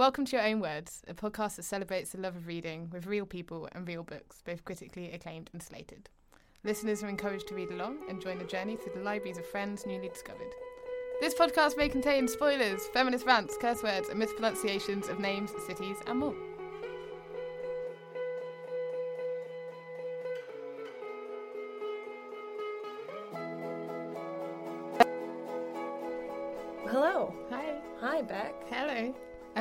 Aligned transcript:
Welcome 0.00 0.24
to 0.24 0.36
Your 0.36 0.46
Own 0.46 0.60
Words, 0.60 1.02
a 1.08 1.12
podcast 1.12 1.56
that 1.56 1.64
celebrates 1.64 2.12
the 2.12 2.20
love 2.22 2.34
of 2.34 2.46
reading 2.46 2.88
with 2.90 3.04
real 3.04 3.26
people 3.26 3.68
and 3.72 3.86
real 3.86 4.02
books, 4.02 4.40
both 4.42 4.64
critically 4.64 5.12
acclaimed 5.12 5.50
and 5.52 5.62
slated. 5.62 6.08
Listeners 6.64 7.02
are 7.02 7.08
encouraged 7.10 7.48
to 7.48 7.54
read 7.54 7.70
along 7.70 7.98
and 8.08 8.18
join 8.18 8.38
the 8.38 8.46
journey 8.46 8.76
through 8.76 8.94
the 8.94 9.04
libraries 9.04 9.36
of 9.36 9.44
friends 9.44 9.84
newly 9.84 10.08
discovered. 10.08 10.54
This 11.20 11.34
podcast 11.34 11.76
may 11.76 11.90
contain 11.90 12.28
spoilers, 12.28 12.86
feminist 12.94 13.26
rants, 13.26 13.58
curse 13.60 13.82
words, 13.82 14.08
and 14.08 14.18
mispronunciations 14.18 15.08
of 15.08 15.20
names, 15.20 15.50
cities, 15.66 15.98
and 16.06 16.18
more. 16.18 16.34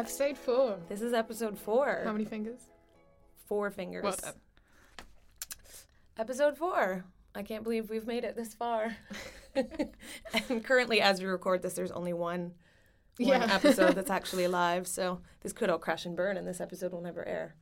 Episode 0.10 0.40
four. 0.40 0.80
This 0.90 1.04
is 1.04 1.14
episode 1.14 1.56
four. 1.56 2.02
How 2.04 2.12
many 2.12 2.26
fingers? 2.26 2.62
Four 3.46 3.70
fingers. 3.70 4.04
Well 4.04 4.16
done. 4.20 4.34
Episode 6.18 6.58
four. 6.58 7.06
I 7.36 7.44
can't 7.44 7.64
believe 7.64 7.92
we've 7.92 8.08
made 8.08 8.24
it 8.24 8.36
this 8.36 8.56
far. 8.56 8.98
and 9.56 10.64
currently, 10.64 11.00
as 11.00 11.22
we 11.22 11.28
record 11.28 11.62
this, 11.62 11.76
there's 11.76 11.92
only 11.92 12.14
one, 12.14 12.54
one 13.20 13.28
Yeah. 13.42 13.54
episode 13.54 13.92
that's 13.94 14.10
actually 14.20 14.48
live. 14.48 14.88
So 14.88 15.22
this 15.42 15.54
could 15.54 15.70
all 15.70 15.78
crash 15.78 16.08
and 16.08 16.16
burn, 16.16 16.38
and 16.38 16.48
this 16.48 16.60
episode 16.60 16.92
will 16.92 17.02
never 17.02 17.24
air. 17.28 17.54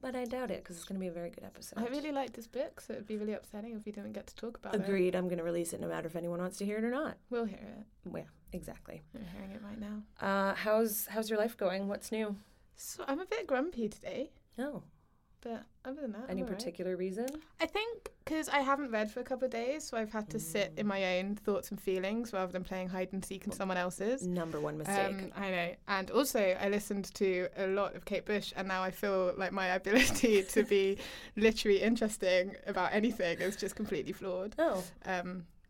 But 0.00 0.16
I 0.16 0.24
doubt 0.24 0.50
it 0.50 0.64
because 0.64 0.76
it's 0.76 0.86
going 0.86 0.98
to 0.98 1.00
be 1.04 1.08
a 1.08 1.12
very 1.12 1.28
good 1.28 1.44
episode. 1.44 1.78
I 1.78 1.86
really 1.88 2.12
like 2.12 2.32
this 2.32 2.46
book, 2.46 2.80
so 2.80 2.94
it'd 2.94 3.06
be 3.06 3.18
really 3.18 3.34
upsetting 3.34 3.74
if 3.76 3.84
we 3.84 3.92
didn't 3.92 4.12
get 4.14 4.26
to 4.28 4.34
talk 4.36 4.56
about 4.56 4.74
it. 4.74 4.80
Agreed. 4.80 5.14
I'm 5.14 5.28
going 5.28 5.36
to 5.38 5.44
release 5.44 5.74
it 5.74 5.82
no 5.82 5.88
matter 5.88 6.06
if 6.06 6.16
anyone 6.16 6.40
wants 6.40 6.56
to 6.58 6.64
hear 6.64 6.78
it 6.78 6.84
or 6.84 6.90
not. 6.90 7.18
We'll 7.28 7.44
hear 7.44 7.58
it. 7.58 7.84
Well, 8.08 8.24
exactly. 8.54 9.02
We're 9.12 9.20
hearing 9.34 9.50
it 9.50 9.60
right 9.62 9.78
now. 9.78 10.02
Uh, 10.26 10.54
how's 10.54 11.06
how's 11.06 11.28
your 11.28 11.38
life 11.38 11.56
going? 11.56 11.88
What's 11.88 12.10
new? 12.12 12.36
So 12.76 13.04
I'm 13.06 13.20
a 13.20 13.26
bit 13.26 13.46
grumpy 13.46 13.88
today, 13.88 14.30
Oh, 14.58 14.82
but 15.42 15.62
other 15.84 16.00
than 16.00 16.12
that, 16.12 16.24
any 16.28 16.40
I'm 16.42 16.48
particular 16.48 16.96
reason? 16.96 17.26
I 17.60 17.66
think 17.66 18.10
because 18.24 18.48
I 18.48 18.60
haven't 18.60 18.90
read 18.90 19.10
for 19.12 19.20
a 19.20 19.22
couple 19.22 19.44
of 19.44 19.50
days, 19.52 19.84
so 19.84 19.96
I've 19.96 20.10
had 20.10 20.30
to 20.30 20.38
sit 20.40 20.72
in 20.76 20.86
my 20.86 21.18
own 21.18 21.36
thoughts 21.36 21.70
and 21.70 21.78
feelings 21.80 22.32
rather 22.32 22.50
than 22.50 22.64
playing 22.64 22.88
hide 22.88 23.12
and 23.12 23.22
seek 23.24 23.44
in 23.46 23.52
someone 23.52 23.76
else's. 23.76 24.26
Number 24.26 24.58
one 24.60 24.78
mistake. 24.78 24.96
Um, 25.22 25.32
I 25.36 25.50
know, 25.50 25.70
and 25.88 26.10
also 26.10 26.40
I 26.40 26.68
listened 26.68 27.12
to 27.14 27.48
a 27.58 27.66
lot 27.68 27.94
of 27.94 28.04
Kate 28.06 28.24
Bush, 28.24 28.52
and 28.56 28.66
now 28.66 28.82
I 28.82 28.90
feel 28.90 29.34
like 29.36 29.52
my 29.52 29.66
ability 29.80 30.42
to 30.44 30.62
be 30.64 30.96
literally 31.36 31.82
interesting 31.82 32.56
about 32.66 32.92
anything 32.94 33.40
is 33.40 33.54
just 33.56 33.76
completely 33.76 34.12
flawed. 34.12 34.54
oh, 34.58 34.82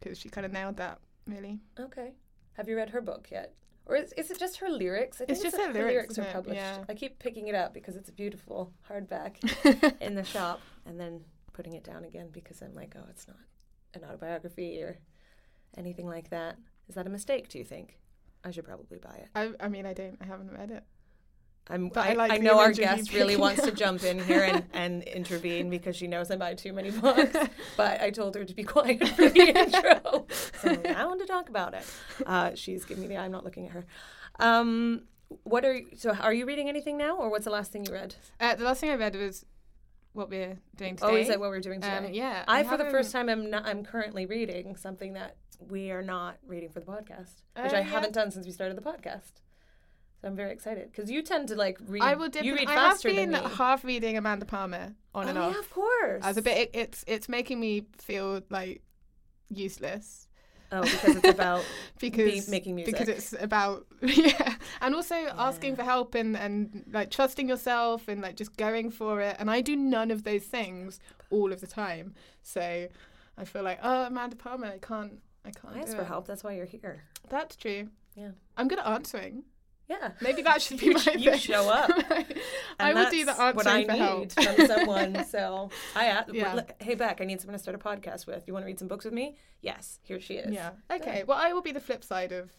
Because 0.01 0.19
she 0.19 0.29
kind 0.31 0.45
of 0.47 0.53
nailed 0.53 0.77
that, 0.79 1.01
really. 1.27 1.59
Okay. 1.79 2.13
Have 2.55 2.69
you 2.69 2.77
read 2.77 2.91
her 2.91 3.01
book 3.01 3.29
yet? 3.31 3.55
Or 3.87 3.97
is, 3.97 4.13
is 4.17 4.31
it 4.31 4.39
just 4.39 4.57
her 4.59 4.69
lyrics? 4.69 5.21
I 5.21 5.27
It's 5.29 5.43
just 5.43 5.57
her 5.57 5.73
lyrics, 5.73 6.19
are 6.19 6.25
published. 6.25 6.57
Yeah. 6.57 6.85
I 6.89 6.95
keep 6.95 7.19
picking 7.19 7.49
it 7.49 7.55
up 7.55 7.75
because 7.75 7.97
it's 7.97 8.09
a 8.09 8.13
beautiful 8.13 8.73
hardback 8.89 9.37
in 10.01 10.15
the 10.15 10.25
shop 10.25 10.61
and 10.87 10.99
then 10.99 11.21
putting 11.53 11.75
it 11.75 11.85
down 11.85 12.05
again 12.05 12.29
because 12.33 12.63
I'm 12.63 12.75
like, 12.75 12.95
oh, 12.97 13.05
it's 13.11 13.29
not 13.29 13.37
an 13.93 14.09
autobiography 14.09 14.83
or 14.83 14.99
anything 15.77 16.07
like 16.07 16.31
that. 16.31 16.57
Is 16.89 16.95
that 16.95 17.07
a 17.07 17.11
mistake, 17.11 17.49
do 17.49 17.59
you 17.59 17.65
think? 17.65 17.99
I 18.43 18.51
should 18.51 18.65
probably 18.65 18.99
buy 18.99 19.17
it. 19.17 19.29
I, 19.35 19.51
I 19.61 19.69
mean, 19.69 19.87
I 19.87 19.93
don't, 19.93 20.17
I 20.21 20.27
haven't 20.27 20.53
read 20.53 20.71
it. 20.71 20.85
I'm, 21.69 21.91
I 21.97 22.11
I, 22.11 22.13
like 22.15 22.33
I 22.33 22.37
know 22.39 22.59
our 22.59 22.67
image 22.67 22.79
of 22.79 22.85
you 22.91 22.97
guest 22.97 23.13
really 23.15 23.37
wants 23.37 23.63
to 23.63 23.73
jump 23.73 24.05
in 24.05 24.19
here 24.19 24.43
and, 24.43 24.65
and 24.75 25.03
intervene 25.05 25.71
because 25.71 25.97
she 25.97 26.07
knows 26.07 26.31
I 26.31 26.37
buy 26.37 26.55
too 26.55 26.73
many 26.75 26.91
books. 26.91 27.35
but 27.77 28.01
I 28.03 28.11
told 28.11 28.35
her 28.35 28.45
to 28.45 28.55
be 28.55 28.65
quiet 28.65 29.09
for 29.09 29.29
the 29.31 29.41
intro. 29.59 30.27
So 30.61 30.77
I 30.95 31.07
want 31.07 31.21
to 31.21 31.27
talk 31.27 31.49
about 31.49 31.73
it. 31.75 31.85
Uh, 32.27 32.51
she's 32.55 32.85
giving 32.85 33.03
me 33.03 33.09
the 33.09 33.17
I'm 33.17 33.33
not 33.33 33.45
looking 33.45 33.67
at 33.67 33.73
her. 33.73 33.87
Um, 34.39 35.05
what 35.45 35.65
are 35.65 35.75
you, 35.75 35.87
so 35.97 36.13
are 36.13 36.35
you 36.35 36.45
reading 36.45 36.69
anything 36.69 36.99
now 36.99 37.17
or 37.17 37.31
what's 37.31 37.45
the 37.47 37.51
last 37.51 37.73
thing 37.73 37.87
you 37.87 37.95
read? 37.95 38.15
Uh, 38.39 38.55
the 38.57 38.65
last 38.65 38.81
thing 38.81 38.91
I 38.91 38.97
read 38.97 39.17
was 39.17 39.47
what 40.13 40.29
we're 40.29 40.59
doing 40.77 40.97
today. 40.97 41.09
Oh, 41.11 41.17
is 41.17 41.29
that 41.29 41.41
what 41.41 41.49
we're 41.49 41.61
doing 41.61 41.81
today? 41.81 41.97
Um, 41.97 42.13
yeah. 42.13 42.45
I, 42.47 42.63
for 42.63 42.77
the 42.77 42.85
first 42.85 43.11
time, 43.11 43.29
am 43.29 43.51
not, 43.51 43.67
I'm 43.67 43.85
currently 43.85 44.27
reading 44.27 44.77
something 44.77 45.15
that 45.15 45.37
we 45.59 45.91
are 45.91 46.03
not 46.03 46.37
reading 46.47 46.69
for 46.69 46.81
the 46.81 46.87
podcast, 46.87 47.43
which 47.57 47.73
Oh, 47.73 47.77
I 47.77 47.79
yeah. 47.79 47.83
haven't 47.83 48.13
done 48.13 48.31
since 48.31 48.45
we 48.47 48.53
started 48.53 48.77
the 48.77 48.83
podcast. 48.83 49.33
So 50.25 50.29
I'm 50.29 50.37
very 50.37 50.53
excited 50.53 50.91
because 50.91 51.11
you 51.11 51.21
tend 51.21 51.49
to 51.49 51.55
like 51.55 51.77
read. 51.87 52.03
I 52.03 52.15
will 52.15 52.31
dip. 52.31 52.45
you 52.45 52.53
in- 52.53 52.61
read 52.61 52.69
I 52.69 52.89
have 52.89 53.03
been 53.03 53.33
than 53.33 53.45
me. 53.45 53.51
half 53.57 53.85
reading 53.85 54.17
Amanda 54.17 54.47
Palmer 54.47 54.95
on 55.15 55.27
oh, 55.27 55.29
and 55.29 55.37
off. 55.37 55.53
yeah, 55.53 55.59
of 55.59 55.71
course. 55.71 56.25
As 56.25 56.39
a 56.39 56.43
bit, 56.43 56.57
it, 56.57 56.71
it's 56.73 57.05
it's 57.07 57.29
making 57.29 57.61
me 57.61 57.85
feel 57.99 58.41
like 58.49 58.81
useless 59.51 60.27
Oh, 60.73 60.81
because 60.81 61.17
it's 61.17 61.29
about 61.29 61.63
because 62.01 62.49
making 62.49 62.75
music. 62.75 62.95
because 62.95 63.09
it's 63.11 63.35
about 63.39 63.87
yeah, 64.01 64.55
and 64.81 64.95
also 64.95 65.15
asking 65.37 65.77
for 65.77 65.83
help 65.83 66.15
and 66.15 66.39
and 66.39 66.85
like 66.91 67.11
trusting 67.11 67.47
yourself 67.47 68.09
and 68.09 68.23
like 68.23 68.37
just 68.37 68.57
going 68.57 68.91
for 68.91 69.21
it. 69.21 69.37
And 69.39 69.51
I 69.51 69.61
do 69.61 69.77
none 69.77 70.11
of 70.11 70.23
those 70.25 70.45
things 70.45 71.01
all 71.29 71.53
of 71.53 71.61
the 71.61 71.67
time, 71.67 72.15
so 72.43 72.89
I 73.37 73.45
feel 73.45 73.63
like 73.63 73.79
oh 73.83 74.05
Amanda 74.05 74.37
Palmer, 74.37 74.69
I 74.69 74.79
can't. 74.79 75.19
I 75.45 75.51
can't. 75.51 75.77
ask 75.77 75.95
for 75.95 76.05
help. 76.05 76.27
That's 76.27 76.43
why 76.43 76.53
you're 76.53 76.65
here. 76.65 77.03
That's 77.29 77.57
true. 77.57 77.91
Yeah. 78.17 78.31
I'm 78.57 78.69
good 78.69 78.79
at 78.79 78.87
answering. 78.87 79.45
Yeah. 79.89 80.13
Maybe 80.23 80.43
that 80.43 80.63
should 80.63 80.79
be 80.81 80.87
You 80.87 80.93
my 80.95 81.13
you 81.19 81.31
thing. 81.33 81.39
show 81.41 81.69
up. 81.69 81.91
I 82.81 82.95
will 82.95 83.11
do 83.11 83.25
the 83.25 83.33
answering 83.33 83.57
what 83.57 83.67
I 83.67 83.85
for 83.85 83.93
need 83.93 83.99
help. 83.99 84.33
from 84.33 84.67
someone. 84.67 85.25
So 85.29 85.71
I 85.95 86.07
asked, 86.07 86.33
Yeah. 86.33 86.63
hey 86.81 86.95
Beck, 86.95 87.21
I 87.21 87.25
need 87.25 87.41
someone 87.41 87.55
to 87.59 87.63
start 87.63 87.75
a 87.75 87.79
podcast 87.79 88.27
with. 88.27 88.45
You 88.47 88.53
want 88.55 88.63
to 88.65 88.67
read 88.67 88.79
some 88.79 88.89
books 88.89 89.05
with 89.05 89.15
me? 89.15 89.37
Yes. 89.61 89.99
Here 90.03 90.21
she 90.21 90.35
is. 90.35 90.53
Yeah. 90.53 90.71
Okay. 90.91 91.25
Well, 91.27 91.39
I 91.39 91.53
will 91.53 91.63
be 91.63 91.73
the 91.73 91.81
flip 91.81 92.03
side 92.05 92.33
of 92.33 92.51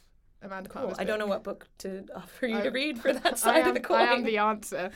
Amanda 0.44 0.70
Cool. 0.70 0.82
Palmer's 0.84 1.00
I 1.00 1.04
don't 1.04 1.18
know 1.18 1.26
what 1.26 1.44
book 1.44 1.68
to 1.80 2.06
offer 2.16 2.46
you 2.48 2.58
I- 2.60 2.62
to 2.62 2.70
read 2.70 3.00
for 3.00 3.12
that 3.22 3.40
side 3.40 3.62
am, 3.64 3.70
of 3.70 3.74
the 3.74 3.80
coin. 3.80 4.02
I 4.02 4.14
am 4.14 4.24
the 4.24 4.38
answer. 4.38 4.92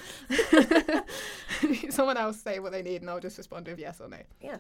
Someone 1.90 2.18
else 2.18 2.40
say 2.42 2.60
what 2.60 2.72
they 2.72 2.82
need, 2.82 3.02
and 3.02 3.10
I'll 3.10 3.20
just 3.20 3.38
respond 3.38 3.68
with 3.68 3.80
yes 3.80 4.00
or 4.00 4.08
no. 4.08 4.18
Yeah. 4.42 4.58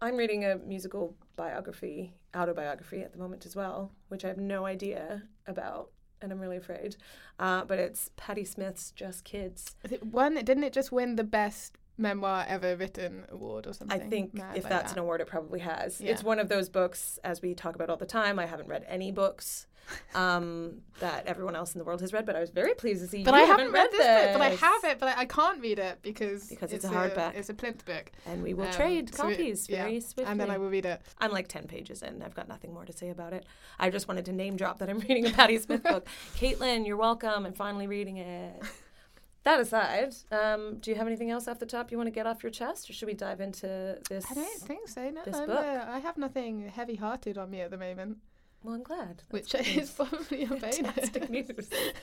I'm 0.00 0.16
reading 0.16 0.44
a 0.44 0.56
musical 0.56 1.14
biography, 1.36 2.12
autobiography 2.36 3.02
at 3.02 3.12
the 3.12 3.18
moment 3.18 3.46
as 3.46 3.54
well, 3.54 3.92
which 4.08 4.24
I 4.24 4.28
have 4.28 4.38
no 4.38 4.66
idea 4.66 5.22
about, 5.46 5.90
and 6.22 6.32
I'm 6.32 6.40
really 6.40 6.56
afraid. 6.56 6.96
Uh, 7.38 7.64
but 7.64 7.78
it's 7.78 8.10
Patti 8.16 8.44
Smith's 8.44 8.90
Just 8.92 9.24
Kids. 9.24 9.76
One? 10.00 10.34
Didn't 10.34 10.64
it 10.64 10.72
just 10.72 10.92
win 10.92 11.16
the 11.16 11.24
best 11.24 11.76
memoir 11.98 12.44
ever 12.48 12.76
written 12.76 13.24
award 13.30 13.66
or 13.66 13.72
something. 13.72 14.00
I 14.00 14.04
think 14.04 14.34
Mad 14.34 14.56
if 14.56 14.64
like 14.64 14.70
that's 14.70 14.92
that. 14.92 14.98
an 14.98 15.02
award, 15.04 15.20
it 15.20 15.26
probably 15.26 15.60
has. 15.60 16.00
Yeah. 16.00 16.12
It's 16.12 16.22
one 16.24 16.38
of 16.38 16.48
those 16.48 16.68
books, 16.68 17.18
as 17.24 17.42
we 17.42 17.54
talk 17.54 17.74
about 17.74 17.90
all 17.90 17.96
the 17.96 18.06
time. 18.06 18.38
I 18.38 18.46
haven't 18.46 18.68
read 18.68 18.84
any 18.88 19.12
books 19.12 19.66
um, 20.14 20.80
that 21.00 21.26
everyone 21.26 21.56
else 21.56 21.74
in 21.74 21.78
the 21.80 21.84
world 21.84 22.00
has 22.00 22.12
read, 22.12 22.24
but 22.24 22.36
I 22.36 22.40
was 22.40 22.50
very 22.50 22.72
pleased 22.74 23.02
to 23.02 23.08
see 23.08 23.24
But 23.24 23.34
you 23.34 23.40
I 23.40 23.44
haven't 23.44 23.72
read 23.72 23.90
this 23.90 23.98
book, 24.06 24.32
but 24.32 24.40
I 24.40 24.50
have 24.50 24.84
it, 24.84 24.98
but 25.00 25.08
I, 25.16 25.22
I 25.22 25.24
can't 25.26 25.60
read 25.60 25.78
it 25.80 25.98
because 26.02 26.48
Because 26.48 26.72
it's 26.72 26.84
a 26.84 26.88
a 26.88 26.92
hardback. 26.92 27.34
It's 27.34 27.48
a 27.50 27.54
plinth 27.54 27.84
book, 27.84 28.10
And 28.26 28.42
we 28.44 28.54
will 28.54 28.66
Um, 28.66 28.72
trade 28.72 29.12
so 29.14 29.28
it- 29.28 29.32
copies 29.32 29.68
yeah. 29.68 29.82
very 29.82 30.00
swiftly. 30.00 30.24
and 30.30 30.40
then 30.40 30.50
I 30.50 30.58
will 30.58 30.70
read 30.70 30.86
it. 30.86 31.02
I'm 31.18 31.32
like 31.32 31.48
10 31.48 31.66
pages 31.66 32.02
in. 32.02 32.22
I've 32.22 32.34
got 32.34 32.48
nothing 32.48 32.72
more 32.72 32.84
to 32.84 32.92
say 32.92 33.10
about 33.10 33.32
it. 33.32 33.44
I 33.78 33.90
just 33.90 34.06
wanted 34.08 34.24
to 34.26 34.32
name 34.32 34.56
drop 34.56 34.78
that 34.78 34.88
I'm 34.88 34.98
reading 35.08 35.26
a 35.26 35.30
Patti 35.30 35.58
Smith 35.58 35.82
book. 35.82 36.06
Caitlin, 36.36 36.86
you're 36.86 36.96
welcome. 36.96 37.44
I'm 37.44 37.52
finally 37.52 37.86
reading 37.88 38.18
it. 38.18 38.62
That 39.44 39.58
aside, 39.60 40.14
um, 40.30 40.76
do 40.78 40.90
you 40.92 40.96
have 40.96 41.06
anything 41.08 41.30
else 41.30 41.48
off 41.48 41.58
the 41.58 41.66
top 41.66 41.90
you 41.90 41.96
want 41.96 42.06
to 42.06 42.12
get 42.12 42.26
off 42.28 42.42
your 42.44 42.50
chest, 42.50 42.88
or 42.88 42.92
should 42.92 43.06
we 43.08 43.14
dive 43.14 43.40
into 43.40 43.98
this? 44.08 44.24
I 44.30 44.34
don't 44.34 44.60
think 44.60 44.86
so. 44.88 45.10
No, 45.10 45.20
this 45.24 45.36
book. 45.36 45.48
uh, 45.48 45.84
I 45.88 45.98
have 45.98 46.16
nothing 46.16 46.68
heavy-hearted 46.68 47.36
on 47.36 47.50
me 47.50 47.60
at 47.60 47.70
the 47.72 47.76
moment, 47.76 48.18
Well, 48.62 48.74
I'm 48.76 48.84
glad. 48.84 49.24
That's 49.30 49.52
which 49.52 49.76
is 49.76 49.90
probably 49.90 50.44
a 50.44 50.46
bonus. 50.48 50.76
Fantastic 50.78 51.28
news. 51.30 51.50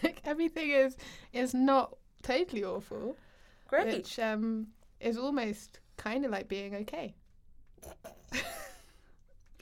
like 0.03 0.21
everything 0.25 0.69
is 0.71 0.97
is 1.31 1.53
not 1.53 1.95
totally 2.23 2.65
awful, 2.65 3.15
Great. 3.67 3.85
which 3.87 4.19
um 4.19 4.67
is 4.99 5.17
almost 5.17 5.79
kind 5.95 6.25
of 6.25 6.31
like 6.31 6.49
being 6.49 6.75
okay. 6.75 7.15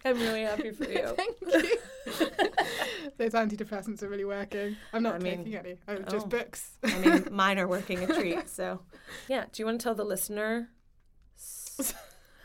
I'm 0.09 0.19
really 0.19 0.41
happy 0.41 0.71
for 0.71 0.83
you. 0.89 1.07
Thank 1.15 1.37
you. 1.41 1.77
Those 3.17 3.31
antidepressants 3.33 4.01
are 4.03 4.09
really 4.09 4.25
working. 4.25 4.75
I'm 4.93 5.03
not 5.03 5.15
I 5.15 5.19
mean, 5.19 5.37
taking 5.39 5.55
any. 5.55 5.75
Oh, 5.87 5.97
just 5.99 6.25
oh. 6.25 6.29
books. 6.29 6.77
I 6.83 6.97
mean, 6.99 7.27
mine 7.31 7.59
are 7.59 7.67
working 7.67 8.03
a 8.03 8.07
treat. 8.13 8.47
So, 8.49 8.81
yeah. 9.27 9.45
Do 9.51 9.61
you 9.61 9.65
want 9.65 9.79
to 9.79 9.83
tell 9.83 9.95
the 9.95 10.05
listener? 10.05 10.69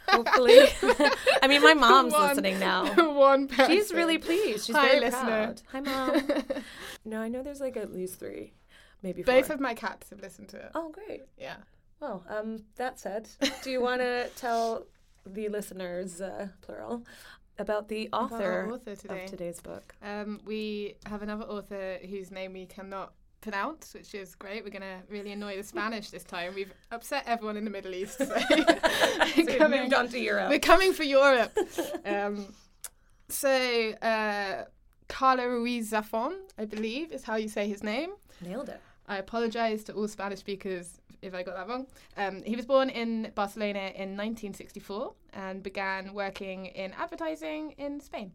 Hopefully, 0.09 0.59
I 1.43 1.47
mean, 1.49 1.63
my 1.63 1.75
mom's 1.75 2.13
One- 2.13 2.29
listening 2.29 2.59
now. 2.59 2.93
One 3.15 3.49
person. 3.49 3.71
She's 3.71 3.93
really 3.93 4.19
pleased. 4.19 4.67
She's 4.67 4.77
Hi, 4.77 4.89
very 4.89 5.01
listener. 5.01 5.55
proud. 5.55 5.63
Hi, 5.73 5.81
mom. 5.81 6.43
no, 7.05 7.21
I 7.23 7.29
know 7.29 7.43
there's 7.43 7.61
like 7.61 7.77
at 7.77 7.93
least 7.95 8.19
three, 8.19 8.53
maybe 9.03 9.23
four. 9.23 9.33
Both 9.35 9.49
of 9.51 9.61
my 9.61 9.75
cats 9.75 10.11
have 10.11 10.21
listened 10.21 10.49
to 10.51 10.57
it. 10.59 10.71
oh, 10.75 10.91
great. 10.91 11.23
Yeah. 11.39 11.57
Well, 12.01 12.25
um, 12.29 12.65
that 12.77 12.99
said, 12.99 13.29
do 13.63 13.71
you 13.71 13.81
want 13.81 14.01
to 14.03 14.29
tell 14.37 14.87
the 15.25 15.49
listeners, 15.49 16.21
uh, 16.21 16.49
plural, 16.63 17.07
about 17.59 17.89
the 17.89 18.07
About 18.09 18.33
author, 18.33 18.71
author 18.73 18.97
today. 18.97 19.25
of 19.25 19.31
today's 19.31 19.61
book? 19.61 19.95
Um, 20.03 20.41
we 20.45 20.97
have 21.07 21.23
another 21.23 21.45
author 21.45 21.99
whose 22.09 22.31
name 22.31 22.53
we 22.55 22.67
cannot 22.67 23.13
pronounce, 23.41 23.93
which 23.95 24.15
is 24.15 24.35
great. 24.35 24.65
We're 24.65 24.71
going 24.71 24.83
to 24.83 24.99
really 25.09 25.33
annoy 25.33 25.57
the 25.57 25.63
Spanish 25.65 26.11
this 26.11 26.25
time. 26.25 26.55
We've 26.55 26.73
upset 26.91 27.25
everyone 27.27 27.57
in 27.57 27.65
the 27.65 27.71
Middle 27.71 27.95
East. 27.95 28.19
So 28.19 28.25
So 28.27 29.59
coming, 29.59 29.83
moved 29.83 29.95
on 29.95 30.09
to 30.09 30.19
Europe. 30.19 30.49
we're 30.49 30.59
coming 30.61 30.93
for 30.93 31.03
Europe. 31.03 31.57
um, 32.07 32.47
so, 33.29 33.49
uh, 34.03 34.65
Carla 35.09 35.49
Ruiz 35.49 35.91
Zafon, 35.93 36.35
I 36.59 36.65
believe, 36.67 37.13
is 37.13 37.25
how 37.25 37.37
you 37.37 37.49
say 37.49 37.67
his 37.69 37.83
name. 37.83 38.11
Nailed 38.41 38.69
it. 38.69 38.81
I 39.09 39.17
apologise 39.19 39.85
to 39.85 39.93
all 39.95 40.07
Spanish 40.09 40.39
speakers 40.41 41.01
if 41.23 41.35
I 41.35 41.43
got 41.43 41.55
that 41.55 41.69
wrong. 41.69 41.87
Um, 42.17 42.43
he 42.43 42.57
was 42.57 42.67
born 42.67 42.91
in 42.91 43.31
Barcelona 43.35 43.93
in 43.95 44.17
1964 44.17 45.15
and 45.33 45.63
began 45.63 46.13
working 46.13 46.67
in 46.67 46.93
advertising 46.93 47.75
in 47.79 48.01
Spain. 48.01 48.33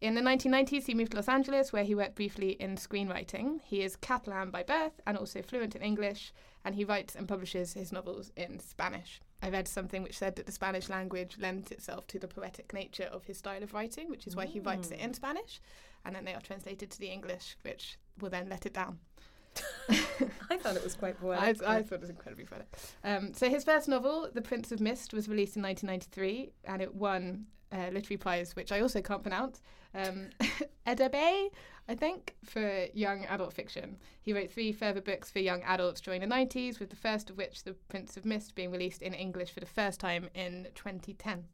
In 0.00 0.14
the 0.14 0.22
1990s, 0.22 0.86
he 0.86 0.94
moved 0.94 1.10
to 1.10 1.18
Los 1.18 1.28
Angeles, 1.28 1.74
where 1.74 1.84
he 1.84 1.94
worked 1.94 2.14
briefly 2.14 2.52
in 2.52 2.76
screenwriting. 2.76 3.60
He 3.62 3.82
is 3.82 3.96
Catalan 3.96 4.50
by 4.50 4.62
birth 4.62 4.98
and 5.06 5.18
also 5.18 5.42
fluent 5.42 5.76
in 5.76 5.82
English, 5.82 6.32
and 6.64 6.74
he 6.74 6.84
writes 6.84 7.14
and 7.14 7.28
publishes 7.28 7.74
his 7.74 7.92
novels 7.92 8.32
in 8.34 8.60
Spanish. 8.60 9.20
I 9.42 9.50
read 9.50 9.68
something 9.68 10.02
which 10.02 10.16
said 10.16 10.36
that 10.36 10.46
the 10.46 10.52
Spanish 10.52 10.88
language 10.88 11.36
lends 11.38 11.70
itself 11.70 12.06
to 12.08 12.18
the 12.18 12.28
poetic 12.28 12.72
nature 12.72 13.10
of 13.12 13.24
his 13.24 13.36
style 13.36 13.62
of 13.62 13.74
writing, 13.74 14.08
which 14.08 14.26
is 14.26 14.34
why 14.34 14.46
he 14.46 14.58
writes 14.60 14.90
it 14.90 15.00
in 15.00 15.12
Spanish, 15.12 15.60
and 16.04 16.16
then 16.16 16.24
they 16.24 16.34
are 16.34 16.40
translated 16.40 16.90
to 16.90 16.98
the 16.98 17.08
English, 17.08 17.58
which 17.62 17.98
will 18.18 18.30
then 18.30 18.48
let 18.48 18.64
it 18.64 18.72
down. 18.72 19.00
I 20.50 20.56
thought 20.56 20.76
it 20.76 20.84
was 20.84 20.94
quite 20.94 21.20
poetic. 21.20 21.62
I, 21.62 21.76
I 21.76 21.82
thought 21.82 21.96
it 21.96 22.00
was 22.00 22.10
incredibly 22.10 22.44
funny. 22.44 22.64
Um, 23.04 23.32
so 23.34 23.48
his 23.48 23.64
first 23.64 23.88
novel, 23.88 24.28
The 24.32 24.42
Prince 24.42 24.72
of 24.72 24.80
Mist, 24.80 25.12
was 25.12 25.28
released 25.28 25.56
in 25.56 25.62
1993, 25.62 26.52
and 26.64 26.82
it 26.82 26.94
won 26.94 27.46
a 27.72 27.90
literary 27.90 28.16
prize, 28.16 28.56
which 28.56 28.72
I 28.72 28.80
also 28.80 29.00
can't 29.00 29.22
pronounce, 29.22 29.62
um, 29.94 30.30
Edebé, 30.86 31.50
I 31.88 31.94
think, 31.94 32.36
for 32.44 32.86
young 32.94 33.24
adult 33.26 33.52
fiction. 33.52 33.96
He 34.20 34.32
wrote 34.32 34.50
three 34.50 34.72
further 34.72 35.00
books 35.00 35.30
for 35.30 35.38
young 35.38 35.62
adults 35.62 36.00
during 36.00 36.20
the 36.20 36.26
90s, 36.26 36.78
with 36.78 36.90
the 36.90 36.96
first 36.96 37.30
of 37.30 37.36
which, 37.36 37.64
The 37.64 37.74
Prince 37.88 38.16
of 38.16 38.24
Mist, 38.24 38.54
being 38.54 38.70
released 38.70 39.02
in 39.02 39.14
English 39.14 39.50
for 39.50 39.60
the 39.60 39.66
first 39.66 40.00
time 40.00 40.28
in 40.34 40.68
2010. 40.74 41.44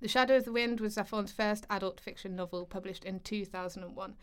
The 0.00 0.08
Shadow 0.08 0.36
of 0.36 0.44
the 0.44 0.52
Wind 0.52 0.80
was 0.80 0.96
Zafon's 0.96 1.32
first 1.32 1.66
adult 1.68 2.00
fiction 2.00 2.36
novel, 2.36 2.66
published 2.66 3.04
in 3.04 3.20
2001. 3.20 4.14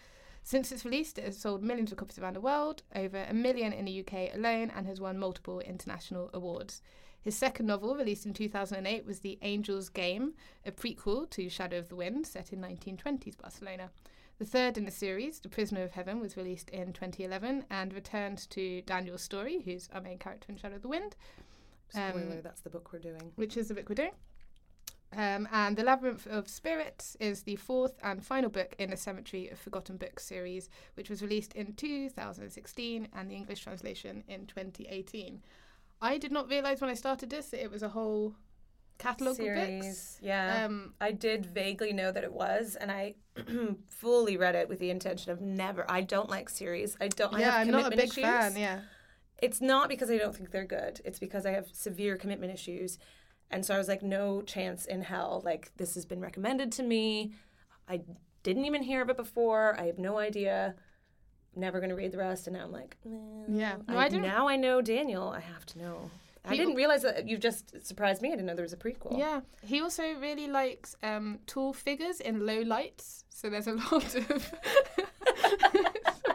Since 0.45 0.71
its 0.71 0.85
release, 0.85 1.11
it 1.17 1.23
has 1.23 1.39
sold 1.39 1.63
millions 1.63 1.91
of 1.91 1.97
copies 1.97 2.19
around 2.19 2.35
the 2.35 2.39
world, 2.39 2.83
over 2.95 3.25
a 3.27 3.33
million 3.33 3.73
in 3.73 3.85
the 3.85 4.01
UK 4.01 4.35
alone, 4.35 4.71
and 4.75 4.85
has 4.85 5.01
won 5.01 5.17
multiple 5.17 5.59
international 5.59 6.29
awards. 6.35 6.83
His 7.19 7.35
second 7.35 7.65
novel, 7.65 7.95
released 7.95 8.27
in 8.27 8.33
2008, 8.35 9.07
was 9.07 9.21
The 9.21 9.39
Angel's 9.41 9.89
Game, 9.89 10.35
a 10.63 10.71
prequel 10.71 11.27
to 11.31 11.49
Shadow 11.49 11.79
of 11.79 11.89
the 11.89 11.95
Wind, 11.95 12.27
set 12.27 12.53
in 12.53 12.59
1920s 12.61 13.41
Barcelona. 13.41 13.89
The 14.37 14.45
third 14.45 14.77
in 14.77 14.85
the 14.85 14.91
series, 14.91 15.39
The 15.39 15.49
Prisoner 15.49 15.81
of 15.81 15.93
Heaven, 15.93 16.19
was 16.19 16.37
released 16.37 16.69
in 16.69 16.93
2011 16.93 17.65
and 17.71 17.91
returns 17.91 18.45
to 18.47 18.83
Daniel's 18.83 19.23
story, 19.23 19.63
who's 19.65 19.89
our 19.93 20.01
main 20.01 20.19
character 20.19 20.51
in 20.51 20.57
Shadow 20.57 20.75
of 20.75 20.83
the 20.83 20.87
Wind. 20.87 21.15
Spoiler, 21.89 22.21
um, 22.21 22.41
that's 22.43 22.61
the 22.61 22.69
book 22.69 22.93
we're 22.93 22.99
doing. 22.99 23.31
Which 23.35 23.57
is 23.57 23.69
the 23.69 23.73
book 23.73 23.89
we're 23.89 23.95
doing. 23.95 24.11
Um, 25.13 25.47
and 25.51 25.77
The 25.77 25.83
Labyrinth 25.83 26.27
of 26.27 26.49
Spirits 26.49 27.15
is 27.19 27.43
the 27.43 27.55
fourth 27.55 27.97
and 28.03 28.23
final 28.23 28.49
book 28.49 28.75
in 28.77 28.89
the 28.89 28.97
Cemetery 28.97 29.49
of 29.49 29.59
Forgotten 29.59 29.97
Books 29.97 30.25
series, 30.25 30.69
which 30.95 31.09
was 31.09 31.21
released 31.21 31.53
in 31.53 31.73
2016 31.73 33.07
and 33.13 33.31
the 33.31 33.35
English 33.35 33.61
translation 33.61 34.23
in 34.27 34.45
2018. 34.45 35.41
I 36.01 36.17
did 36.17 36.31
not 36.31 36.49
realize 36.49 36.81
when 36.81 36.89
I 36.89 36.95
started 36.95 37.29
this 37.29 37.47
that 37.47 37.63
it 37.63 37.71
was 37.71 37.81
a 37.81 37.89
whole 37.89 38.35
catalog 38.97 39.35
Series, 39.35 39.59
of 39.59 39.81
books. 39.81 40.17
Yeah, 40.21 40.65
um, 40.65 40.93
I 40.99 41.11
did 41.11 41.45
vaguely 41.45 41.93
know 41.93 42.11
that 42.11 42.23
it 42.23 42.33
was, 42.33 42.75
and 42.75 42.91
I 42.91 43.15
fully 43.89 44.37
read 44.37 44.55
it 44.55 44.69
with 44.69 44.79
the 44.79 44.89
intention 44.89 45.31
of 45.31 45.41
never. 45.41 45.89
I 45.89 46.01
don't 46.01 46.29
like 46.29 46.49
series. 46.49 46.97
I 46.99 47.07
don't. 47.07 47.37
Yeah, 47.39 47.55
I 47.55 47.61
I'm 47.61 47.71
not 47.71 47.93
a 47.93 47.95
big 47.95 48.09
issues. 48.09 48.23
fan. 48.23 48.55
Yeah, 48.55 48.81
it's 49.41 49.61
not 49.61 49.89
because 49.89 50.09
I 50.09 50.17
don't 50.17 50.35
think 50.35 50.51
they're 50.51 50.65
good. 50.65 51.01
It's 51.05 51.19
because 51.19 51.45
I 51.45 51.51
have 51.51 51.67
severe 51.71 52.17
commitment 52.17 52.53
issues, 52.53 52.97
and 53.51 53.65
so 53.65 53.75
I 53.75 53.77
was 53.77 53.87
like, 53.87 54.03
no 54.03 54.41
chance 54.41 54.85
in 54.85 55.01
hell. 55.01 55.41
Like 55.45 55.71
this 55.77 55.95
has 55.95 56.05
been 56.05 56.21
recommended 56.21 56.71
to 56.73 56.83
me. 56.83 57.33
I 57.87 58.01
didn't 58.43 58.65
even 58.65 58.83
hear 58.83 59.01
of 59.01 59.09
it 59.09 59.17
before. 59.17 59.79
I 59.79 59.85
have 59.85 59.99
no 59.99 60.17
idea 60.17 60.75
never 61.55 61.79
going 61.79 61.89
to 61.89 61.95
read 61.95 62.11
the 62.11 62.17
rest. 62.17 62.47
And 62.47 62.55
now 62.55 62.63
I'm 62.63 62.71
like, 62.71 62.97
yeah. 63.47 63.77
No, 63.87 63.97
I, 63.97 64.05
I 64.05 64.09
now 64.09 64.47
I 64.47 64.55
know 64.55 64.81
Daniel. 64.81 65.29
I 65.29 65.39
have 65.39 65.65
to 65.67 65.79
know. 65.79 66.11
He, 66.47 66.53
I 66.53 66.57
didn't 66.57 66.75
realize 66.75 67.01
that 67.01 67.27
you 67.27 67.37
just 67.37 67.85
surprised 67.85 68.21
me. 68.21 68.29
I 68.29 68.31
didn't 68.31 68.45
know 68.45 68.55
there 68.55 68.63
was 68.63 68.73
a 68.73 68.77
prequel. 68.77 69.17
Yeah, 69.17 69.41
he 69.63 69.81
also 69.81 70.03
really 70.19 70.47
likes 70.47 70.95
um, 71.01 71.39
tall 71.47 71.73
figures 71.73 72.19
in 72.19 72.45
low 72.45 72.61
lights. 72.61 73.23
So 73.29 73.49
there's 73.49 73.67
a 73.67 73.73
lot 73.91 74.15
of 74.15 74.53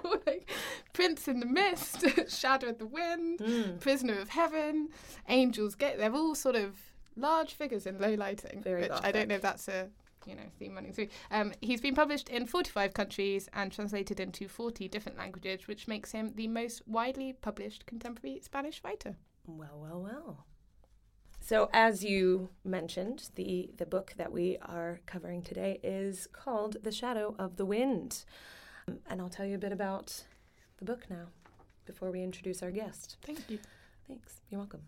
like 0.27 0.51
Prince 0.93 1.29
in 1.29 1.41
the 1.41 1.47
Mist, 1.47 2.05
Shadow 2.29 2.69
of 2.69 2.79
the 2.79 2.87
Wind, 2.87 3.39
mm. 3.39 3.81
Prisoner 3.81 4.19
of 4.19 4.31
Heaven, 4.31 4.89
Angels 5.29 5.75
Get. 5.75 5.99
They're 5.99 6.13
all 6.13 6.35
sort 6.35 6.57
of 6.57 6.90
large 7.17 7.55
figures 7.55 7.87
in 7.87 7.99
low 7.99 8.15
lighting. 8.15 8.63
Very 8.63 8.83
which 8.83 8.91
gothic. 8.91 9.07
I 9.07 9.13
don't 9.13 9.29
know 9.29 9.37
if 9.37 9.43
that's 9.43 9.69
a 9.69 9.89
you 10.27 10.35
know, 10.35 10.43
theme 10.59 10.75
running 10.75 10.93
through. 10.93 11.09
Um, 11.31 11.53
he's 11.61 11.81
been 11.81 11.95
published 11.95 12.29
in 12.29 12.47
45 12.47 12.95
countries 12.95 13.49
and 13.53 13.73
translated 13.73 14.21
into 14.21 14.49
40 14.49 14.89
different 14.89 15.19
languages, 15.19 15.67
which 15.67 15.89
makes 15.89 16.13
him 16.13 16.33
the 16.35 16.49
most 16.49 16.87
widely 16.87 17.33
published 17.33 17.87
contemporary 17.87 18.41
Spanish 18.43 18.83
writer. 18.85 19.17
Well, 19.47 19.79
well, 19.81 20.03
well. 20.03 20.47
So, 21.41 21.71
as 21.73 22.05
you 22.05 22.51
mentioned, 22.65 23.31
the, 23.35 23.71
the 23.77 23.87
book 23.87 24.13
that 24.19 24.31
we 24.31 24.59
are 24.61 25.01
covering 25.07 25.43
today 25.43 25.81
is 25.83 26.29
called 26.33 26.77
The 26.83 26.93
Shadow 26.93 27.35
of 27.39 27.57
the 27.57 27.65
Wind. 27.65 28.25
Um, 28.87 28.99
and 29.09 29.21
I'll 29.21 29.31
tell 29.31 29.47
you 29.47 29.55
a 29.55 29.59
bit 29.59 29.73
about 29.73 30.25
the 30.79 30.85
book 30.85 31.09
now 31.09 31.27
before 31.87 32.11
we 32.11 32.23
introduce 32.23 32.63
our 32.63 32.71
guest. 32.71 33.17
Thank 33.23 33.49
you. 33.49 33.59
Thanks. 34.07 34.43
You're 34.51 34.61
welcome. 34.61 34.83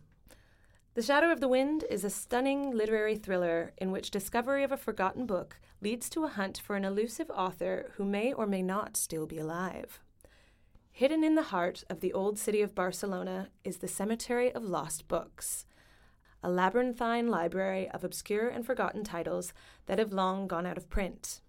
The 0.94 1.00
Shadow 1.00 1.32
of 1.32 1.40
the 1.40 1.48
Wind 1.48 1.86
is 1.88 2.04
a 2.04 2.10
stunning 2.10 2.70
literary 2.70 3.16
thriller 3.16 3.72
in 3.78 3.92
which 3.92 4.10
discovery 4.10 4.62
of 4.62 4.72
a 4.72 4.76
forgotten 4.76 5.24
book 5.24 5.58
leads 5.80 6.10
to 6.10 6.24
a 6.24 6.28
hunt 6.28 6.58
for 6.58 6.76
an 6.76 6.84
elusive 6.84 7.30
author 7.30 7.92
who 7.96 8.04
may 8.04 8.30
or 8.30 8.46
may 8.46 8.60
not 8.60 8.98
still 8.98 9.24
be 9.24 9.38
alive. 9.38 10.00
Hidden 10.90 11.24
in 11.24 11.34
the 11.34 11.44
heart 11.44 11.82
of 11.88 12.00
the 12.00 12.12
old 12.12 12.38
city 12.38 12.60
of 12.60 12.74
Barcelona 12.74 13.48
is 13.64 13.78
the 13.78 13.88
Cemetery 13.88 14.52
of 14.52 14.64
Lost 14.64 15.08
Books, 15.08 15.64
a 16.42 16.50
labyrinthine 16.50 17.28
library 17.28 17.88
of 17.88 18.04
obscure 18.04 18.48
and 18.48 18.66
forgotten 18.66 19.02
titles 19.02 19.54
that 19.86 19.98
have 19.98 20.12
long 20.12 20.46
gone 20.46 20.66
out 20.66 20.76
of 20.76 20.90
print. 20.90 21.40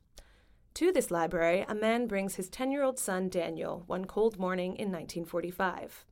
To 0.76 0.94
this 0.94 1.12
library, 1.12 1.66
a 1.68 1.76
man 1.76 2.08
brings 2.08 2.36
his 2.36 2.48
10 2.48 2.72
year 2.72 2.82
old 2.84 2.98
son 2.98 3.28
Daniel 3.28 3.84
one 3.88 4.06
cold 4.06 4.40
morning 4.40 4.78
in 4.78 4.90
1945. 4.90 6.06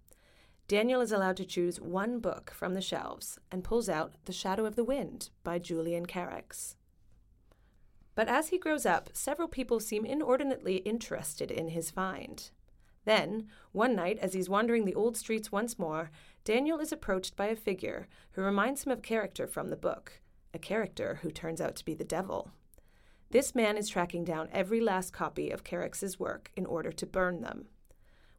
Daniel 0.71 1.01
is 1.01 1.11
allowed 1.11 1.35
to 1.35 1.43
choose 1.43 1.81
one 1.81 2.19
book 2.19 2.49
from 2.55 2.75
the 2.75 2.81
shelves 2.81 3.37
and 3.51 3.61
pulls 3.61 3.89
out 3.89 4.13
The 4.23 4.31
Shadow 4.31 4.63
of 4.63 4.77
the 4.77 4.85
Wind 4.85 5.29
by 5.43 5.59
Julian 5.59 6.05
Carax. 6.05 6.77
But 8.15 8.29
as 8.29 8.47
he 8.47 8.57
grows 8.57 8.85
up, 8.85 9.09
several 9.11 9.49
people 9.49 9.81
seem 9.81 10.05
inordinately 10.05 10.77
interested 10.77 11.51
in 11.51 11.67
his 11.67 11.91
find. 11.91 12.49
Then, 13.03 13.49
one 13.73 13.97
night, 13.97 14.17
as 14.19 14.33
he's 14.33 14.47
wandering 14.47 14.85
the 14.85 14.95
old 14.95 15.17
streets 15.17 15.51
once 15.51 15.77
more, 15.77 16.09
Daniel 16.45 16.79
is 16.79 16.93
approached 16.93 17.35
by 17.35 17.47
a 17.47 17.55
figure 17.57 18.07
who 18.31 18.41
reminds 18.41 18.85
him 18.85 18.93
of 18.93 18.99
a 18.99 19.01
character 19.01 19.47
from 19.47 19.71
the 19.71 19.75
book, 19.75 20.21
a 20.53 20.57
character 20.57 21.19
who 21.21 21.31
turns 21.31 21.59
out 21.59 21.75
to 21.75 21.83
be 21.83 21.95
the 21.95 22.05
devil. 22.05 22.49
This 23.29 23.53
man 23.53 23.75
is 23.75 23.89
tracking 23.89 24.23
down 24.23 24.47
every 24.53 24.79
last 24.79 25.11
copy 25.11 25.49
of 25.49 25.65
Carax's 25.65 26.17
work 26.17 26.49
in 26.55 26.65
order 26.65 26.93
to 26.93 27.05
burn 27.05 27.41
them. 27.41 27.67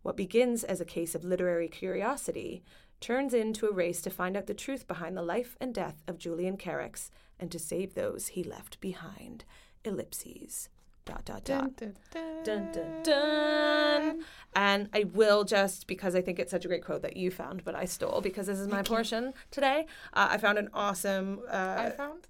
What 0.02 0.16
begins 0.16 0.64
as 0.64 0.80
a 0.80 0.84
case 0.84 1.14
of 1.14 1.24
literary 1.24 1.68
curiosity 1.68 2.62
turns 3.00 3.34
into 3.34 3.66
a 3.66 3.72
race 3.72 4.00
to 4.02 4.10
find 4.10 4.36
out 4.36 4.46
the 4.46 4.54
truth 4.54 4.86
behind 4.86 5.16
the 5.16 5.22
life 5.22 5.56
and 5.60 5.74
death 5.74 6.02
of 6.06 6.18
Julian 6.18 6.56
Carax 6.56 7.10
and 7.38 7.50
to 7.50 7.58
save 7.58 7.94
those 7.94 8.28
he 8.28 8.44
left 8.44 8.80
behind. 8.80 9.44
Ellipses. 9.84 10.68
Dot, 11.04 11.24
dot, 11.24 11.44
dot. 11.44 11.76
Dun, 11.76 11.96
dun, 12.12 12.34
dun. 12.44 12.72
dun, 12.72 13.02
dun. 13.02 14.24
And 14.54 14.88
I 14.92 15.04
will 15.04 15.42
just, 15.42 15.88
because 15.88 16.14
I 16.14 16.20
think 16.20 16.38
it's 16.38 16.52
such 16.52 16.64
a 16.64 16.68
great 16.68 16.84
quote 16.84 17.02
that 17.02 17.16
you 17.16 17.32
found, 17.32 17.64
but 17.64 17.74
I 17.74 17.86
stole 17.86 18.20
because 18.20 18.46
this 18.46 18.60
is 18.60 18.68
my 18.68 18.82
portion 18.82 19.32
today. 19.50 19.86
Uh, 20.12 20.28
I 20.30 20.38
found 20.38 20.58
an 20.58 20.68
awesome. 20.72 21.40
Uh, 21.50 21.74
I 21.78 21.90
found? 21.90 22.28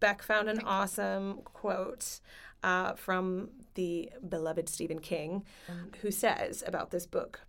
Beck 0.00 0.22
found 0.22 0.48
an 0.48 0.60
awesome 0.60 1.40
quote 1.44 2.20
uh, 2.62 2.94
from 2.94 3.50
the 3.78 4.10
beloved 4.28 4.68
Stephen 4.68 4.98
King, 4.98 5.44
mm. 5.70 5.94
who 6.02 6.10
says 6.10 6.64
about 6.66 6.90
this 6.90 7.06
book 7.06 7.42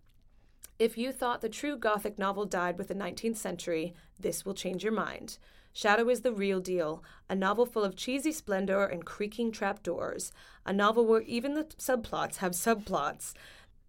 If 0.78 0.96
you 0.96 1.10
thought 1.10 1.40
the 1.40 1.48
true 1.48 1.76
Gothic 1.76 2.20
novel 2.20 2.44
died 2.44 2.78
with 2.78 2.86
the 2.86 2.94
19th 2.94 3.36
century, 3.36 3.94
this 4.16 4.44
will 4.44 4.54
change 4.54 4.84
your 4.84 4.92
mind. 4.92 5.38
Shadow 5.72 6.08
is 6.08 6.20
the 6.20 6.32
real 6.32 6.60
deal, 6.60 7.02
a 7.28 7.34
novel 7.34 7.66
full 7.66 7.82
of 7.82 7.96
cheesy 7.96 8.30
splendor 8.30 8.84
and 8.84 9.04
creaking 9.04 9.50
trapdoors, 9.50 10.32
a 10.64 10.72
novel 10.72 11.04
where 11.04 11.22
even 11.22 11.54
the 11.54 11.64
subplots 11.64 12.36
have 12.36 12.52
subplots. 12.52 13.32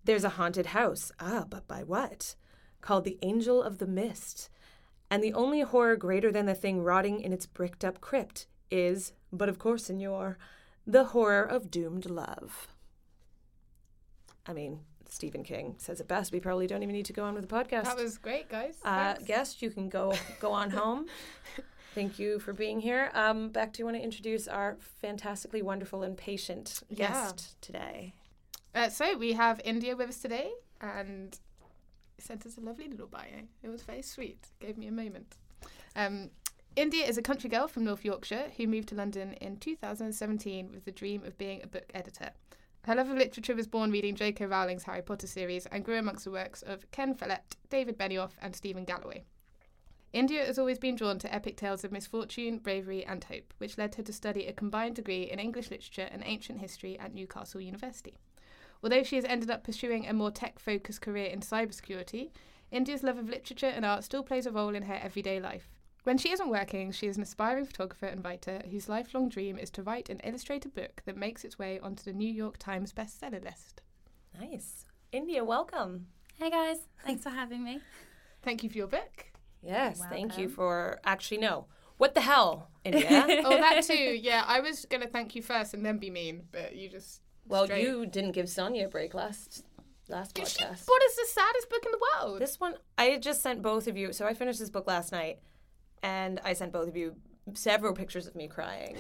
There's 0.03 0.23
a 0.23 0.29
haunted 0.29 0.67
house, 0.67 1.11
ah, 1.19 1.45
but 1.47 1.67
by 1.67 1.83
what? 1.83 2.33
Called 2.81 3.03
the 3.03 3.19
Angel 3.21 3.61
of 3.61 3.77
the 3.77 3.85
Mist. 3.85 4.49
And 5.11 5.23
the 5.23 5.33
only 5.33 5.61
horror 5.61 5.95
greater 5.95 6.31
than 6.31 6.47
the 6.47 6.55
thing 6.55 6.81
rotting 6.81 7.21
in 7.21 7.33
its 7.33 7.45
bricked 7.45 7.85
up 7.85 8.01
crypt 8.01 8.47
is, 8.71 9.13
but 9.31 9.47
of 9.47 9.59
course, 9.59 9.85
senor, 9.85 10.39
the 10.85 11.05
Horror 11.05 11.43
of 11.43 11.71
Doomed 11.71 12.09
Love. 12.09 12.67
I 14.47 14.53
mean, 14.53 14.79
Stephen 15.09 15.43
King 15.43 15.75
says 15.77 15.99
it 15.99 16.07
best. 16.07 16.31
We 16.31 16.39
probably 16.39 16.67
don't 16.67 16.83
even 16.83 16.93
need 16.93 17.05
to 17.05 17.13
go 17.13 17.25
on 17.25 17.33
with 17.33 17.47
the 17.47 17.53
podcast. 17.53 17.83
That 17.83 17.97
was 17.97 18.17
great, 18.17 18.49
guys. 18.49 18.77
Uh, 18.83 19.15
guest, 19.25 19.61
you 19.61 19.69
can 19.69 19.89
go 19.89 20.13
go 20.39 20.51
on 20.51 20.69
home. 20.81 21.05
Thank 21.93 22.17
you 22.17 22.39
for 22.39 22.53
being 22.53 22.79
here. 22.79 23.11
Um, 23.13 23.49
Beck, 23.49 23.73
do 23.73 23.79
you 23.79 23.85
want 23.85 23.97
to 23.97 24.03
introduce 24.03 24.47
our 24.47 24.77
fantastically 25.01 25.61
wonderful 25.61 26.03
and 26.03 26.17
patient 26.17 26.81
guest 26.93 27.49
yeah. 27.49 27.55
today? 27.59 28.13
Uh, 28.73 28.87
so 28.87 29.17
we 29.17 29.33
have 29.33 29.59
India 29.65 29.95
with 29.97 30.07
us 30.07 30.19
today, 30.19 30.51
and 30.79 31.37
sent 32.17 32.45
us 32.45 32.57
a 32.57 32.61
lovely 32.61 32.87
little 32.87 33.07
bio. 33.07 33.43
It 33.61 33.69
was 33.69 33.81
very 33.81 34.01
sweet. 34.01 34.47
Gave 34.61 34.77
me 34.77 34.87
a 34.87 34.91
moment. 34.91 35.35
Um, 35.95 36.29
India 36.77 37.05
is 37.05 37.17
a 37.17 37.21
country 37.21 37.49
girl 37.49 37.67
from 37.67 37.83
North 37.83 38.05
Yorkshire 38.05 38.49
who 38.55 38.65
moved 38.65 38.87
to 38.89 38.95
London 38.95 39.33
in 39.41 39.57
2017 39.57 40.71
with 40.71 40.85
the 40.85 40.91
dream 40.91 41.21
of 41.25 41.37
being 41.37 41.61
a 41.61 41.67
book 41.67 41.91
editor. 41.93 42.29
Her 42.83 42.95
love 42.95 43.09
of 43.09 43.17
literature 43.17 43.53
was 43.53 43.67
born 43.67 43.91
reading 43.91 44.15
J.K. 44.15 44.45
Rowling's 44.45 44.83
Harry 44.83 45.01
Potter 45.01 45.27
series 45.27 45.65
and 45.65 45.83
grew 45.83 45.97
amongst 45.97 46.23
the 46.23 46.31
works 46.31 46.61
of 46.61 46.89
Ken 46.91 47.13
Follett, 47.13 47.57
David 47.69 47.97
Benioff, 47.97 48.31
and 48.41 48.55
Steven 48.55 48.85
Galloway. 48.85 49.25
India 50.13 50.45
has 50.45 50.57
always 50.57 50.79
been 50.79 50.95
drawn 50.95 51.19
to 51.19 51.33
epic 51.33 51.57
tales 51.57 51.83
of 51.83 51.91
misfortune, 51.91 52.57
bravery, 52.57 53.05
and 53.05 53.25
hope, 53.25 53.53
which 53.57 53.77
led 53.77 53.95
her 53.95 54.03
to 54.03 54.13
study 54.13 54.47
a 54.47 54.53
combined 54.53 54.95
degree 54.95 55.23
in 55.23 55.39
English 55.39 55.71
literature 55.71 56.07
and 56.09 56.23
ancient 56.25 56.59
history 56.59 56.97
at 56.99 57.13
Newcastle 57.13 57.59
University. 57.59 58.13
Although 58.81 59.03
she 59.03 59.17
has 59.17 59.25
ended 59.25 59.51
up 59.51 59.65
pursuing 59.65 60.07
a 60.07 60.13
more 60.13 60.31
tech 60.31 60.57
focused 60.57 61.01
career 61.01 61.25
in 61.25 61.41
cybersecurity, 61.41 62.31
India's 62.71 63.03
love 63.03 63.17
of 63.17 63.27
literature 63.27 63.67
and 63.67 63.83
art 63.83 64.05
still 64.05 64.23
plays 64.23 64.45
a 64.45 64.51
role 64.51 64.73
in 64.73 64.83
her 64.83 64.99
everyday 65.03 65.37
life. 65.41 65.67
When 66.03 66.17
she 66.17 66.31
isn't 66.31 66.49
working, 66.49 66.91
she 66.91 67.05
is 67.07 67.17
an 67.17 67.23
aspiring 67.23 67.65
photographer 67.65 68.07
and 68.07 68.25
writer 68.25 68.63
whose 68.71 68.89
lifelong 68.89 69.29
dream 69.29 69.57
is 69.59 69.69
to 69.71 69.83
write 69.83 70.09
and 70.09 70.19
illustrate 70.23 70.65
a 70.65 70.69
book 70.69 71.03
that 71.05 71.15
makes 71.15 71.43
its 71.45 71.59
way 71.59 71.79
onto 71.79 72.03
the 72.03 72.13
New 72.13 72.31
York 72.31 72.57
Times 72.57 72.91
bestseller 72.91 73.43
list. 73.43 73.81
Nice. 74.39 74.85
India, 75.11 75.43
welcome. 75.43 76.07
Hey 76.39 76.49
guys, 76.49 76.87
thanks 77.05 77.21
for 77.21 77.29
having 77.29 77.63
me. 77.63 77.81
Thank 78.41 78.63
you 78.63 78.69
for 78.71 78.77
your 78.77 78.87
book. 78.87 79.25
Yes, 79.61 80.01
thank 80.09 80.39
you 80.39 80.49
for 80.49 80.99
actually 81.03 81.37
no. 81.37 81.67
What 81.97 82.15
the 82.15 82.21
hell, 82.21 82.71
India? 82.83 83.07
Oh, 83.45 83.57
that 83.57 83.83
too. 83.83 83.93
Yeah, 83.93 84.43
I 84.47 84.59
was 84.59 84.85
going 84.85 85.01
to 85.01 85.07
thank 85.07 85.35
you 85.35 85.43
first 85.43 85.75
and 85.75 85.85
then 85.85 85.99
be 85.99 86.09
mean, 86.09 86.47
but 86.51 86.75
you 86.75 86.89
just. 86.89 87.21
well, 87.47 87.65
straight. 87.65 87.83
you 87.83 88.07
didn't 88.07 88.31
give 88.31 88.49
Sonia 88.49 88.85
a 88.85 88.89
break 88.89 89.13
last 89.13 89.65
last 90.09 90.35
She 90.35 90.43
podcast. 90.43 90.87
bought 90.87 91.03
us 91.03 91.15
the 91.15 91.27
saddest 91.27 91.69
book 91.69 91.85
in 91.85 91.91
the 91.91 91.99
world. 92.25 92.41
This 92.41 92.59
one, 92.59 92.73
I 92.97 93.17
just 93.17 93.43
sent 93.43 93.61
both 93.61 93.87
of 93.87 93.95
you. 93.95 94.13
So 94.13 94.25
I 94.25 94.33
finished 94.33 94.57
this 94.57 94.71
book 94.71 94.87
last 94.87 95.11
night, 95.11 95.37
and 96.03 96.39
I 96.43 96.53
sent 96.53 96.71
both 96.71 96.87
of 96.87 96.95
you 96.95 97.15
several 97.53 97.93
pictures 97.93 98.27
of 98.27 98.35
me 98.35 98.47
crying. 98.47 98.97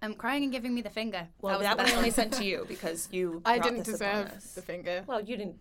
I'm 0.00 0.14
crying 0.14 0.44
and 0.44 0.52
giving 0.52 0.74
me 0.74 0.80
the 0.82 0.90
finger. 0.90 1.26
Well, 1.40 1.58
was 1.58 1.66
that, 1.66 1.76
one 1.76 1.86
I 1.86 1.94
only 1.96 2.10
sent 2.10 2.32
to 2.34 2.44
you 2.50 2.64
because 2.68 3.08
you. 3.10 3.42
I 3.44 3.58
didn't 3.58 3.84
this 3.84 4.00
upon 4.00 4.24
deserve 4.24 4.36
us. 4.36 4.52
the 4.54 4.62
finger. 4.62 5.04
Well, 5.06 5.20
you 5.20 5.36
didn't. 5.36 5.56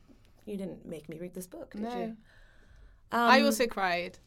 You 0.46 0.56
didn't 0.58 0.86
make 0.86 1.10
me 1.10 1.18
read 1.20 1.34
this 1.34 1.48
book, 1.48 1.72
did 1.74 1.82
No. 1.82 1.98
you? 1.98 2.16
I 3.12 3.40
Um, 3.40 3.46
also 3.46 3.68
cried. 3.68 4.18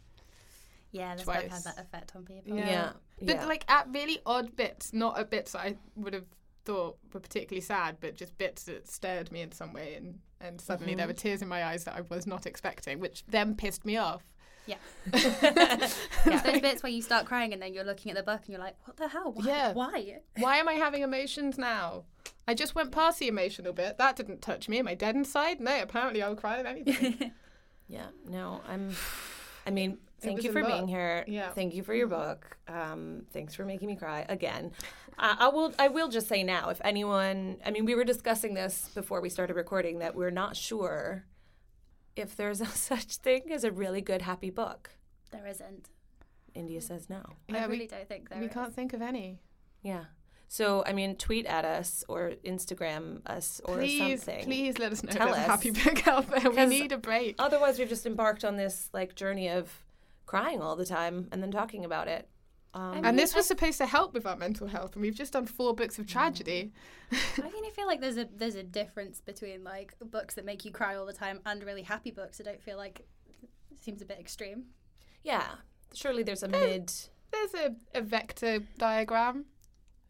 Yeah, 0.92 1.14
this 1.14 1.24
book 1.24 1.34
Twice. 1.36 1.50
had 1.52 1.62
that 1.64 1.78
effect 1.82 2.16
on 2.16 2.24
people. 2.24 2.56
Yeah. 2.56 2.68
Yeah. 2.68 2.92
But 3.22 3.36
yeah. 3.36 3.46
like 3.46 3.64
at 3.70 3.86
really 3.92 4.18
odd 4.26 4.56
bits, 4.56 4.92
not 4.92 5.18
at 5.18 5.30
bits 5.30 5.52
that 5.52 5.60
I 5.60 5.76
would 5.96 6.12
have 6.14 6.26
thought 6.64 6.98
were 7.14 7.20
particularly 7.20 7.60
sad, 7.60 7.98
but 8.00 8.16
just 8.16 8.36
bits 8.36 8.64
that 8.64 8.88
stirred 8.88 9.30
me 9.30 9.40
in 9.42 9.52
some 9.52 9.72
way, 9.72 9.94
and 9.94 10.18
and 10.40 10.60
suddenly 10.60 10.92
Mm-hmm. 10.92 10.98
there 10.98 11.06
were 11.06 11.12
tears 11.12 11.42
in 11.42 11.48
my 11.48 11.64
eyes 11.64 11.84
that 11.84 11.94
I 11.94 12.00
was 12.02 12.26
not 12.26 12.46
expecting, 12.46 12.98
which 12.98 13.24
then 13.28 13.54
pissed 13.54 13.84
me 13.84 13.96
off. 13.98 14.24
Yeah. 14.66 14.76
It's 15.12 16.42
those 16.42 16.60
bits 16.60 16.82
where 16.82 16.92
you 16.92 17.02
start 17.02 17.26
crying 17.26 17.52
and 17.52 17.60
then 17.62 17.72
you're 17.72 17.84
looking 17.84 18.10
at 18.10 18.16
the 18.16 18.22
book 18.22 18.40
and 18.44 18.48
you're 18.50 18.60
like, 18.60 18.76
what 18.84 18.96
the 18.96 19.08
hell? 19.08 19.32
Why? 19.32 19.44
Yeah. 19.46 19.72
Why? 19.72 20.20
Why 20.38 20.56
am 20.56 20.68
I 20.68 20.74
having 20.74 21.02
emotions 21.02 21.58
now? 21.58 22.04
I 22.46 22.54
just 22.54 22.74
went 22.74 22.92
past 22.92 23.18
the 23.18 23.28
emotional 23.28 23.72
bit. 23.72 23.96
That 23.98 24.16
didn't 24.16 24.42
touch 24.42 24.68
me. 24.68 24.78
Am 24.78 24.88
I 24.88 24.94
dead 24.94 25.14
inside? 25.14 25.60
No, 25.60 25.82
apparently 25.82 26.22
I'll 26.22 26.36
cry 26.36 26.58
at 26.58 26.66
anything. 26.66 27.32
Yeah, 27.90 28.06
no, 28.24 28.60
I'm. 28.68 28.94
I 29.66 29.70
mean, 29.70 29.98
thank 30.20 30.44
you 30.44 30.50
a 30.50 30.52
for 30.52 30.62
lot. 30.62 30.70
being 30.70 30.86
here. 30.86 31.24
Yeah. 31.26 31.50
Thank 31.50 31.74
you 31.74 31.82
for 31.82 31.92
your 31.92 32.06
book. 32.06 32.56
Um, 32.68 33.26
thanks 33.32 33.56
for 33.56 33.64
making 33.64 33.88
me 33.88 33.96
cry 33.96 34.24
again. 34.28 34.70
Uh, 35.18 35.34
I 35.40 35.48
will. 35.48 35.74
I 35.76 35.88
will 35.88 36.08
just 36.08 36.28
say 36.28 36.44
now, 36.44 36.68
if 36.70 36.80
anyone, 36.84 37.56
I 37.66 37.72
mean, 37.72 37.84
we 37.84 37.96
were 37.96 38.04
discussing 38.04 38.54
this 38.54 38.90
before 38.94 39.20
we 39.20 39.28
started 39.28 39.56
recording 39.56 39.98
that 39.98 40.14
we're 40.14 40.30
not 40.30 40.54
sure 40.56 41.24
if 42.20 42.36
there's 42.36 42.60
a 42.60 42.66
such 42.66 43.16
thing 43.16 43.50
as 43.50 43.64
a 43.64 43.70
really 43.72 44.00
good 44.00 44.22
happy 44.22 44.50
book. 44.50 44.90
There 45.32 45.46
isn't. 45.46 45.88
India 46.54 46.80
says 46.80 47.08
no. 47.08 47.22
yeah, 47.48 47.58
I 47.58 47.64
really 47.66 47.78
we, 47.80 47.86
don't 47.86 48.08
think 48.08 48.28
there 48.28 48.38
we 48.40 48.46
is. 48.46 48.52
can't 48.52 48.74
think 48.74 48.92
of 48.92 49.02
any. 49.02 49.40
Yeah. 49.82 50.04
So 50.48 50.82
I 50.84 50.92
mean, 50.92 51.14
tweet 51.16 51.46
at 51.46 51.64
us 51.64 52.04
or 52.08 52.32
Instagram 52.44 53.20
us 53.26 53.60
or 53.64 53.76
Please, 53.76 54.24
something. 54.24 54.44
please 54.44 54.78
let 54.78 54.90
us 54.90 55.04
know 55.04 55.12
Tell 55.12 55.28
if 55.28 55.34
there's 55.34 55.46
a 55.46 55.50
happy 55.50 55.70
book 55.70 56.08
out 56.08 56.26
there. 56.28 56.50
We 56.50 56.56
'Cause 56.56 56.68
need 56.70 56.90
a 56.92 56.98
break. 56.98 57.36
Otherwise, 57.38 57.78
we've 57.78 57.88
just 57.88 58.04
embarked 58.06 58.44
on 58.44 58.56
this 58.56 58.88
like 58.92 59.14
journey 59.14 59.48
of 59.48 59.84
crying 60.26 60.60
all 60.60 60.74
the 60.74 60.84
time 60.86 61.28
and 61.30 61.40
then 61.42 61.50
talking 61.52 61.84
about 61.84 62.08
it. 62.08 62.28
Um, 62.72 62.92
mean, 62.94 63.04
And 63.04 63.18
this 63.18 63.34
I- 63.34 63.38
was 63.38 63.46
supposed 63.46 63.78
to 63.78 63.86
help 63.86 64.14
with 64.14 64.26
our 64.26 64.36
mental 64.36 64.68
health, 64.68 64.94
and 64.94 65.02
we've 65.02 65.14
just 65.14 65.32
done 65.32 65.46
four 65.46 65.74
books 65.74 65.98
of 65.98 66.06
tragedy. 66.06 66.72
I 67.12 67.50
mean, 67.50 67.64
I 67.66 67.70
feel 67.70 67.86
like 67.86 68.00
there's 68.00 68.16
a 68.16 68.28
there's 68.36 68.54
a 68.54 68.62
difference 68.62 69.20
between 69.20 69.64
like 69.64 69.94
books 70.00 70.34
that 70.36 70.44
make 70.44 70.64
you 70.64 70.70
cry 70.70 70.94
all 70.94 71.04
the 71.06 71.12
time 71.12 71.40
and 71.46 71.64
really 71.64 71.82
happy 71.82 72.10
books. 72.12 72.40
I 72.40 72.44
don't 72.44 72.62
feel 72.62 72.76
like 72.76 73.00
it 73.72 73.82
seems 73.82 74.00
a 74.02 74.04
bit 74.04 74.20
extreme. 74.20 74.66
Yeah. 75.24 75.44
Surely 75.94 76.22
there's 76.22 76.44
a 76.44 76.48
mid 76.48 76.92
There's 77.32 77.54
a, 77.54 77.74
a 77.94 78.02
vector 78.02 78.60
diagram. 78.78 79.46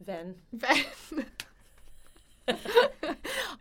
Venn. 0.00 0.36
Then- 0.52 0.84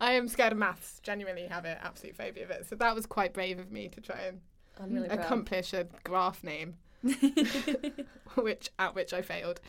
I 0.01 0.13
am 0.13 0.27
scared 0.27 0.51
of 0.53 0.57
maths. 0.57 0.99
Genuinely 1.03 1.47
have 1.47 1.65
an 1.65 1.77
absolute 1.81 2.15
phobia 2.15 2.43
of 2.45 2.51
it. 2.51 2.65
So 2.67 2.75
that 2.75 2.95
was 2.95 3.05
quite 3.05 3.33
brave 3.33 3.59
of 3.59 3.71
me 3.71 3.87
to 3.89 4.01
try 4.01 4.19
and 4.21 4.41
I'm 4.79 4.93
really 4.93 5.07
proud. 5.09 5.19
accomplish 5.19 5.73
a 5.73 5.87
graph 6.03 6.43
name, 6.43 6.77
which 8.35 8.69
at 8.77 8.95
which 8.95 9.13
I 9.13 9.21
failed. 9.21 9.61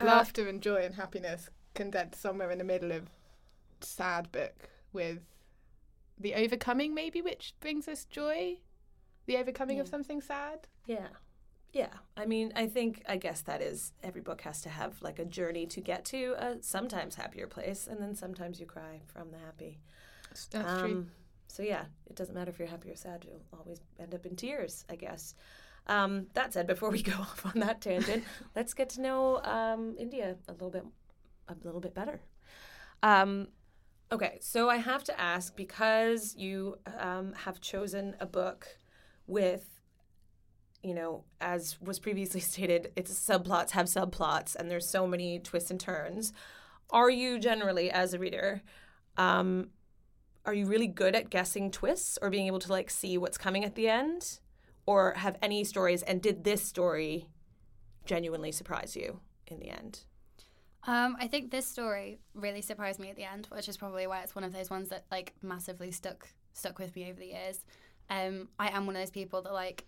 Uh, 0.00 0.06
Laughter 0.06 0.48
and 0.48 0.60
joy 0.60 0.82
and 0.84 0.94
happiness 0.94 1.48
condensed 1.74 2.20
somewhere 2.20 2.50
in 2.50 2.58
the 2.58 2.64
middle 2.64 2.92
of 2.92 3.08
sad 3.80 4.30
book 4.32 4.68
with 4.92 5.20
the 6.18 6.34
overcoming 6.34 6.94
maybe 6.94 7.20
which 7.20 7.54
brings 7.60 7.88
us 7.88 8.04
joy. 8.04 8.58
The 9.26 9.36
overcoming 9.36 9.80
of 9.80 9.88
something 9.88 10.20
sad. 10.20 10.68
Yeah. 10.86 11.08
Yeah. 11.72 11.88
I 12.16 12.26
mean, 12.26 12.52
I 12.54 12.66
think, 12.66 13.02
I 13.08 13.16
guess 13.16 13.40
that 13.42 13.60
is 13.60 13.92
every 14.02 14.20
book 14.20 14.42
has 14.42 14.60
to 14.62 14.68
have 14.68 15.00
like 15.02 15.18
a 15.18 15.24
journey 15.24 15.66
to 15.66 15.80
get 15.80 16.04
to 16.06 16.34
a 16.38 16.62
sometimes 16.62 17.16
happier 17.16 17.46
place, 17.48 17.88
and 17.90 18.00
then 18.00 18.14
sometimes 18.14 18.60
you 18.60 18.66
cry 18.66 19.00
from 19.12 19.30
the 19.32 19.38
happy. 19.38 19.80
That's 20.50 20.80
true. 20.80 20.92
Um, 20.92 21.10
So, 21.48 21.62
yeah, 21.62 21.84
it 22.06 22.16
doesn't 22.16 22.34
matter 22.34 22.50
if 22.50 22.58
you're 22.58 22.68
happy 22.68 22.90
or 22.90 22.96
sad, 22.96 23.24
you'll 23.26 23.42
always 23.58 23.80
end 23.98 24.14
up 24.14 24.26
in 24.26 24.36
tears, 24.36 24.84
I 24.90 24.96
guess. 24.96 25.34
Um, 25.86 26.26
that 26.34 26.52
said, 26.52 26.66
before 26.66 26.90
we 26.90 27.02
go 27.12 27.12
off 27.12 27.44
on 27.46 27.60
that 27.60 27.80
tangent, 27.80 28.24
let's 28.56 28.74
get 28.74 28.88
to 28.90 29.00
know 29.00 29.42
um, 29.42 29.94
India 29.98 30.36
a 30.48 30.52
little 30.52 30.70
bit, 30.70 30.84
a 31.48 31.54
little 31.64 31.80
bit 31.80 31.94
better. 31.94 32.20
Um, 33.02 33.48
okay, 34.10 34.38
so 34.40 34.70
I 34.70 34.76
have 34.76 35.04
to 35.04 35.20
ask 35.20 35.54
because 35.54 36.34
you 36.36 36.78
um, 36.98 37.34
have 37.44 37.60
chosen 37.60 38.16
a 38.20 38.26
book 38.26 38.78
with, 39.26 39.68
you 40.82 40.94
know, 40.94 41.24
as 41.40 41.80
was 41.80 41.98
previously 41.98 42.40
stated, 42.52 42.92
its 42.96 43.12
subplots 43.12 43.70
have 43.70 43.86
subplots, 43.86 44.56
and 44.56 44.70
there's 44.70 44.88
so 44.88 45.06
many 45.06 45.38
twists 45.38 45.70
and 45.70 45.80
turns. 45.80 46.32
Are 46.90 47.10
you 47.10 47.38
generally, 47.38 47.90
as 47.90 48.14
a 48.14 48.18
reader, 48.18 48.62
um, 49.16 49.70
are 50.46 50.54
you 50.54 50.66
really 50.66 50.86
good 50.86 51.14
at 51.14 51.30
guessing 51.30 51.70
twists 51.70 52.18
or 52.20 52.30
being 52.30 52.46
able 52.46 52.58
to 52.60 52.70
like 52.70 52.90
see 52.90 53.16
what's 53.16 53.38
coming 53.38 53.64
at 53.64 53.74
the 53.74 53.88
end? 53.88 54.40
Or 54.86 55.14
have 55.14 55.36
any 55.40 55.64
stories, 55.64 56.02
and 56.02 56.20
did 56.20 56.44
this 56.44 56.62
story 56.62 57.28
genuinely 58.04 58.52
surprise 58.52 58.94
you 58.96 59.20
in 59.46 59.58
the 59.58 59.70
end? 59.70 60.00
Um, 60.86 61.16
I 61.18 61.26
think 61.28 61.50
this 61.50 61.66
story 61.66 62.18
really 62.34 62.60
surprised 62.60 63.00
me 63.00 63.08
at 63.08 63.16
the 63.16 63.24
end, 63.24 63.48
which 63.50 63.68
is 63.68 63.76
probably 63.78 64.06
why 64.06 64.20
it's 64.20 64.34
one 64.34 64.44
of 64.44 64.52
those 64.52 64.68
ones 64.68 64.90
that 64.90 65.04
like 65.10 65.32
massively 65.40 65.90
stuck 65.90 66.28
stuck 66.52 66.78
with 66.78 66.94
me 66.94 67.08
over 67.08 67.18
the 67.18 67.28
years. 67.28 67.64
Um, 68.10 68.48
I 68.58 68.68
am 68.68 68.86
one 68.86 68.94
of 68.94 69.02
those 69.02 69.10
people 69.10 69.40
that 69.42 69.52
like, 69.52 69.86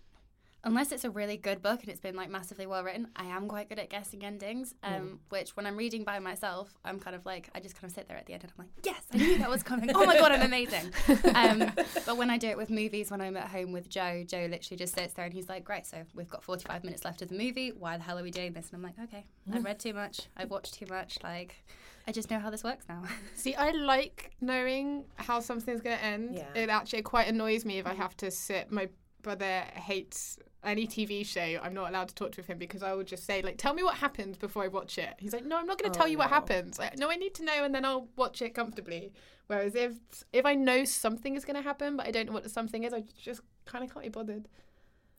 unless 0.67 0.91
it's 0.91 1.03
a 1.05 1.09
really 1.09 1.37
good 1.37 1.61
book 1.61 1.79
and 1.81 1.89
it's 1.89 1.99
been 1.99 2.15
like 2.15 2.29
massively 2.29 2.67
well 2.67 2.83
written, 2.83 3.07
I 3.15 3.25
am 3.25 3.47
quite 3.47 3.69
good 3.69 3.79
at 3.79 3.89
guessing 3.89 4.23
endings. 4.23 4.75
Um, 4.83 5.19
which 5.29 5.55
when 5.55 5.65
I'm 5.65 5.77
reading 5.77 6.03
by 6.03 6.19
myself, 6.19 6.77
I'm 6.83 6.99
kind 6.99 7.15
of 7.15 7.25
like 7.25 7.49
I 7.55 7.59
just 7.59 7.75
kind 7.75 7.89
of 7.89 7.95
sit 7.95 8.07
there 8.07 8.17
at 8.17 8.25
the 8.25 8.33
end 8.33 8.43
and 8.43 8.51
I'm 8.57 8.65
like, 8.65 8.85
yes, 8.85 9.01
I 9.13 9.17
knew 9.17 9.37
that 9.39 9.49
was 9.49 9.63
coming. 9.71 9.89
Oh 9.95 10.05
my 10.05 10.17
god, 10.17 10.31
I'm 10.33 10.41
amazing. 10.41 10.91
Um, 11.33 11.71
but 12.05 12.17
when 12.17 12.29
I 12.29 12.37
do 12.37 12.47
it 12.47 12.57
with 12.57 12.69
movies, 12.69 13.09
when 13.09 13.21
I'm 13.21 13.37
at 13.37 13.47
home 13.47 13.71
with 13.71 13.89
Joe, 13.89 14.23
Joe 14.27 14.47
literally 14.49 14.77
just 14.77 14.95
sits 14.95 15.13
there 15.13 15.25
and 15.25 15.33
he's 15.33 15.49
like, 15.49 15.63
great, 15.63 15.85
so 15.85 16.03
we've 16.13 16.29
got 16.29 16.43
45 16.43 16.83
minutes 16.83 17.05
left 17.05 17.21
of 17.21 17.29
the 17.29 17.37
movie. 17.37 17.71
Why 17.71 17.97
the 17.97 18.03
hell 18.03 18.19
are 18.19 18.23
we 18.23 18.31
doing 18.31 18.53
this? 18.53 18.69
And 18.69 18.75
I'm 18.75 18.83
like, 18.83 18.99
okay, 19.07 19.25
I've 19.53 19.63
read 19.63 19.79
too 19.79 19.93
much. 19.93 20.27
I've 20.35 20.49
watched 20.49 20.73
too 20.73 20.85
much. 20.89 21.17
Like, 21.23 21.63
I 22.07 22.11
just 22.11 22.29
know 22.29 22.39
how 22.39 22.49
this 22.49 22.63
works 22.63 22.85
now. 22.87 23.03
See, 23.35 23.55
I 23.55 23.71
like 23.71 24.31
knowing 24.41 25.05
how 25.15 25.39
something's 25.39 25.81
going 25.81 25.97
to 25.97 26.03
end. 26.03 26.35
Yeah. 26.35 26.61
It 26.61 26.69
actually 26.69 27.01
quite 27.01 27.27
annoys 27.27 27.65
me 27.65 27.79
if 27.79 27.87
I 27.87 27.93
have 27.93 28.15
to 28.17 28.31
sit. 28.31 28.71
My 28.71 28.89
brother 29.27 29.63
hates 29.73 30.39
any 30.63 30.87
TV 30.87 31.25
show. 31.25 31.59
I'm 31.61 31.73
not 31.73 31.89
allowed 31.89 32.07
to 32.09 32.15
talk 32.15 32.31
to 32.33 32.41
him 32.41 32.57
because 32.57 32.81
I 32.81 32.93
will 32.93 33.03
just 33.03 33.25
say, 33.25 33.41
like, 33.41 33.57
tell 33.57 33.73
me 33.73 33.83
what 33.83 33.95
happens 33.95 34.37
before 34.37 34.63
I 34.63 34.69
watch 34.69 34.97
it. 34.97 35.13
He's 35.19 35.33
like, 35.33 35.45
no, 35.45 35.57
I'm 35.57 35.65
not 35.65 35.77
going 35.77 35.91
to 35.91 35.97
Oh, 35.97 35.99
tell 36.01 36.07
you 36.07 36.17
what 36.17 36.29
happens. 36.29 36.79
Like, 36.79 36.97
no, 36.97 37.11
I 37.11 37.15
need 37.15 37.33
to 37.35 37.43
know 37.43 37.63
and 37.65 37.75
then 37.75 37.83
I'll 37.83 38.07
watch 38.15 38.41
it 38.41 38.55
comfortably. 38.55 39.11
Whereas 39.47 39.75
if 39.75 39.93
if 40.31 40.45
I 40.45 40.55
know 40.55 40.85
something 40.85 41.35
is 41.35 41.43
going 41.45 41.55
to 41.57 41.61
happen 41.61 41.97
but 41.97 42.07
I 42.07 42.11
don't 42.11 42.25
know 42.27 42.33
what 42.33 42.43
the 42.43 42.49
something 42.49 42.83
is, 42.85 42.93
I 42.93 43.03
just 43.21 43.41
kind 43.65 43.83
of 43.83 43.93
can't 43.93 44.03
be 44.03 44.09
bothered. 44.09 44.47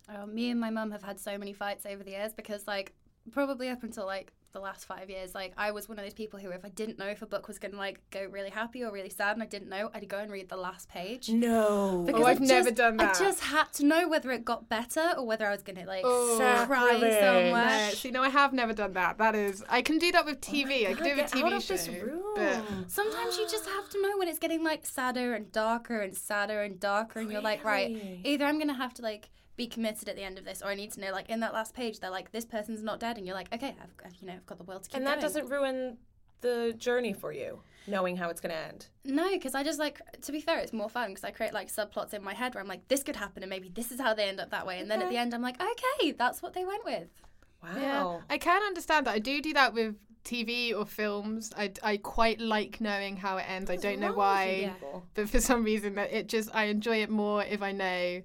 Uh, 0.09 0.27
me 0.27 0.51
and 0.51 0.59
my 0.59 0.71
mum 0.71 0.91
have 0.91 1.03
had 1.03 1.21
so 1.21 1.37
many 1.37 1.53
fights 1.53 1.85
over 1.85 2.03
the 2.03 2.13
years 2.13 2.33
because, 2.33 2.67
like, 2.67 2.95
probably 3.31 3.69
up 3.69 3.83
until 3.83 4.07
like 4.07 4.33
the 4.53 4.61
last 4.61 4.87
five 4.87 5.11
years. 5.11 5.35
Like 5.35 5.53
I 5.57 5.71
was 5.73 5.89
one 5.89 5.99
of 5.99 6.05
those 6.05 6.15
people 6.15 6.39
who, 6.39 6.51
if 6.51 6.65
I 6.65 6.69
didn't 6.71 6.99
know 6.99 7.07
if 7.07 7.21
a 7.23 7.27
book 7.27 7.49
was 7.49 7.59
going 7.59 7.73
to 7.73 7.79
like 7.79 8.01
go 8.11 8.25
really 8.31 8.51
happy 8.51 8.83
or 8.83 8.91
really 8.93 9.11
sad, 9.11 9.35
and 9.37 9.43
I 9.43 9.47
didn't 9.47 9.69
know, 9.69 9.91
I'd 9.95 10.09
go 10.09 10.19
and 10.19 10.31
read 10.33 10.49
the 10.49 10.57
last 10.57 10.89
page. 10.89 11.29
No. 11.29 12.05
Because 12.07 12.23
Oh, 12.23 12.25
I 12.25 12.31
I've 12.31 12.41
never 12.41 12.71
just- 12.71 12.77
done 12.77 12.97
that. 12.97 13.17
I 13.17 13.19
just 13.25 13.41
had 13.41 13.73
to 13.75 13.85
know 13.87 14.09
whether 14.09 14.31
it 14.31 14.45
got 14.45 14.69
better 14.69 15.13
or 15.17 15.27
whether 15.27 15.47
I 15.47 15.51
was 15.53 15.63
going 15.63 15.77
to 15.77 15.85
like 15.87 16.03
Oh, 16.05 16.37
cry 16.67 16.99
so 17.01 17.51
much. 17.51 17.91
No, 17.91 17.91
see, 17.95 18.11
no, 18.11 18.23
I 18.23 18.29
have 18.31 18.53
never 18.53 18.73
done 18.73 18.93
that. 18.95 19.19
That 19.19 19.35
is, 19.35 19.63
I 19.69 19.83
can 19.83 19.99
do 19.99 20.11
that 20.13 20.25
with 20.25 20.39
oh 20.43 20.51
TV. 20.53 20.89
I 20.89 20.95
can 20.95 21.05
do 21.05 21.11
it 21.11 21.17
with 21.17 21.33
Get 21.33 21.45
out 21.45 21.53
TV 21.53 21.57
of 21.57 21.67
this 21.69 21.87
show. 21.87 21.93
room. 21.93 22.23
But 22.37 22.91
Sometimes 22.91 23.37
you 23.37 23.47
just 23.49 23.67
have 23.67 23.89
to 23.91 24.03
know 24.03 24.17
when 24.19 24.29
it's 24.29 24.39
getting 24.39 24.65
like 24.65 24.87
sadder 24.87 25.35
and 25.35 25.51
darker 25.53 26.01
and 26.01 26.17
sadder 26.17 26.63
and 26.63 26.79
darker, 26.81 27.21
and 27.21 27.31
you're 27.31 27.41
like, 27.43 27.65
right, 27.65 28.21
either 28.25 28.45
I'm 28.45 28.59
gonna 28.59 28.75
have 28.75 28.95
to 28.95 29.03
like 29.03 29.29
be 29.59 29.67
committed 29.67 30.09
at 30.09 30.17
the 30.17 30.23
end 30.23 30.39
of 30.39 30.47
this, 30.47 30.63
or 30.63 30.69
I 30.69 30.75
need 30.75 30.93
to 30.93 31.01
know 31.01 31.13
like 31.13 31.29
in 31.29 31.41
that 31.41 31.53
last 31.53 31.75
page 31.75 32.01
they're 32.01 32.09
like 32.11 32.33
this 32.33 32.47
person's 32.47 32.83
not 32.83 32.99
dead, 33.01 33.19
and 33.19 33.27
you're 33.27 33.35
like, 33.35 33.53
okay, 33.53 33.75
I've 33.83 33.95
got, 33.99 34.13
you 34.21 34.27
know 34.27 34.33
I've 34.35 34.47
got 34.47 34.57
the 34.57 34.65
world 34.65 34.85
to 34.85 34.89
keep 34.89 34.97
and 34.97 35.07
that 35.07 35.17
going. 35.17 35.23
doesn't 35.23 35.49
ruin 35.51 35.99
the 36.41 36.73
journey 36.79 37.13
for 37.13 37.33
you, 37.33 37.61
knowing 37.89 38.17
how 38.17 38.31
it's 38.31 38.41
going 38.41 38.55
to 38.55 38.59
end. 38.61 38.87
No, 39.05 39.29
because 39.31 39.55
I 39.57 39.65
just 39.65 39.79
like 39.81 40.01
to 40.23 40.33
be 40.33 40.41
fair, 40.41 40.59
it's 40.61 40.73
more 40.73 40.89
fun 40.89 41.11
because 41.11 41.25
I 41.25 41.33
create 41.33 41.53
like 41.53 41.69
subplots 41.71 42.15
in 42.15 42.23
my 42.23 42.33
head 42.33 42.55
where 42.55 42.63
I'm 42.63 42.69
like, 42.69 42.87
this 42.89 43.03
could 43.03 43.17
happen, 43.17 43.43
and 43.43 43.51
maybe 43.51 43.69
this 43.69 43.91
is 43.93 44.01
how 44.01 44.15
they 44.15 44.25
end 44.29 44.41
up 44.41 44.51
that 44.51 44.67
way, 44.67 44.79
and 44.79 44.91
then 44.91 45.03
at 45.03 45.11
the 45.11 45.17
end 45.19 45.35
I'm 45.35 45.43
like, 45.43 45.61
okay, 45.61 46.13
that's 46.13 46.41
what 46.41 46.55
they 46.55 46.65
went 46.65 46.85
with. 46.85 47.09
Wow. 47.63 47.71
yeah, 47.77 48.21
I 48.31 48.39
can 48.39 48.63
understand 48.63 49.07
that. 49.09 49.15
I 49.15 49.19
do 49.19 49.43
do 49.43 49.53
that 49.55 49.75
with 49.75 49.97
TV 50.25 50.73
or 50.79 50.87
films. 50.87 51.53
I, 51.57 51.73
I 51.83 51.97
quite 51.97 52.41
like 52.41 52.81
knowing 52.81 53.17
how 53.17 53.39
it 53.39 53.47
ends. 53.49 53.69
I 53.69 53.75
don't 53.77 53.99
know 53.99 54.13
why, 54.13 54.73
Yeah. 54.83 55.01
but 55.15 55.29
for 55.29 55.41
some 55.41 55.65
reason 55.65 55.97
that 55.97 56.13
it 56.13 56.29
just 56.29 56.55
I 56.55 56.65
enjoy 56.67 57.03
it 57.03 57.11
more 57.11 57.43
if 57.43 57.61
I 57.63 57.73
know 57.73 58.23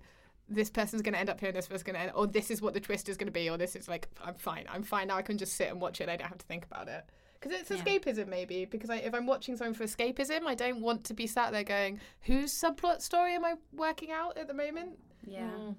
this 0.50 0.70
person's 0.70 1.02
going 1.02 1.14
to 1.14 1.20
end 1.20 1.30
up 1.30 1.40
here 1.40 1.50
and 1.50 1.58
this 1.58 1.68
person's 1.68 1.84
going 1.84 1.96
to 1.96 2.02
end, 2.02 2.12
or 2.16 2.28
this 2.28 2.52
is 2.52 2.62
what 2.62 2.74
the 2.74 2.80
twist 2.80 3.10
is 3.10 3.18
going 3.18 3.28
to 3.28 3.32
be, 3.32 3.50
or 3.50 3.58
this 3.58 3.76
is 3.76 3.88
like 3.88 4.08
I'm 4.24 4.36
fine. 4.36 4.66
I'm 4.70 4.84
fine 4.84 5.08
now. 5.08 5.18
I 5.18 5.22
can 5.22 5.38
just 5.38 5.54
sit 5.56 5.70
and 5.70 5.80
watch 5.82 6.02
it. 6.02 6.10
I 6.10 6.16
don't 6.18 6.28
have 6.28 6.38
to 6.38 6.46
think 6.46 6.66
about 6.66 6.88
it. 6.88 7.04
Because 7.40 7.60
it's 7.60 7.72
Yeah. 7.72 7.78
escapism, 7.78 8.28
maybe. 8.28 8.66
Because 8.66 8.90
I, 8.90 8.98
if 8.98 9.14
I'm 9.14 9.26
watching 9.26 9.58
something 9.58 9.74
for 9.74 9.84
escapism, 9.84 10.44
I 10.46 10.56
don't 10.56 10.80
want 10.82 11.04
to 11.06 11.14
be 11.14 11.28
sat 11.28 11.52
there 11.52 11.64
going, 11.64 12.00
"Whose 12.22 12.54
subplot 12.54 13.02
story 13.02 13.34
am 13.36 13.44
I 13.44 13.56
working 13.74 14.12
out 14.12 14.38
at 14.38 14.48
the 14.48 14.54
moment?" 14.54 14.98
Yeah. 15.26 15.50
Mm. 15.50 15.76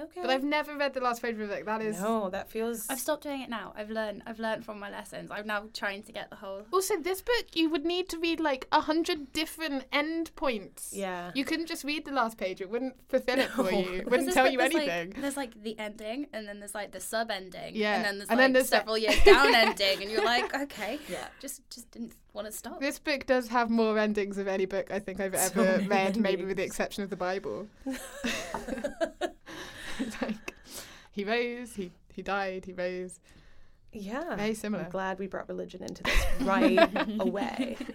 Okay. 0.00 0.20
But 0.22 0.30
I've 0.30 0.42
never 0.44 0.76
read 0.76 0.94
the 0.94 1.00
last 1.00 1.20
page 1.22 1.38
of 1.38 1.50
it. 1.50 1.66
That 1.66 1.82
is 1.82 2.00
no, 2.00 2.30
that 2.30 2.50
feels. 2.50 2.88
I've 2.88 2.98
stopped 3.00 3.22
doing 3.24 3.42
it 3.42 3.50
now. 3.50 3.72
I've 3.76 3.90
learned. 3.90 4.22
I've 4.26 4.38
learned 4.38 4.64
from 4.64 4.78
my 4.78 4.90
lessons. 4.90 5.30
I'm 5.30 5.46
now 5.46 5.64
trying 5.74 6.02
to 6.04 6.12
get 6.12 6.30
the 6.30 6.36
whole. 6.36 6.62
Also, 6.72 6.96
this 6.98 7.20
book 7.22 7.46
you 7.54 7.68
would 7.70 7.84
need 7.84 8.08
to 8.10 8.18
read 8.18 8.40
like 8.40 8.66
a 8.72 8.80
hundred 8.80 9.32
different 9.32 9.84
end 9.92 10.34
points. 10.36 10.92
Yeah. 10.94 11.30
You 11.34 11.44
couldn't 11.44 11.66
just 11.66 11.84
read 11.84 12.04
the 12.04 12.12
last 12.12 12.38
page; 12.38 12.60
it 12.60 12.70
wouldn't 12.70 12.94
fulfill 13.08 13.38
it 13.38 13.50
for 13.50 13.70
you. 13.70 13.92
It 14.00 14.08
wouldn't 14.10 14.32
tell 14.32 14.44
like- 14.44 14.52
you 14.52 14.58
there's 14.58 14.74
anything. 14.74 15.10
Like, 15.10 15.20
there's 15.20 15.36
like 15.36 15.62
the 15.62 15.78
ending, 15.78 16.26
and 16.32 16.48
then 16.48 16.58
there's 16.60 16.74
like 16.74 16.92
the 16.92 17.00
sub 17.00 17.30
ending, 17.30 17.74
Yeah. 17.76 17.96
and 17.96 18.04
then 18.04 18.18
there's 18.18 18.28
And 18.30 18.38
like 18.38 18.44
then 18.44 18.52
there's 18.54 18.70
the- 18.70 18.76
several 18.78 18.98
years 19.04 19.22
down 19.24 19.54
ending, 19.54 20.02
and 20.02 20.10
you're 20.10 20.24
like, 20.24 20.54
okay, 20.54 20.98
Yeah. 21.08 21.26
just 21.40 21.68
just 21.70 21.90
didn't 21.90 22.14
want 22.32 22.46
to 22.46 22.52
stop. 22.52 22.80
This 22.80 22.98
book 22.98 23.26
does 23.26 23.48
have 23.48 23.70
more 23.70 23.98
endings 23.98 24.38
of 24.38 24.46
any 24.46 24.64
book 24.64 24.90
I 24.92 24.98
think 25.00 25.18
I've 25.20 25.34
ever 25.46 25.64
many 25.78 25.86
read, 25.88 26.16
maybe 26.16 26.44
with 26.44 26.56
the 26.58 26.62
exception 26.64 27.02
of 27.04 27.10
the 27.10 27.16
Bible. 27.16 27.66
It's 30.00 30.20
like 30.22 30.54
he 31.12 31.24
rose, 31.24 31.74
he 31.74 31.90
he 32.12 32.22
died, 32.22 32.64
he 32.66 32.72
rose. 32.72 33.20
yeah. 33.92 34.36
Very 34.36 34.54
similar. 34.54 34.84
I'm 34.84 34.90
glad 34.90 35.18
we 35.18 35.26
brought 35.26 35.48
religion 35.48 35.82
into 35.82 36.02
this 36.02 36.24
right 36.42 36.78
away. 37.20 37.76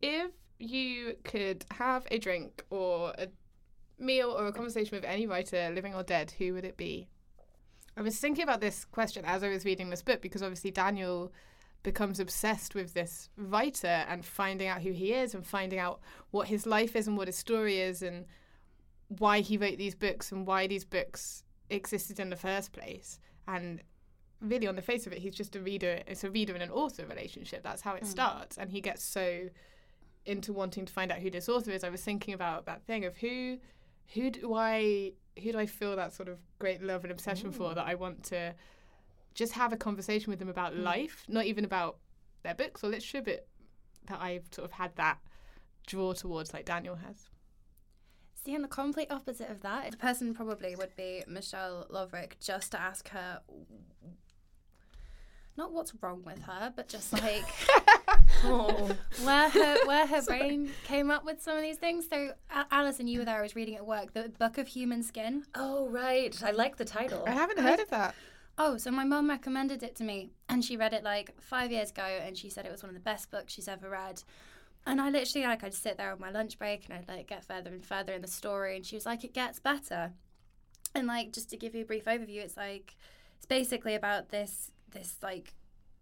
If 0.00 0.30
you 0.58 1.16
could 1.24 1.64
have 1.72 2.06
a 2.10 2.18
drink 2.18 2.64
or 2.70 3.12
a 3.18 3.28
meal 3.98 4.30
or 4.30 4.46
a 4.46 4.52
conversation 4.52 4.96
with 4.96 5.04
any 5.04 5.26
writer, 5.26 5.70
living 5.74 5.94
or 5.94 6.02
dead, 6.04 6.34
who 6.38 6.54
would 6.54 6.64
it 6.64 6.76
be? 6.76 7.08
I 7.96 8.02
was 8.02 8.16
thinking 8.18 8.44
about 8.44 8.60
this 8.60 8.84
question 8.84 9.24
as 9.24 9.42
I 9.42 9.48
was 9.48 9.64
reading 9.64 9.90
this 9.90 10.02
book 10.02 10.22
because 10.22 10.42
obviously 10.42 10.70
Daniel 10.70 11.32
becomes 11.82 12.20
obsessed 12.20 12.76
with 12.76 12.94
this 12.94 13.28
writer 13.36 14.04
and 14.08 14.24
finding 14.24 14.68
out 14.68 14.82
who 14.82 14.92
he 14.92 15.12
is 15.12 15.34
and 15.34 15.44
finding 15.44 15.80
out 15.80 16.00
what 16.30 16.46
his 16.46 16.64
life 16.64 16.94
is 16.94 17.08
and 17.08 17.16
what 17.16 17.26
his 17.28 17.36
story 17.36 17.80
is 17.80 18.00
and 18.02 18.24
why 19.08 19.40
he 19.40 19.56
wrote 19.56 19.78
these 19.78 19.94
books 19.94 20.32
and 20.32 20.46
why 20.46 20.66
these 20.66 20.84
books 20.84 21.42
existed 21.70 22.20
in 22.20 22.30
the 22.30 22.36
first 22.36 22.72
place. 22.72 23.18
And 23.46 23.82
really, 24.40 24.66
on 24.66 24.76
the 24.76 24.82
face 24.82 25.06
of 25.06 25.12
it, 25.12 25.18
he's 25.18 25.34
just 25.34 25.56
a 25.56 25.60
reader. 25.60 26.00
It's 26.06 26.24
a 26.24 26.30
reader 26.30 26.54
and 26.54 26.62
an 26.62 26.70
author 26.70 27.06
relationship. 27.06 27.62
That's 27.62 27.82
how 27.82 27.94
it 27.94 28.02
hmm. 28.02 28.08
starts. 28.08 28.58
And 28.58 28.70
he 28.70 28.80
gets 28.80 29.02
so 29.02 29.48
into 30.26 30.52
wanting 30.52 30.84
to 30.84 30.92
find 30.92 31.10
out 31.10 31.18
who 31.18 31.30
this 31.30 31.48
author 31.48 31.70
is. 31.70 31.84
I 31.84 31.88
was 31.88 32.02
thinking 32.02 32.34
about 32.34 32.66
that 32.66 32.82
thing 32.82 33.04
of 33.04 33.16
who, 33.16 33.58
who 34.14 34.30
do 34.30 34.54
I, 34.54 35.12
who 35.42 35.52
do 35.52 35.58
I 35.58 35.66
feel 35.66 35.96
that 35.96 36.12
sort 36.12 36.28
of 36.28 36.38
great 36.58 36.82
love 36.82 37.04
and 37.04 37.10
obsession 37.10 37.50
for 37.50 37.70
hmm. 37.70 37.74
that 37.76 37.86
I 37.86 37.94
want 37.94 38.24
to 38.24 38.54
just 39.34 39.52
have 39.54 39.72
a 39.72 39.76
conversation 39.76 40.30
with 40.30 40.38
them 40.38 40.48
about 40.48 40.74
hmm. 40.74 40.82
life, 40.82 41.24
not 41.28 41.46
even 41.46 41.64
about 41.64 41.96
their 42.42 42.54
books 42.54 42.84
or 42.84 42.88
literature, 42.88 43.22
but 43.22 43.46
that 44.06 44.20
I've 44.20 44.44
sort 44.50 44.66
of 44.66 44.72
had 44.72 44.94
that 44.96 45.18
draw 45.86 46.12
towards 46.12 46.52
like 46.52 46.66
Daniel 46.66 46.96
has. 46.96 47.28
See, 48.48 48.54
and 48.54 48.64
the 48.64 48.68
complete 48.68 49.10
opposite 49.10 49.50
of 49.50 49.60
that, 49.60 49.90
the 49.90 49.98
person 49.98 50.32
probably 50.32 50.74
would 50.74 50.96
be 50.96 51.22
Michelle 51.28 51.86
Lovric, 51.92 52.40
just 52.40 52.72
to 52.72 52.80
ask 52.80 53.10
her, 53.10 53.42
not 55.58 55.70
what's 55.70 55.92
wrong 56.00 56.22
with 56.24 56.40
her, 56.44 56.72
but 56.74 56.88
just 56.88 57.12
like 57.12 57.44
oh. 58.44 58.96
where 59.22 59.50
her 59.50 59.86
where 59.86 60.06
her 60.06 60.22
brain 60.26 60.70
came 60.84 61.10
up 61.10 61.26
with 61.26 61.42
some 61.42 61.58
of 61.58 61.62
these 61.62 61.76
things. 61.76 62.06
So, 62.08 62.32
A- 62.50 62.64
Alison, 62.70 63.06
you 63.06 63.18
were 63.18 63.26
there. 63.26 63.36
I 63.36 63.42
was 63.42 63.54
reading 63.54 63.76
at 63.76 63.84
work, 63.84 64.14
the 64.14 64.32
Book 64.38 64.56
of 64.56 64.68
Human 64.68 65.02
Skin. 65.02 65.44
oh, 65.54 65.86
right. 65.90 66.34
I 66.42 66.52
like 66.52 66.78
the 66.78 66.86
title. 66.86 67.24
I 67.26 67.32
haven't 67.32 67.58
heard 67.58 67.80
of 67.80 67.90
that. 67.90 68.14
Oh, 68.56 68.78
so 68.78 68.90
my 68.90 69.04
mum 69.04 69.28
recommended 69.28 69.82
it 69.82 69.94
to 69.96 70.04
me, 70.04 70.30
and 70.48 70.64
she 70.64 70.78
read 70.78 70.94
it 70.94 71.04
like 71.04 71.38
five 71.38 71.70
years 71.70 71.90
ago, 71.90 72.02
and 72.02 72.34
she 72.34 72.48
said 72.48 72.64
it 72.64 72.72
was 72.72 72.82
one 72.82 72.88
of 72.88 72.94
the 72.94 73.00
best 73.00 73.30
books 73.30 73.52
she's 73.52 73.68
ever 73.68 73.90
read. 73.90 74.22
And 74.88 75.02
I 75.02 75.10
literally 75.10 75.46
like 75.46 75.62
I'd 75.62 75.74
sit 75.74 75.98
there 75.98 76.12
on 76.12 76.18
my 76.18 76.30
lunch 76.30 76.58
break, 76.58 76.86
and 76.86 76.94
I'd 76.94 77.06
like 77.06 77.28
get 77.28 77.44
further 77.44 77.70
and 77.70 77.84
further 77.84 78.14
in 78.14 78.22
the 78.22 78.28
story, 78.28 78.74
and 78.74 78.86
she 78.86 78.96
was 78.96 79.04
like, 79.04 79.22
"It 79.22 79.34
gets 79.34 79.60
better." 79.60 80.12
And 80.94 81.06
like 81.06 81.30
just 81.32 81.50
to 81.50 81.58
give 81.58 81.74
you 81.74 81.82
a 81.82 81.84
brief 81.84 82.06
overview, 82.06 82.38
it's 82.38 82.56
like 82.56 82.96
it's 83.36 83.44
basically 83.44 83.94
about 83.94 84.30
this 84.30 84.72
this 84.90 85.16
like 85.22 85.52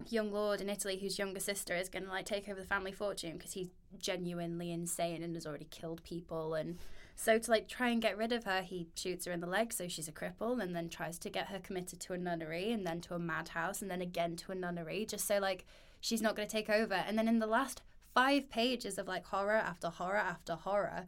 young 0.09 0.31
lord 0.31 0.61
in 0.61 0.69
Italy 0.69 0.99
whose 0.99 1.19
younger 1.19 1.41
sister 1.41 1.75
is 1.75 1.89
going 1.89 2.05
to 2.05 2.11
like 2.11 2.27
take 2.27 2.49
over 2.49 2.61
the 2.61 2.67
family 2.67 2.93
fortune 2.93 3.33
because 3.33 3.55
he's 3.55 3.71
genuinely 3.99 4.71
insane 4.71 5.23
and 5.23 5.35
has 5.35 5.47
already 5.47 5.67
killed 5.71 6.05
people 6.05 6.55
and 6.55 6.79
so 7.15 7.39
to 7.39 7.51
like 7.51 7.67
try 7.67 7.89
and 7.89 8.03
get 8.03 8.17
rid 8.17 8.31
of 8.31 8.45
her 8.45 8.61
he 8.61 8.87
shoots 8.95 9.25
her 9.25 9.33
in 9.33 9.41
the 9.41 9.47
leg 9.47 9.73
so 9.73 9.89
she's 9.89 10.07
a 10.07 10.13
cripple 10.13 10.63
and 10.63 10.77
then 10.77 10.91
tries 10.91 11.19
to 11.19 11.31
get 11.31 11.47
her 11.47 11.59
committed 11.59 11.99
to 11.99 12.13
a 12.13 12.19
nunnery 12.19 12.71
and 12.73 12.87
then 12.87 13.01
to 13.01 13.15
a 13.15 13.19
madhouse 13.19 13.81
and 13.81 13.91
then 13.91 14.03
again 14.03 14.37
to 14.37 14.53
a 14.53 14.55
nunnery 14.55 15.07
just 15.07 15.27
so 15.27 15.39
like 15.39 15.65
she's 15.99 16.21
not 16.21 16.37
going 16.37 16.47
to 16.47 16.53
take 16.53 16.69
over 16.69 16.95
and 16.95 17.19
then 17.19 17.27
in 17.27 17.39
the 17.39 17.47
last 17.47 17.81
5 18.17 18.51
pages 18.51 18.99
of 18.99 19.07
like 19.07 19.25
horror 19.27 19.53
after 19.53 19.89
horror 19.89 20.17
after 20.17 20.55
horror 20.55 21.07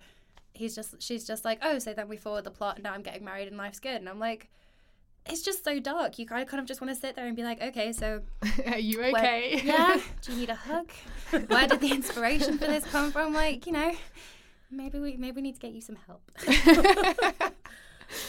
he's 0.52 0.74
just 0.74 1.00
she's 1.02 1.26
just 1.26 1.44
like 1.44 1.58
oh 1.62 1.78
so 1.78 1.92
then 1.94 2.08
we 2.08 2.16
forward 2.16 2.44
the 2.44 2.50
plot 2.50 2.76
and 2.76 2.84
now 2.84 2.92
I'm 2.92 3.02
getting 3.02 3.24
married 3.24 3.48
and 3.48 3.56
life's 3.56 3.80
good 3.80 3.96
and 3.96 4.08
I'm 4.08 4.20
like 4.20 4.48
it's 5.30 5.42
just 5.42 5.62
so 5.64 5.78
dark. 5.78 6.18
You 6.18 6.26
kind 6.26 6.42
of 6.42 6.48
kind 6.48 6.60
of 6.60 6.66
just 6.66 6.80
want 6.80 6.94
to 6.94 6.98
sit 6.98 7.14
there 7.14 7.26
and 7.26 7.36
be 7.36 7.42
like, 7.42 7.60
okay, 7.62 7.92
so 7.92 8.22
Are 8.66 8.78
you 8.78 8.98
where- 8.98 9.10
okay? 9.10 9.60
yeah. 9.64 10.00
Do 10.22 10.32
you 10.32 10.38
need 10.38 10.50
a 10.50 10.54
hug? 10.54 10.90
Where 11.48 11.66
did 11.66 11.80
the 11.80 11.92
inspiration 11.92 12.58
for 12.58 12.66
this 12.66 12.84
come 12.84 13.12
from? 13.12 13.34
Like, 13.34 13.66
you 13.66 13.72
know, 13.72 13.92
maybe 14.70 14.98
we 14.98 15.16
maybe 15.16 15.36
we 15.36 15.42
need 15.42 15.54
to 15.54 15.60
get 15.60 15.72
you 15.72 15.82
some 15.82 15.98
help. 16.06 16.22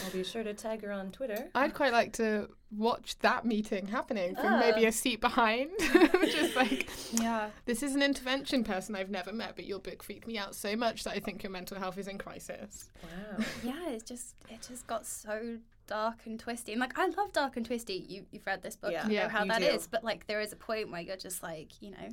I'll 0.04 0.10
be 0.12 0.24
sure 0.24 0.42
to 0.42 0.54
tag 0.54 0.82
her 0.82 0.92
on 0.92 1.10
Twitter. 1.10 1.48
I'd 1.54 1.74
quite 1.74 1.92
like 1.92 2.12
to 2.14 2.48
watch 2.70 3.18
that 3.20 3.44
meeting 3.44 3.86
happening 3.88 4.36
from 4.36 4.60
maybe 4.60 4.84
Ah. 4.84 4.88
a 4.88 4.92
seat 4.92 5.20
behind. 5.20 5.70
Just 5.80 6.54
like, 6.56 6.88
Yeah. 7.12 7.50
this 7.64 7.82
is 7.82 7.94
an 7.94 8.02
intervention 8.02 8.62
person 8.64 8.94
I've 8.94 9.10
never 9.10 9.32
met, 9.32 9.56
but 9.56 9.64
your 9.66 9.78
book 9.80 10.02
freaked 10.02 10.26
me 10.26 10.38
out 10.38 10.54
so 10.54 10.76
much 10.76 11.04
that 11.04 11.14
I 11.14 11.18
think 11.20 11.42
your 11.42 11.50
mental 11.50 11.78
health 11.78 11.98
is 11.98 12.06
in 12.08 12.18
crisis. 12.18 12.90
Wow. 13.02 13.44
Yeah, 13.64 13.88
it's 13.88 14.04
just 14.04 14.34
it 14.48 14.64
just 14.68 14.86
got 14.86 15.04
so 15.06 15.58
dark 15.86 16.18
and 16.26 16.38
twisty. 16.38 16.72
And 16.72 16.80
like 16.80 16.96
I 16.98 17.06
love 17.08 17.32
dark 17.32 17.56
and 17.56 17.66
twisty. 17.66 18.04
You 18.08 18.26
you've 18.30 18.46
read 18.46 18.62
this 18.62 18.76
book, 18.76 18.92
Yeah. 18.92 19.06
you 19.08 19.14
Yeah, 19.14 19.22
know 19.24 19.28
how 19.30 19.42
you 19.44 19.48
that 19.50 19.60
do. 19.60 19.66
is. 19.66 19.86
But 19.88 20.04
like 20.04 20.26
there 20.28 20.40
is 20.40 20.52
a 20.52 20.56
point 20.56 20.90
where 20.92 21.00
you're 21.00 21.16
just 21.16 21.42
like, 21.42 21.82
you 21.82 21.90
know, 21.90 22.08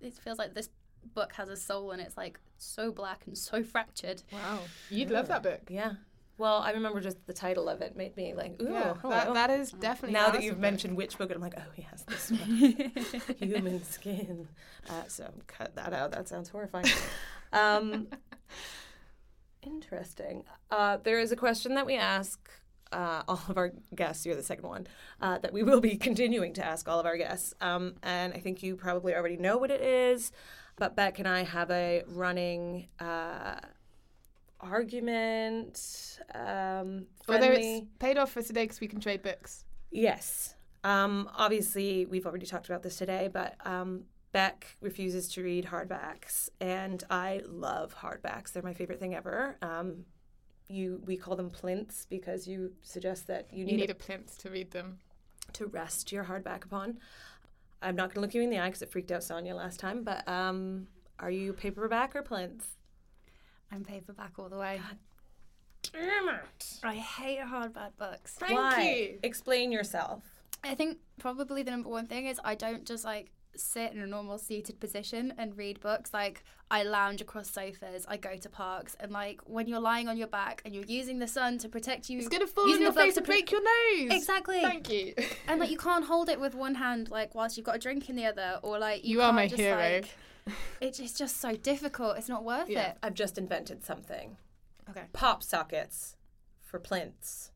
it 0.00 0.14
feels 0.14 0.38
like 0.38 0.54
this 0.54 0.70
book 1.14 1.32
has 1.34 1.48
a 1.48 1.56
soul 1.56 1.92
and 1.92 2.02
it's 2.02 2.16
like 2.16 2.40
so 2.58 2.90
black 2.90 3.22
and 3.26 3.38
so 3.38 3.62
fractured. 3.62 4.22
Wow. 4.32 4.58
You'd 4.90 5.10
love 5.10 5.28
that 5.28 5.44
book. 5.44 5.60
Yeah. 5.68 5.92
Well, 6.38 6.58
I 6.58 6.70
remember 6.70 7.00
just 7.00 7.26
the 7.26 7.32
title 7.32 7.68
of 7.68 7.80
it 7.82 7.96
made 7.96 8.16
me 8.16 8.32
like, 8.32 8.62
ooh, 8.62 8.72
yeah, 8.72 8.94
that, 9.02 9.34
that 9.34 9.50
is 9.50 9.72
definitely 9.72 10.14
now 10.14 10.30
that 10.30 10.44
you've 10.44 10.60
mentioned 10.60 10.96
which 10.96 11.18
book, 11.18 11.32
I'm 11.34 11.40
like, 11.40 11.54
oh 11.58 11.72
yes, 11.76 12.04
this 12.06 12.30
one, 12.30 12.92
human 13.40 13.82
skin. 13.82 14.46
Uh, 14.88 15.02
so 15.08 15.28
cut 15.48 15.74
that 15.74 15.92
out. 15.92 16.12
That 16.12 16.28
sounds 16.28 16.48
horrifying. 16.48 16.86
Um, 17.52 18.06
interesting. 19.62 20.44
Uh, 20.70 20.98
there 21.02 21.18
is 21.18 21.32
a 21.32 21.36
question 21.36 21.74
that 21.74 21.86
we 21.86 21.96
ask 21.96 22.38
uh, 22.92 23.22
all 23.28 23.40
of 23.48 23.56
our 23.56 23.72
guests. 23.94 24.24
You're 24.24 24.36
the 24.36 24.42
second 24.42 24.68
one 24.68 24.86
uh, 25.20 25.38
that 25.38 25.52
we 25.52 25.62
will 25.62 25.80
be 25.80 25.96
continuing 25.96 26.54
to 26.54 26.64
ask 26.64 26.88
all 26.88 27.00
of 27.00 27.06
our 27.06 27.16
guests. 27.16 27.54
Um, 27.60 27.94
and 28.02 28.32
I 28.32 28.38
think 28.38 28.62
you 28.62 28.76
probably 28.76 29.14
already 29.14 29.36
know 29.36 29.58
what 29.58 29.70
it 29.70 29.80
is. 29.80 30.32
But 30.76 30.94
Beck 30.94 31.18
and 31.18 31.26
I 31.26 31.42
have 31.42 31.70
a 31.72 32.04
running 32.06 32.86
uh, 33.00 33.56
argument. 34.60 36.18
Um, 36.34 37.06
Whether 37.26 37.52
it's 37.52 37.86
paid 37.98 38.18
off 38.18 38.32
for 38.32 38.42
today 38.42 38.64
because 38.64 38.80
we 38.80 38.88
can 38.88 39.00
trade 39.00 39.22
books. 39.22 39.64
Yes. 39.90 40.54
Um, 40.84 41.28
obviously, 41.34 42.06
we've 42.06 42.26
already 42.26 42.46
talked 42.46 42.66
about 42.66 42.82
this 42.82 42.96
today, 42.96 43.28
but 43.32 43.54
um, 43.66 44.04
Beck 44.32 44.76
refuses 44.80 45.28
to 45.32 45.42
read 45.42 45.66
hardbacks, 45.66 46.48
and 46.60 47.02
I 47.10 47.42
love 47.46 47.94
hardbacks. 47.96 48.52
They're 48.52 48.62
my 48.62 48.74
favorite 48.74 49.00
thing 49.00 49.14
ever. 49.14 49.56
Um, 49.62 50.04
you, 50.68 51.00
we 51.04 51.16
call 51.16 51.34
them 51.34 51.50
plinths 51.50 52.06
because 52.08 52.46
you 52.46 52.72
suggest 52.82 53.26
that 53.26 53.48
you 53.52 53.60
You 53.60 53.64
need, 53.66 53.76
need 53.80 53.88
a, 53.90 53.92
a 53.92 53.96
plinth 53.96 54.38
to 54.38 54.50
read 54.50 54.70
them. 54.70 54.98
to 55.54 55.66
rest 55.66 56.12
your 56.12 56.24
hardback 56.24 56.64
upon. 56.64 56.98
I'm 57.80 57.96
not 57.96 58.08
going 58.08 58.16
to 58.16 58.20
look 58.20 58.34
you 58.34 58.42
in 58.42 58.50
the 58.50 58.58
eye 58.58 58.66
because 58.66 58.82
it 58.82 58.90
freaked 58.90 59.10
out 59.12 59.22
Sonia 59.22 59.54
last 59.54 59.80
time, 59.80 60.02
but 60.04 60.28
um, 60.28 60.86
are 61.18 61.30
you 61.30 61.52
paperback 61.54 62.14
or 62.14 62.22
plinth? 62.22 62.66
I'm 63.72 63.84
paperback 63.84 64.38
all 64.38 64.48
the 64.48 64.58
way. 64.58 64.80
Damn 65.92 66.28
it! 66.28 66.78
I 66.82 66.94
hate 66.94 67.40
hardback 67.40 67.96
books. 67.98 68.34
Thank 68.34 68.52
Why? 68.58 68.82
you. 68.82 69.18
Explain 69.22 69.72
yourself. 69.72 70.22
I 70.64 70.74
think 70.74 70.98
probably 71.18 71.62
the 71.62 71.70
number 71.70 71.88
one 71.88 72.06
thing 72.06 72.26
is 72.26 72.40
I 72.44 72.54
don't 72.54 72.84
just 72.84 73.04
like 73.04 73.30
sit 73.56 73.92
in 73.92 74.00
a 74.00 74.06
normal 74.06 74.38
seated 74.38 74.78
position 74.80 75.32
and 75.38 75.56
read 75.56 75.80
books. 75.80 76.12
Like 76.12 76.42
I 76.70 76.82
lounge 76.82 77.20
across 77.20 77.50
sofas, 77.50 78.04
I 78.08 78.16
go 78.16 78.36
to 78.36 78.48
parks, 78.48 78.96
and 79.00 79.12
like 79.12 79.40
when 79.44 79.66
you're 79.68 79.80
lying 79.80 80.08
on 80.08 80.16
your 80.16 80.26
back 80.26 80.62
and 80.64 80.74
you're 80.74 80.84
using 80.84 81.18
the 81.18 81.28
sun 81.28 81.58
to 81.58 81.68
protect 81.68 82.10
you, 82.10 82.18
It's 82.18 82.28
gonna 82.28 82.46
fall 82.46 82.70
on 82.70 82.80
your 82.80 82.92
face 82.92 83.14
to 83.14 83.20
and 83.20 83.26
break 83.26 83.50
your 83.50 83.62
nose. 83.62 84.10
Exactly. 84.16 84.60
Thank 84.60 84.90
you. 84.90 85.14
and 85.46 85.60
like 85.60 85.70
you 85.70 85.78
can't 85.78 86.04
hold 86.04 86.28
it 86.28 86.40
with 86.40 86.54
one 86.54 86.74
hand, 86.74 87.10
like 87.10 87.34
whilst 87.34 87.56
you've 87.56 87.66
got 87.66 87.76
a 87.76 87.78
drink 87.78 88.08
in 88.10 88.16
the 88.16 88.26
other, 88.26 88.58
or 88.62 88.78
like 88.78 89.04
you, 89.04 89.18
You 89.18 89.22
are 89.22 89.32
my 89.32 89.46
just, 89.46 89.60
hero. 89.60 89.76
Like, 89.78 90.08
it's 90.80 90.98
it's 91.00 91.12
just 91.12 91.40
so 91.40 91.56
difficult. 91.56 92.16
It's 92.18 92.28
not 92.28 92.44
worth 92.44 92.68
Yeah. 92.68 92.90
it. 92.90 92.98
I've 93.02 93.14
just 93.14 93.38
invented 93.38 93.84
something. 93.84 94.36
Okay. 94.90 95.04
Pop 95.12 95.42
sockets 95.42 96.16
for 96.62 96.78
plinths. 96.78 97.50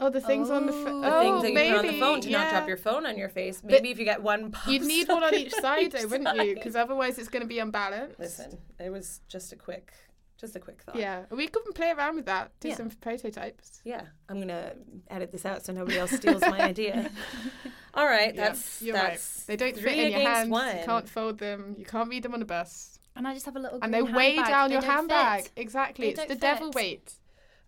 Oh, 0.00 0.10
the 0.10 0.20
things 0.20 0.48
on 0.48 0.66
the 0.66 0.72
Oh. 0.72 0.84
phone. 0.84 1.00
The 1.00 1.12
oh, 1.16 1.20
things 1.20 1.42
that 1.42 1.48
you 1.48 1.54
maybe, 1.54 1.70
put 1.76 1.78
on 1.80 1.86
the 1.92 1.98
phone 2.00 2.20
to 2.20 2.30
not 2.30 2.50
drop 2.50 2.68
your 2.68 2.76
phone 2.76 3.04
on 3.04 3.18
your 3.18 3.28
face. 3.28 3.62
Maybe 3.64 3.90
if 3.90 3.98
you 3.98 4.04
get 4.04 4.22
one 4.22 4.52
pop 4.52 4.68
You'd 4.68 4.82
need 4.82 5.08
one 5.08 5.24
on 5.24 5.34
each 5.34 5.52
side, 5.54 5.90
though, 5.90 6.06
wouldn't 6.06 6.36
you? 6.36 6.44
side. 6.44 6.54
Because 6.54 6.76
otherwise, 6.76 7.18
it's 7.18 7.28
going 7.28 7.42
to 7.42 7.48
be 7.48 7.58
unbalanced. 7.58 8.18
Listen, 8.20 8.58
it 8.78 8.90
was 8.90 9.20
just 9.26 9.52
a 9.52 9.56
quick, 9.56 9.92
just 10.36 10.54
a 10.54 10.60
quick 10.60 10.82
thought. 10.82 10.94
Yeah, 10.94 11.24
we 11.32 11.48
could 11.48 11.64
play 11.74 11.90
around 11.90 12.14
with 12.14 12.26
that. 12.26 12.52
Do 12.60 12.68
Yeah. 12.68 12.76
some 12.76 12.90
prototypes. 12.90 13.80
Yeah, 13.84 14.02
I'm 14.28 14.38
gonna 14.38 14.74
edit 15.10 15.32
this 15.32 15.44
out 15.44 15.64
so 15.64 15.72
nobody 15.72 15.98
else 15.98 16.12
steals 16.12 16.42
my 16.42 16.60
idea. 16.60 17.10
All 17.98 18.06
right, 18.06 18.34
Yeah, 18.34 18.40
that's 18.48 18.80
you're 18.82 18.94
that's 18.94 19.38
right. 19.38 19.46
They 19.48 19.56
don't 19.56 19.74
three 19.76 19.90
fit 19.90 19.98
in 19.98 20.10
your 20.12 20.20
against 20.20 20.36
hands. 20.38 20.50
one. 20.50 20.78
You 20.78 20.84
can't 20.84 21.08
fold 21.08 21.38
them. 21.38 21.74
You 21.78 21.84
can't 21.84 22.08
read 22.08 22.22
them 22.22 22.34
on 22.34 22.42
a 22.42 22.44
bus. 22.56 22.98
And 23.16 23.26
I 23.26 23.34
just 23.34 23.46
have 23.46 23.56
a 23.56 23.58
little. 23.64 23.78
And 23.82 23.92
they 23.92 24.00
green 24.02 24.14
weigh 24.14 24.34
handbag. 24.36 24.48
down 24.54 24.68
They 24.68 24.74
your 24.76 24.82
handbag. 24.84 25.42
fit. 25.42 25.52
Exactly. 25.56 26.04
They 26.06 26.10
it's 26.10 26.18
don't 26.20 26.28
the 26.28 26.34
devil 26.36 26.68
fit. 26.72 26.74
weight. 26.76 27.12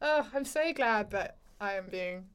Oh, 0.00 0.26
I'm 0.34 0.44
so 0.44 0.72
glad 0.72 1.10
that 1.10 1.38
I 1.60 1.74
am 1.74 1.86
being 1.90 2.26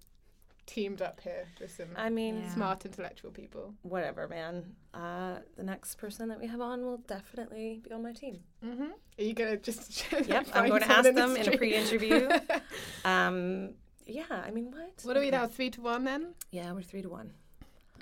teamed 0.66 1.02
up 1.02 1.20
here 1.22 1.46
with 1.62 1.72
some 1.72 1.88
I 1.96 2.10
mean, 2.10 2.42
Yeah. 2.42 2.54
smart 2.54 2.86
intellectual 2.86 3.32
people. 3.32 3.76
whatever, 3.84 4.28
man. 4.28 4.76
Uh, 4.94 5.36
the 5.56 5.64
next 5.64 5.96
person 5.96 6.28
that 6.30 6.40
we 6.40 6.48
have 6.48 6.60
on 6.60 6.84
will 6.86 6.98
definitely 7.08 7.82
be 7.88 7.92
on 7.94 8.02
my 8.04 8.12
team. 8.14 8.40
Mm-hmm. 8.66 8.84
Are 9.20 9.24
you 9.24 9.34
gonna 9.34 9.58
just? 9.58 10.06
Yep, 10.12 10.48
I'm 10.54 10.68
going 10.70 10.82
to 10.82 10.88
someone 10.88 11.00
ask 11.00 11.08
in 11.10 11.16
the 11.16 11.22
them 11.22 11.38
in 11.38 11.54
a 11.54 11.58
pre-interview. 11.58 12.30
Um, 13.06 13.76
yeah, 14.08 14.24
I 14.30 14.52
mean, 14.52 14.72
what? 14.72 14.92
What 15.04 15.16
are 15.18 15.20
we 15.20 15.28
Okay. 15.28 15.38
now? 15.38 15.48
Three 15.48 15.70
to 15.72 15.82
one 15.82 16.04
then. 16.04 16.34
Yeah, 16.52 16.72
we're 16.74 16.82
three 16.82 17.02
to 17.02 17.10
one. 17.10 17.32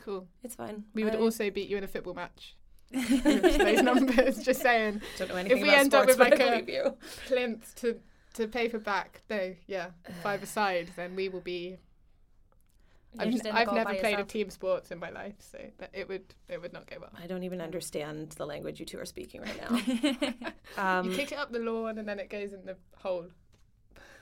Cool. 0.03 0.27
It's 0.43 0.55
fine. 0.55 0.83
We 0.93 1.03
would 1.05 1.15
I 1.15 1.19
also 1.19 1.49
beat 1.49 1.69
you 1.69 1.77
in 1.77 1.83
a 1.83 1.87
football 1.87 2.13
match. 2.13 2.55
those 2.91 3.81
numbers. 3.81 4.43
Just 4.43 4.61
saying. 4.61 5.01
don't 5.17 5.29
know 5.29 5.35
anything 5.35 5.37
about 5.37 5.47
that. 5.47 5.51
if 5.51 5.61
we 5.61 5.69
about 5.69 5.79
end 5.79 5.93
up 5.93 6.05
with, 6.07 6.19
like, 6.19 6.39
a 6.39 6.43
I 6.43 6.55
a- 6.59 6.65
you. 6.65 6.97
plinth 7.27 7.73
to 7.75 7.99
to 8.33 8.47
paperback. 8.47 9.21
No, 9.29 9.55
yeah, 9.67 9.91
five 10.21 10.43
aside. 10.43 10.89
Then 10.95 11.15
we 11.15 11.29
will 11.29 11.41
be. 11.41 11.77
I've, 13.17 13.29
just 13.29 13.45
in 13.45 13.53
the 13.53 13.59
I've 13.59 13.71
never 13.71 13.93
by 13.93 13.99
played 13.99 14.19
a 14.19 14.23
team 14.23 14.49
sports 14.49 14.89
in 14.91 14.97
my 14.99 15.11
life, 15.11 15.35
so 15.39 15.59
that 15.77 15.91
it 15.93 16.09
would 16.09 16.33
it 16.49 16.61
would 16.61 16.73
not 16.73 16.87
go 16.87 16.97
well. 16.99 17.11
I 17.21 17.27
don't 17.27 17.43
even 17.43 17.61
understand 17.61 18.31
the 18.31 18.45
language 18.45 18.79
you 18.79 18.85
two 18.85 18.99
are 18.99 19.05
speaking 19.05 19.41
right 19.41 19.59
now. 19.61 20.49
Um, 20.77 21.11
you 21.11 21.15
kick 21.15 21.31
it 21.31 21.37
up 21.37 21.51
the 21.51 21.59
lawn 21.59 21.99
and 21.99 22.07
then 22.07 22.17
it 22.19 22.31
goes 22.31 22.51
in 22.51 22.65
the 22.65 22.75
hole. 22.95 23.27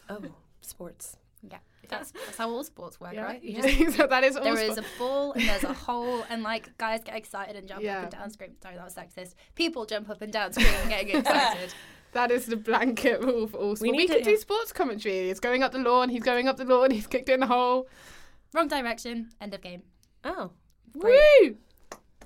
oh, 0.09 0.21
sports. 0.59 1.15
Yeah, 1.49 1.59
that's, 1.89 2.11
that's 2.11 2.37
how 2.37 2.49
all 2.49 2.63
sports 2.63 2.99
work, 2.99 3.13
Yeah, 3.13 3.23
right? 3.23 3.43
You 3.43 3.57
yeah. 3.61 3.61
just 3.85 3.97
so 3.97 4.07
that 4.07 4.23
is 4.23 4.35
all 4.37 4.43
there 4.43 4.53
is 4.59 4.73
sport- 4.73 4.79
a 4.79 4.99
ball 4.99 5.31
and 5.33 5.43
there's 5.49 5.63
a 5.63 5.73
hole, 5.73 6.23
and 6.29 6.43
like 6.43 6.77
guys 6.77 7.01
get 7.03 7.15
excited 7.15 7.55
and 7.55 7.67
jump 7.67 7.81
Yeah. 7.83 7.97
up 7.97 8.03
and 8.03 8.11
down, 8.11 8.29
scream. 8.31 8.51
Sorry, 8.61 8.75
that 8.75 8.83
was 8.85 8.95
sexist. 8.95 9.35
People 9.55 9.85
jump 9.85 10.09
up 10.09 10.21
and 10.21 10.31
down, 10.31 10.53
screaming, 10.53 10.73
and 10.81 10.89
getting 10.89 11.15
excited. 11.19 11.73
That 12.13 12.29
is 12.31 12.45
the 12.45 12.57
blanket 12.57 13.21
rule 13.21 13.47
for 13.47 13.57
all 13.57 13.75
sports. 13.75 13.81
We, 13.81 13.91
need 13.91 14.07
could 14.09 14.19
to- 14.23 14.31
do 14.31 14.37
sports 14.37 14.73
commentary. 14.73 15.27
He's 15.29 15.39
going 15.39 15.63
up 15.63 15.71
the 15.71 15.79
lawn. 15.79 16.09
He's 16.09 16.23
going 16.23 16.47
up 16.47 16.57
the 16.57 16.65
lawn. 16.65 16.91
He's 16.91 17.07
kicked 17.07 17.29
in 17.29 17.39
the 17.39 17.47
hole. 17.47 17.87
Wrong 18.53 18.67
direction. 18.67 19.29
End 19.39 19.53
of 19.53 19.61
game. 19.61 19.83
Oh, 20.25 20.51
Great. 20.99 21.19
Woo! 21.43 21.57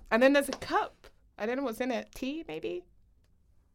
And 0.09 0.23
then 0.23 0.33
there's 0.33 0.49
a 0.49 0.53
cup. 0.53 1.07
I 1.37 1.45
don't 1.45 1.57
know 1.57 1.63
what's 1.63 1.81
in 1.81 1.91
it. 1.91 2.09
Tea, 2.15 2.43
maybe. 2.47 2.83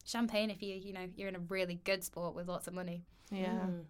Champagne 0.04 0.50
if 0.50 0.62
you 0.62 0.74
you 0.74 0.92
know 0.92 1.08
you're 1.14 1.28
in 1.28 1.36
a 1.36 1.40
really 1.40 1.78
good 1.84 2.02
sport 2.02 2.34
with 2.34 2.48
lots 2.48 2.66
of 2.66 2.74
money. 2.74 3.04
Yeah. 3.30 3.46
Mm. 3.52 3.82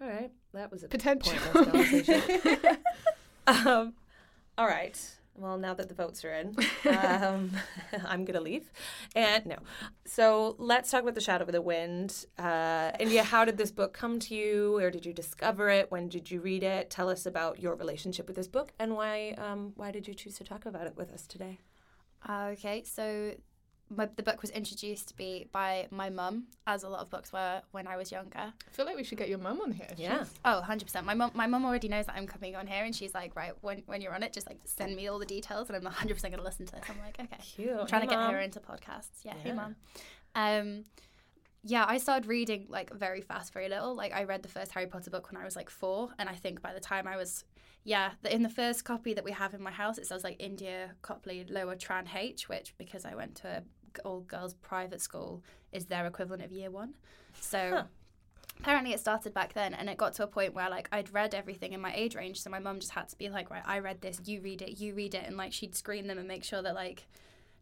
All 0.00 0.08
right, 0.08 0.30
that 0.52 0.70
was 0.70 0.82
a 0.82 0.88
Potential. 0.88 1.32
pointless 1.32 2.04
conversation. 2.04 2.76
um, 3.46 3.94
all 4.58 4.66
right. 4.66 4.98
Well, 5.38 5.58
now 5.58 5.74
that 5.74 5.88
the 5.90 5.94
votes 5.94 6.24
are 6.24 6.32
in, 6.32 6.56
um, 6.86 7.50
I'm 8.06 8.24
gonna 8.24 8.40
leave. 8.40 8.70
And 9.14 9.44
no, 9.44 9.56
so 10.06 10.56
let's 10.58 10.90
talk 10.90 11.02
about 11.02 11.14
the 11.14 11.20
Shadow 11.20 11.44
of 11.44 11.52
the 11.52 11.60
Wind. 11.60 12.24
Uh, 12.38 12.92
India, 12.98 13.22
how 13.22 13.44
did 13.44 13.58
this 13.58 13.70
book 13.70 13.92
come 13.92 14.18
to 14.20 14.34
you? 14.34 14.72
Where 14.74 14.90
did 14.90 15.04
you 15.04 15.12
discover 15.12 15.68
it? 15.68 15.90
When 15.90 16.08
did 16.08 16.30
you 16.30 16.40
read 16.40 16.62
it? 16.62 16.88
Tell 16.88 17.10
us 17.10 17.26
about 17.26 17.60
your 17.60 17.74
relationship 17.74 18.26
with 18.26 18.36
this 18.36 18.48
book 18.48 18.72
and 18.78 18.96
why 18.96 19.34
um, 19.36 19.72
why 19.76 19.90
did 19.90 20.08
you 20.08 20.14
choose 20.14 20.36
to 20.38 20.44
talk 20.44 20.64
about 20.64 20.86
it 20.86 20.96
with 20.96 21.10
us 21.12 21.26
today? 21.26 21.58
Uh, 22.26 22.48
okay, 22.52 22.82
so 22.84 23.34
my, 23.88 24.08
the 24.16 24.22
book 24.22 24.42
was 24.42 24.50
introduced 24.50 25.08
to 25.10 25.14
me 25.18 25.46
by 25.52 25.86
my 25.90 26.10
mum, 26.10 26.46
as 26.66 26.82
a 26.82 26.88
lot 26.88 27.00
of 27.00 27.08
books 27.10 27.32
were 27.32 27.62
when 27.70 27.86
I 27.86 27.96
was 27.96 28.10
younger. 28.10 28.38
I 28.38 28.70
feel 28.72 28.84
like 28.84 28.96
we 28.96 29.04
should 29.04 29.18
get 29.18 29.28
your 29.28 29.38
mum 29.38 29.60
on 29.60 29.70
here. 29.72 29.86
Yeah. 29.96 30.16
She's- 30.24 30.34
Oh, 30.44 30.60
100%. 30.66 31.04
My 31.04 31.14
mum, 31.14 31.30
my 31.34 31.46
mum 31.46 31.64
already 31.64 31.88
knows 31.88 32.06
that 32.06 32.16
I'm 32.16 32.26
coming 32.26 32.56
on 32.56 32.66
here, 32.66 32.84
and 32.84 32.94
she's 32.94 33.14
like, 33.14 33.36
right, 33.36 33.52
when, 33.60 33.82
when 33.86 34.00
you're 34.00 34.14
on 34.14 34.22
it, 34.24 34.32
just 34.32 34.46
like 34.48 34.58
send 34.64 34.96
me 34.96 35.06
all 35.08 35.18
the 35.20 35.26
details, 35.26 35.70
and 35.70 35.76
I'm 35.76 35.92
100% 35.92 36.20
going 36.22 36.32
to 36.34 36.42
listen 36.42 36.66
to 36.66 36.72
this. 36.72 36.82
I'm 36.88 36.96
like, 37.04 37.18
okay. 37.20 37.40
Cute. 37.42 37.70
I'm 37.70 37.86
trying 37.86 38.02
Hey, 38.02 38.06
to 38.08 38.10
get 38.14 38.18
Mom. 38.20 38.32
her 38.32 38.40
into 38.40 38.58
podcasts. 38.60 39.22
Yeah, 39.24 39.34
hey 39.42 39.52
mum. 39.52 39.76
Um, 40.34 40.84
yeah, 41.62 41.84
I 41.88 41.98
started 41.98 42.26
reading 42.28 42.66
like 42.68 42.92
very 42.94 43.20
fast, 43.20 43.52
very 43.52 43.68
little. 43.68 43.94
Like 43.94 44.12
I 44.12 44.24
read 44.24 44.42
the 44.42 44.48
first 44.48 44.72
Harry 44.72 44.86
Potter 44.86 45.10
book 45.10 45.30
when 45.32 45.40
I 45.40 45.44
was 45.44 45.56
like 45.56 45.70
four, 45.70 46.10
and 46.18 46.28
I 46.28 46.34
think 46.34 46.62
by 46.62 46.72
the 46.72 46.80
time 46.80 47.08
I 47.08 47.16
was, 47.16 47.44
yeah, 47.82 48.10
the, 48.22 48.32
in 48.34 48.42
the 48.42 48.48
first 48.48 48.84
copy 48.84 49.14
that 49.14 49.24
we 49.24 49.32
have 49.32 49.52
in 49.54 49.60
my 49.62 49.70
house, 49.72 49.98
it 49.98 50.06
says 50.06 50.22
like 50.22 50.36
India 50.40 50.92
Copley 51.02 51.44
Lower 51.48 51.74
Tran 51.74 52.06
H, 52.14 52.48
which 52.48 52.74
because 52.78 53.04
I 53.04 53.14
went 53.16 53.34
to 53.36 53.48
a 53.48 53.60
g- 53.60 53.66
all 54.04 54.20
girls 54.20 54.54
private 54.54 55.00
school 55.00 55.42
is 55.72 55.86
their 55.86 56.06
equivalent 56.06 56.44
of 56.44 56.52
year 56.52 56.70
one. 56.70 56.94
So. 57.40 57.70
Huh. 57.70 57.84
Apparently, 58.58 58.94
it 58.94 59.00
started 59.00 59.34
back 59.34 59.52
then, 59.52 59.74
and 59.74 59.90
it 59.90 59.98
got 59.98 60.14
to 60.14 60.22
a 60.22 60.26
point 60.26 60.54
where 60.54 60.70
like 60.70 60.88
I'd 60.90 61.12
read 61.12 61.34
everything 61.34 61.74
in 61.74 61.80
my 61.82 61.92
age 61.94 62.14
range, 62.14 62.40
so 62.40 62.48
my 62.48 62.58
mum 62.58 62.80
just 62.80 62.92
had 62.92 63.06
to 63.10 63.18
be 63.18 63.28
like, 63.28 63.50
right, 63.50 63.62
I 63.66 63.80
read 63.80 64.00
this, 64.00 64.18
you 64.24 64.40
read 64.40 64.62
it, 64.62 64.80
you 64.80 64.94
read 64.94 65.14
it, 65.14 65.24
and 65.26 65.36
like 65.36 65.52
she'd 65.52 65.74
screen 65.74 66.06
them 66.06 66.16
and 66.16 66.26
make 66.26 66.42
sure 66.42 66.62
that 66.62 66.74
like 66.74 67.06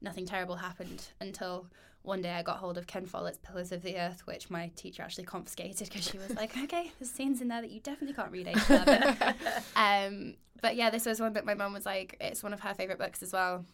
nothing 0.01 0.25
terrible 0.25 0.55
happened 0.55 1.09
until 1.20 1.66
one 2.05 2.20
day 2.20 2.33
I 2.33 2.42
got 2.42 2.59
hold 2.59 2.77
of 2.77 2.87
Ken 2.87 3.07
Follett's 3.07 3.38
Pillars 3.38 3.73
of 3.73 3.83
the 3.83 3.97
Earth, 3.99 4.27
which 4.27 4.51
my 4.51 4.70
teacher 4.77 5.03
actually 5.03 5.25
confiscated 5.25 5.88
because 5.88 6.05
she 6.05 6.18
was 6.18 6.37
like, 6.37 6.57
okay, 6.64 6.92
there's 7.01 7.11
scenes 7.11 7.40
in 7.40 7.49
there 7.49 7.62
that 7.62 7.70
you 7.70 7.81
definitely 7.81 8.14
can't 8.14 8.31
read 8.31 8.47
age 8.47 8.59
11. 8.68 9.16
um, 9.77 10.35
but 10.61 10.77
yeah, 10.77 10.90
this 10.90 11.07
was 11.07 11.18
one 11.18 11.33
that 11.33 11.47
my 11.47 11.55
mum 11.55 11.73
was 11.73 11.87
like, 11.87 12.16
it's 12.20 12.42
one 12.42 12.53
of 12.53 12.61
her 12.61 12.75
favourite 12.75 12.99
books 12.99 13.23
as 13.23 13.33
well. 13.33 13.64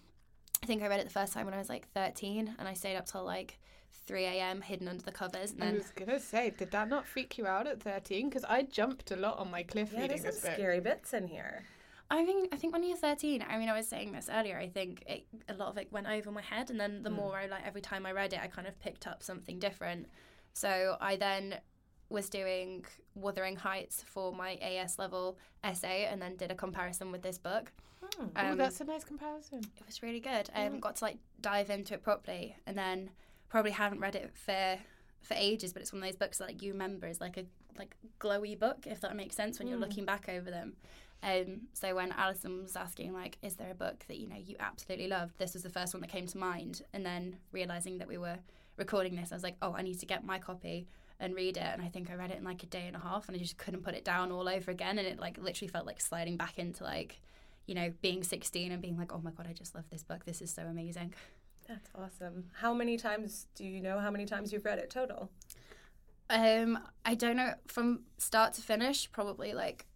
I 0.62 0.66
think 0.66 0.82
I 0.82 0.88
read 0.88 1.00
it 1.00 1.04
the 1.04 1.10
first 1.12 1.32
time 1.32 1.46
when 1.46 1.54
I 1.54 1.58
was 1.58 1.68
like 1.68 1.88
13 1.94 2.54
and 2.58 2.68
I 2.68 2.74
stayed 2.74 2.96
up 2.96 3.06
till 3.06 3.24
like 3.24 3.58
3 4.06 4.24
a.m. 4.24 4.60
hidden 4.60 4.88
under 4.88 5.02
the 5.02 5.10
covers. 5.12 5.52
And 5.52 5.62
I 5.62 5.72
was 5.72 5.90
gonna 5.94 6.20
say, 6.20 6.50
did 6.50 6.70
that 6.72 6.88
not 6.88 7.06
freak 7.06 7.38
you 7.38 7.46
out 7.46 7.66
at 7.66 7.80
thirteen? 7.82 8.28
Because 8.28 8.44
I 8.44 8.62
jumped 8.62 9.10
a 9.10 9.16
lot 9.16 9.38
on 9.38 9.50
my 9.50 9.62
cliff 9.62 9.90
Yeah, 9.92 10.02
reading 10.02 10.22
there's 10.22 10.34
this 10.34 10.40
some 10.42 10.50
book. 10.50 10.58
scary 10.58 10.80
bits 10.80 11.14
in 11.14 11.28
here. 11.28 11.64
I 12.10 12.24
think 12.24 12.52
I 12.52 12.56
think 12.56 12.72
when 12.72 12.82
you're 12.82 12.96
13, 12.96 13.44
I 13.48 13.56
mean, 13.56 13.68
I 13.68 13.76
was 13.76 13.86
saying 13.88 14.12
this 14.12 14.28
earlier. 14.32 14.58
I 14.58 14.68
think 14.68 15.02
it, 15.06 15.26
a 15.48 15.54
lot 15.54 15.68
of 15.68 15.78
it 15.78 15.92
went 15.92 16.08
over 16.08 16.30
my 16.30 16.42
head, 16.42 16.70
and 16.70 16.78
then 16.80 17.02
the 17.02 17.10
Mm. 17.10 17.14
more 17.16 17.36
I 17.38 17.46
like 17.46 17.64
every 17.66 17.80
time 17.80 18.04
I 18.04 18.12
read 18.12 18.32
it, 18.32 18.40
I 18.40 18.48
kind 18.48 18.66
of 18.66 18.78
picked 18.80 19.06
up 19.06 19.22
something 19.22 19.58
different. 19.58 20.08
So 20.52 20.96
I 21.00 21.16
then 21.16 21.60
was 22.08 22.28
doing 22.28 22.84
Wuthering 23.14 23.56
Heights 23.56 24.02
for 24.06 24.32
my 24.32 24.54
AS 24.56 24.98
level 24.98 25.38
essay, 25.62 26.04
and 26.10 26.20
then 26.20 26.36
did 26.36 26.50
a 26.50 26.54
comparison 26.56 27.12
with 27.12 27.22
this 27.22 27.38
book. 27.38 27.72
Hmm. 28.16 28.26
oh, 28.36 28.50
Um, 28.52 28.58
that's 28.58 28.80
a 28.80 28.84
nice 28.84 29.04
comparison. 29.04 29.60
it 29.78 29.86
was 29.86 30.02
really 30.02 30.20
good. 30.20 30.50
I 30.54 30.64
Yeah. 30.64 30.76
got 30.78 30.96
to 30.96 31.04
like 31.04 31.18
dive 31.40 31.70
into 31.70 31.94
it 31.94 32.02
properly, 32.02 32.56
and 32.66 32.76
then 32.76 33.10
probably 33.48 33.72
haven't 33.72 34.00
read 34.00 34.14
it 34.16 34.32
for 34.34 34.78
for 35.22 35.34
ages. 35.34 35.72
But 35.74 35.82
it's 35.82 35.92
one 35.92 36.02
of 36.02 36.08
those 36.08 36.16
books 36.16 36.38
that 36.38 36.46
like 36.48 36.62
you 36.62 36.72
remember 36.72 37.06
is 37.06 37.20
like 37.20 37.36
a 37.36 37.44
like 37.78 37.94
glowy 38.18 38.58
book, 38.58 38.86
if 38.86 39.00
that 39.00 39.14
makes 39.16 39.36
sense 39.36 39.58
when 39.58 39.68
you're 39.68 39.76
Mm. 39.78 39.82
looking 39.82 40.04
back 40.04 40.28
over 40.28 40.50
them. 40.50 40.76
Um, 41.22 41.68
so 41.74 41.94
when 41.94 42.12
Alison 42.12 42.62
was 42.62 42.76
asking 42.76 43.12
like, 43.12 43.36
is 43.42 43.56
there 43.56 43.70
a 43.70 43.74
book 43.74 44.04
that 44.08 44.16
you 44.18 44.26
know 44.26 44.36
you 44.36 44.56
absolutely 44.58 45.06
loved? 45.08 45.36
This 45.38 45.52
was 45.52 45.62
the 45.62 45.68
first 45.70 45.92
one 45.92 46.00
that 46.00 46.08
came 46.10 46.26
to 46.26 46.38
mind, 46.38 46.82
and 46.94 47.04
then 47.04 47.36
realizing 47.52 47.98
that 47.98 48.08
we 48.08 48.16
were 48.18 48.38
recording 48.76 49.14
this, 49.16 49.30
I 49.30 49.34
was 49.36 49.42
like, 49.42 49.56
oh, 49.60 49.74
I 49.74 49.82
need 49.82 49.98
to 50.00 50.06
get 50.06 50.24
my 50.24 50.38
copy 50.38 50.88
and 51.18 51.34
read 51.34 51.58
it. 51.58 51.62
And 51.62 51.82
I 51.82 51.88
think 51.88 52.08
I 52.10 52.14
read 52.14 52.30
it 52.30 52.38
in 52.38 52.44
like 52.44 52.62
a 52.62 52.66
day 52.66 52.86
and 52.86 52.96
a 52.96 53.00
half, 53.00 53.28
and 53.28 53.36
I 53.36 53.38
just 53.40 53.58
couldn't 53.58 53.82
put 53.82 53.94
it 53.94 54.04
down 54.04 54.32
all 54.32 54.48
over 54.48 54.70
again. 54.70 54.98
And 54.98 55.06
it 55.06 55.18
like 55.20 55.36
literally 55.36 55.68
felt 55.68 55.84
like 55.86 56.00
sliding 56.00 56.38
back 56.38 56.58
into 56.58 56.82
like, 56.84 57.20
you 57.70 57.76
know, 57.76 57.92
being 58.02 58.24
16 58.24 58.72
and 58.72 58.82
being 58.82 58.98
like, 58.98 59.12
oh 59.14 59.20
my 59.22 59.30
god, 59.30 59.46
I 59.48 59.52
just 59.52 59.76
love 59.76 59.84
this 59.90 60.02
book. 60.02 60.24
This 60.24 60.42
is 60.42 60.52
so 60.52 60.62
amazing. 60.62 61.14
That's 61.68 61.88
awesome. 61.94 62.46
How 62.54 62.74
many 62.74 62.96
times 62.96 63.46
do 63.54 63.64
you 63.64 63.80
know 63.80 64.00
how 64.00 64.10
many 64.10 64.26
times 64.26 64.52
you've 64.52 64.64
read 64.64 64.80
it 64.80 64.90
total? 64.90 65.30
Um, 66.28 66.80
I 67.04 67.14
don't 67.14 67.36
know 67.36 67.54
from 67.68 68.00
start 68.18 68.54
to 68.54 68.60
finish, 68.60 69.10
probably 69.12 69.52
like 69.52 69.86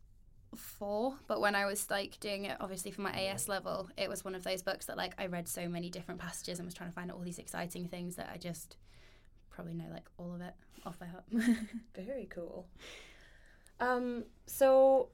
four. 0.55 1.17
But 1.27 1.41
when 1.41 1.57
I 1.57 1.67
was 1.67 1.91
like 1.91 2.21
doing 2.21 2.45
it, 2.45 2.57
obviously 2.61 2.93
for 2.93 3.01
my 3.01 3.11
AS 3.11 3.49
level, 3.49 3.89
it 3.99 4.09
was 4.09 4.25
one 4.25 4.37
of 4.37 4.45
those 4.45 4.63
books 4.63 4.87
that 4.87 4.97
like 4.97 5.15
I 5.19 5.27
read 5.27 5.49
so 5.49 5.69
many 5.69 5.91
different 5.91 6.21
passages 6.21 6.61
and 6.61 6.67
was 6.67 6.75
trying 6.75 6.91
to 6.91 6.95
find 6.95 7.11
all 7.11 7.19
these 7.19 7.41
exciting 7.41 7.89
things 7.89 8.15
that 8.15 8.31
I 8.33 8.37
just 8.37 8.77
probably 9.51 9.75
know 9.75 9.91
like 9.91 10.07
all 10.17 10.33
of 10.33 10.41
it 10.41 10.55
off 10.87 10.97
by 11.01 11.07
heart. 11.07 11.25
Very 11.97 12.29
cool. 12.31 12.69
Um, 13.81 14.27
so, 14.47 15.09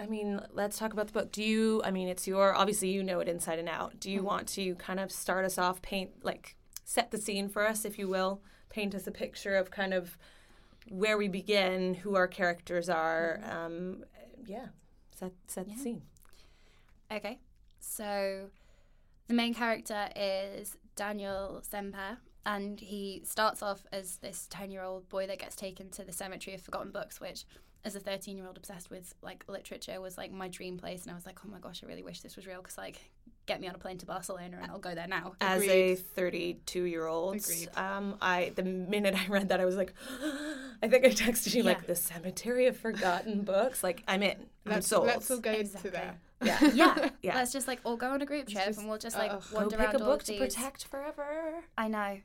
I 0.00 0.06
mean, 0.06 0.40
let's 0.52 0.78
talk 0.78 0.92
about 0.94 1.08
the 1.08 1.12
book. 1.12 1.30
Do 1.30 1.42
you? 1.42 1.82
I 1.84 1.90
mean, 1.90 2.08
it's 2.08 2.26
your 2.26 2.54
obviously 2.54 2.88
you 2.90 3.02
know 3.02 3.20
it 3.20 3.28
inside 3.28 3.58
and 3.58 3.68
out. 3.68 4.00
Do 4.00 4.10
you 4.10 4.20
Mhm. 4.22 4.24
want 4.24 4.48
to 4.48 4.74
kind 4.76 4.98
of 4.98 5.12
start 5.12 5.44
us 5.44 5.58
off, 5.58 5.82
paint 5.82 6.24
like 6.24 6.56
set 6.84 7.10
the 7.10 7.18
scene 7.18 7.48
for 7.48 7.66
us, 7.66 7.84
if 7.84 7.98
you 7.98 8.08
will, 8.08 8.42
paint 8.70 8.94
us 8.94 9.06
a 9.06 9.12
picture 9.12 9.56
of 9.56 9.70
kind 9.70 9.92
of 9.94 10.16
where 10.88 11.18
we 11.18 11.28
begin, 11.28 11.94
who 11.94 12.14
our 12.16 12.26
characters 12.26 12.88
are. 12.88 13.40
Um, 13.44 14.04
yeah, 14.46 14.68
set 15.14 15.32
set 15.46 15.68
Yeah. 15.68 15.74
the 15.74 15.80
scene. 15.80 16.02
Okay, 17.12 17.38
so 17.78 18.50
the 19.28 19.34
main 19.34 19.52
character 19.52 20.08
is 20.16 20.76
Daniel 20.96 21.60
Sempere, 21.62 22.18
and 22.46 22.80
he 22.80 23.22
starts 23.24 23.62
off 23.62 23.84
as 23.92 24.16
this 24.18 24.46
10 24.48 24.70
year 24.70 24.82
old 24.82 25.08
boy 25.10 25.26
that 25.26 25.38
gets 25.40 25.56
taken 25.56 25.90
to 25.90 26.04
the 26.04 26.12
Cemetery 26.12 26.54
of 26.54 26.62
Forgotten 26.62 26.90
Books, 26.90 27.20
which, 27.20 27.44
as 27.84 27.96
a 27.96 28.00
13 28.00 28.36
year 28.36 28.46
old 28.46 28.56
obsessed 28.56 28.90
with 28.90 29.14
like 29.22 29.44
literature, 29.48 30.00
was 30.00 30.18
like 30.18 30.32
my 30.32 30.48
dream 30.48 30.76
place. 30.78 31.02
And 31.02 31.12
I 31.12 31.14
was 31.14 31.24
like, 31.26 31.38
oh 31.44 31.48
my 31.50 31.58
gosh, 31.58 31.82
I 31.82 31.86
really 31.86 32.02
wish 32.02 32.20
this 32.20 32.36
was 32.36 32.46
real 32.46 32.58
because, 32.60 32.76
like, 32.78 33.10
get 33.46 33.60
me 33.60 33.66
on 33.68 33.74
a 33.74 33.78
plane 33.78 33.96
to 33.98 34.06
Barcelona 34.06 34.58
and 34.62 34.70
I'll 34.70 34.78
go 34.78 34.94
there 34.94 35.08
now. 35.08 35.32
As 35.40 35.62
a 35.62 35.94
32 35.96 36.82
year 36.84 37.06
old, 37.06 37.38
um, 37.76 38.16
I 38.20 38.52
the 38.54 38.62
minute 38.62 39.14
I 39.16 39.26
read 39.28 39.48
that, 39.48 39.60
I 39.60 39.64
was 39.64 39.76
like, 39.76 39.94
I 40.82 40.88
think 40.88 41.04
I 41.04 41.08
texted 41.10 41.54
you 41.54 41.62
Yeah. 41.62 41.70
like 41.70 41.86
the 41.86 41.96
Cemetery 41.96 42.66
of 42.66 42.76
Forgotten 42.76 43.42
Books. 43.42 43.82
Like 43.82 44.02
I'm 44.06 44.22
in. 44.22 44.36
I'm 44.66 44.72
Let's, 44.72 44.86
sold. 44.88 45.06
let's 45.06 45.30
all 45.30 45.38
go 45.38 45.50
Exactly. 45.52 45.90
to 45.90 45.96
there. 45.96 46.18
yeah, 46.42 46.70
Yeah, 46.74 47.10
yeah. 47.22 47.34
let's 47.34 47.50
just 47.52 47.66
like 47.66 47.80
all 47.84 47.96
go 47.96 48.10
on 48.10 48.20
a 48.22 48.26
group 48.26 48.46
trip 48.46 48.66
just- 48.66 48.78
and 48.78 48.88
we'll 48.88 48.98
just 48.98 49.16
like 49.16 49.30
ugh. 49.32 49.42
Go 49.50 49.56
wander 49.60 49.76
pick 49.78 49.86
around 49.86 49.94
a 49.96 50.04
all 50.04 50.10
book 50.10 50.20
of 50.20 50.26
to 50.26 50.36
protect 50.38 50.84
forever. 50.84 51.54
I 51.78 51.88
know. 51.88 52.18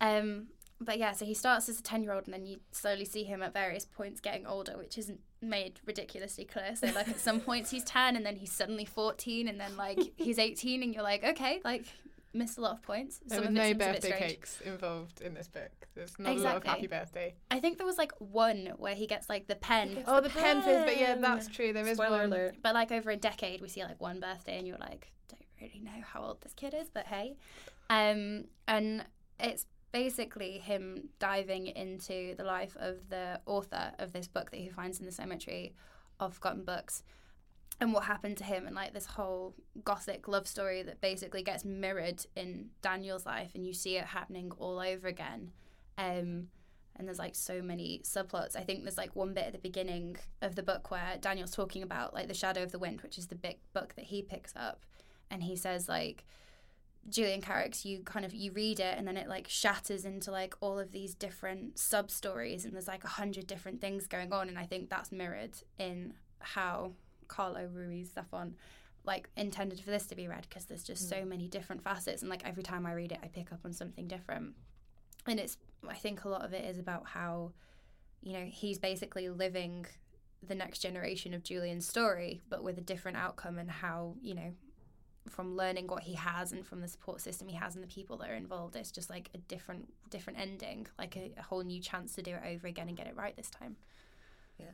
Um, 0.00 0.46
but 0.80 0.98
yeah, 0.98 1.12
so 1.12 1.24
he 1.24 1.34
starts 1.34 1.68
as 1.68 1.80
a 1.80 1.82
10 1.82 2.02
year 2.02 2.12
old 2.12 2.24
and 2.26 2.34
then 2.34 2.46
you 2.46 2.60
slowly 2.70 3.04
see 3.04 3.24
him 3.24 3.42
at 3.42 3.52
various 3.52 3.84
points 3.84 4.20
getting 4.20 4.46
older, 4.46 4.76
which 4.76 4.98
isn't 4.98 5.20
made 5.40 5.80
ridiculously 5.86 6.44
clear. 6.44 6.76
So, 6.76 6.86
like, 6.88 7.08
at 7.08 7.20
some 7.20 7.40
points 7.48 7.70
he's 7.70 7.84
10 7.84 8.16
and 8.16 8.26
then 8.26 8.36
he's 8.36 8.52
suddenly 8.52 8.84
14 8.84 9.48
and 9.48 9.58
then, 9.58 9.76
like, 9.76 9.98
he's 10.16 10.38
18 10.38 10.82
and 10.82 10.92
you're 10.92 11.02
like, 11.02 11.24
okay, 11.24 11.60
like, 11.64 11.86
missed 12.34 12.58
a 12.58 12.60
lot 12.60 12.72
of 12.72 12.82
points. 12.82 13.20
There 13.26 13.38
Some 13.38 13.46
were 13.46 13.52
no 13.52 13.72
birthday 13.72 14.18
cakes 14.18 14.60
involved 14.60 15.22
in 15.22 15.32
this 15.32 15.48
book. 15.48 15.70
There's 15.94 16.18
not 16.18 16.36
a 16.36 16.38
lot 16.40 16.56
of 16.56 16.64
happy 16.64 16.86
birthday. 16.86 17.34
I 17.50 17.58
think 17.60 17.78
there 17.78 17.86
was, 17.86 17.96
like, 17.96 18.12
one 18.18 18.72
where 18.76 18.94
he 18.94 19.06
gets, 19.06 19.30
like, 19.30 19.46
the 19.46 19.56
pen. 19.56 20.04
Oh, 20.06 20.16
the 20.16 20.28
the 20.28 20.30
pen 20.30 20.60
fizz, 20.60 20.84
but 20.84 21.00
yeah, 21.00 21.14
that's 21.14 21.48
true. 21.48 21.72
There 21.72 21.86
is 21.86 21.96
Spoiler 21.96 22.18
one. 22.18 22.32
alert. 22.32 22.56
But, 22.62 22.74
like, 22.74 22.92
over 22.92 23.10
a 23.10 23.16
decade, 23.16 23.62
we 23.62 23.68
see, 23.68 23.82
like, 23.82 24.00
one 24.00 24.20
birthday 24.20 24.58
and 24.58 24.66
you're 24.66 24.76
like, 24.76 25.10
don't 25.28 25.40
really 25.60 25.80
know 25.82 26.02
how 26.04 26.22
old 26.22 26.42
this 26.42 26.52
kid 26.52 26.74
is, 26.74 26.88
but 26.92 27.06
hey. 27.06 27.36
Um, 27.88 28.44
and 28.68 29.04
it's 29.40 29.66
basically 29.96 30.58
him 30.58 31.08
diving 31.18 31.68
into 31.68 32.34
the 32.34 32.44
life 32.44 32.76
of 32.78 33.08
the 33.08 33.40
author 33.46 33.92
of 33.98 34.12
this 34.12 34.28
book 34.28 34.50
that 34.50 34.60
he 34.60 34.68
finds 34.68 35.00
in 35.00 35.06
the 35.06 35.10
cemetery 35.10 35.72
of 36.20 36.34
forgotten 36.34 36.62
books 36.64 37.02
and 37.80 37.94
what 37.94 38.04
happened 38.04 38.36
to 38.36 38.44
him 38.44 38.66
and 38.66 38.76
like 38.76 38.92
this 38.92 39.06
whole 39.06 39.54
gothic 39.84 40.28
love 40.28 40.46
story 40.46 40.82
that 40.82 41.00
basically 41.00 41.42
gets 41.42 41.64
mirrored 41.64 42.26
in 42.36 42.66
Daniel's 42.82 43.24
life 43.24 43.52
and 43.54 43.66
you 43.66 43.72
see 43.72 43.96
it 43.96 44.04
happening 44.04 44.52
all 44.58 44.78
over 44.80 45.08
again. 45.08 45.50
Um 45.96 46.48
and 46.94 47.08
there's 47.08 47.18
like 47.18 47.34
so 47.34 47.62
many 47.62 48.02
subplots. 48.04 48.54
I 48.54 48.64
think 48.64 48.82
there's 48.82 48.98
like 48.98 49.16
one 49.16 49.32
bit 49.32 49.44
at 49.44 49.52
the 49.54 49.58
beginning 49.58 50.18
of 50.42 50.56
the 50.56 50.62
book 50.62 50.90
where 50.90 51.16
Daniel's 51.22 51.52
talking 51.52 51.82
about 51.82 52.12
like 52.12 52.28
the 52.28 52.34
shadow 52.34 52.62
of 52.62 52.70
the 52.70 52.78
wind 52.78 53.00
which 53.00 53.16
is 53.16 53.28
the 53.28 53.34
big 53.34 53.56
book 53.72 53.94
that 53.96 54.04
he 54.04 54.20
picks 54.20 54.52
up 54.56 54.84
and 55.30 55.42
he 55.42 55.56
says 55.56 55.88
like 55.88 56.26
Julian 57.08 57.40
Carax 57.40 57.84
you 57.84 58.00
kind 58.00 58.24
of 58.24 58.34
you 58.34 58.52
read 58.52 58.80
it 58.80 58.96
and 58.98 59.06
then 59.06 59.16
it 59.16 59.28
like 59.28 59.48
shatters 59.48 60.04
into 60.04 60.30
like 60.30 60.54
all 60.60 60.78
of 60.78 60.92
these 60.92 61.14
different 61.14 61.78
sub 61.78 62.10
stories 62.10 62.64
and 62.64 62.74
there's 62.74 62.88
like 62.88 63.04
a 63.04 63.08
hundred 63.08 63.46
different 63.46 63.80
things 63.80 64.06
going 64.06 64.32
on 64.32 64.48
and 64.48 64.58
I 64.58 64.64
think 64.64 64.90
that's 64.90 65.12
mirrored 65.12 65.56
in 65.78 66.14
how 66.40 66.92
Carlo 67.28 67.68
Ruiz 67.72 68.10
Zafon 68.10 68.52
like 69.04 69.28
intended 69.36 69.80
for 69.80 69.90
this 69.90 70.06
to 70.06 70.16
be 70.16 70.26
read 70.26 70.46
because 70.48 70.64
there's 70.64 70.82
just 70.82 71.08
so 71.08 71.16
mm. 71.16 71.28
many 71.28 71.48
different 71.48 71.82
facets 71.82 72.22
and 72.22 72.30
like 72.30 72.46
every 72.46 72.62
time 72.62 72.86
I 72.86 72.92
read 72.92 73.12
it 73.12 73.20
I 73.22 73.28
pick 73.28 73.52
up 73.52 73.60
on 73.64 73.72
something 73.72 74.08
different. 74.08 74.54
And 75.26 75.38
it's 75.38 75.58
I 75.88 75.94
think 75.94 76.24
a 76.24 76.28
lot 76.28 76.44
of 76.44 76.52
it 76.52 76.64
is 76.64 76.78
about 76.78 77.06
how 77.06 77.52
you 78.22 78.32
know 78.32 78.44
he's 78.44 78.78
basically 78.78 79.28
living 79.28 79.86
the 80.46 80.54
next 80.54 80.80
generation 80.80 81.34
of 81.34 81.42
Julian's 81.44 81.86
story 81.86 82.42
but 82.48 82.62
with 82.64 82.78
a 82.78 82.82
different 82.82 83.16
outcome 83.16 83.58
and 83.58 83.70
how 83.70 84.14
you 84.20 84.34
know 84.34 84.52
from 85.28 85.56
learning 85.56 85.86
what 85.86 86.02
he 86.02 86.14
has 86.14 86.52
and 86.52 86.66
from 86.66 86.80
the 86.80 86.88
support 86.88 87.20
system 87.20 87.48
he 87.48 87.56
has 87.56 87.74
and 87.74 87.82
the 87.82 87.88
people 87.88 88.16
that 88.16 88.30
are 88.30 88.34
involved 88.34 88.76
it's 88.76 88.90
just 88.90 89.10
like 89.10 89.30
a 89.34 89.38
different 89.38 89.92
different 90.10 90.38
ending 90.38 90.86
like 90.98 91.16
a, 91.16 91.32
a 91.38 91.42
whole 91.42 91.62
new 91.62 91.80
chance 91.80 92.14
to 92.14 92.22
do 92.22 92.32
it 92.32 92.42
over 92.46 92.66
again 92.66 92.88
and 92.88 92.96
get 92.96 93.06
it 93.06 93.16
right 93.16 93.36
this 93.36 93.50
time 93.50 93.76
yeah 94.58 94.66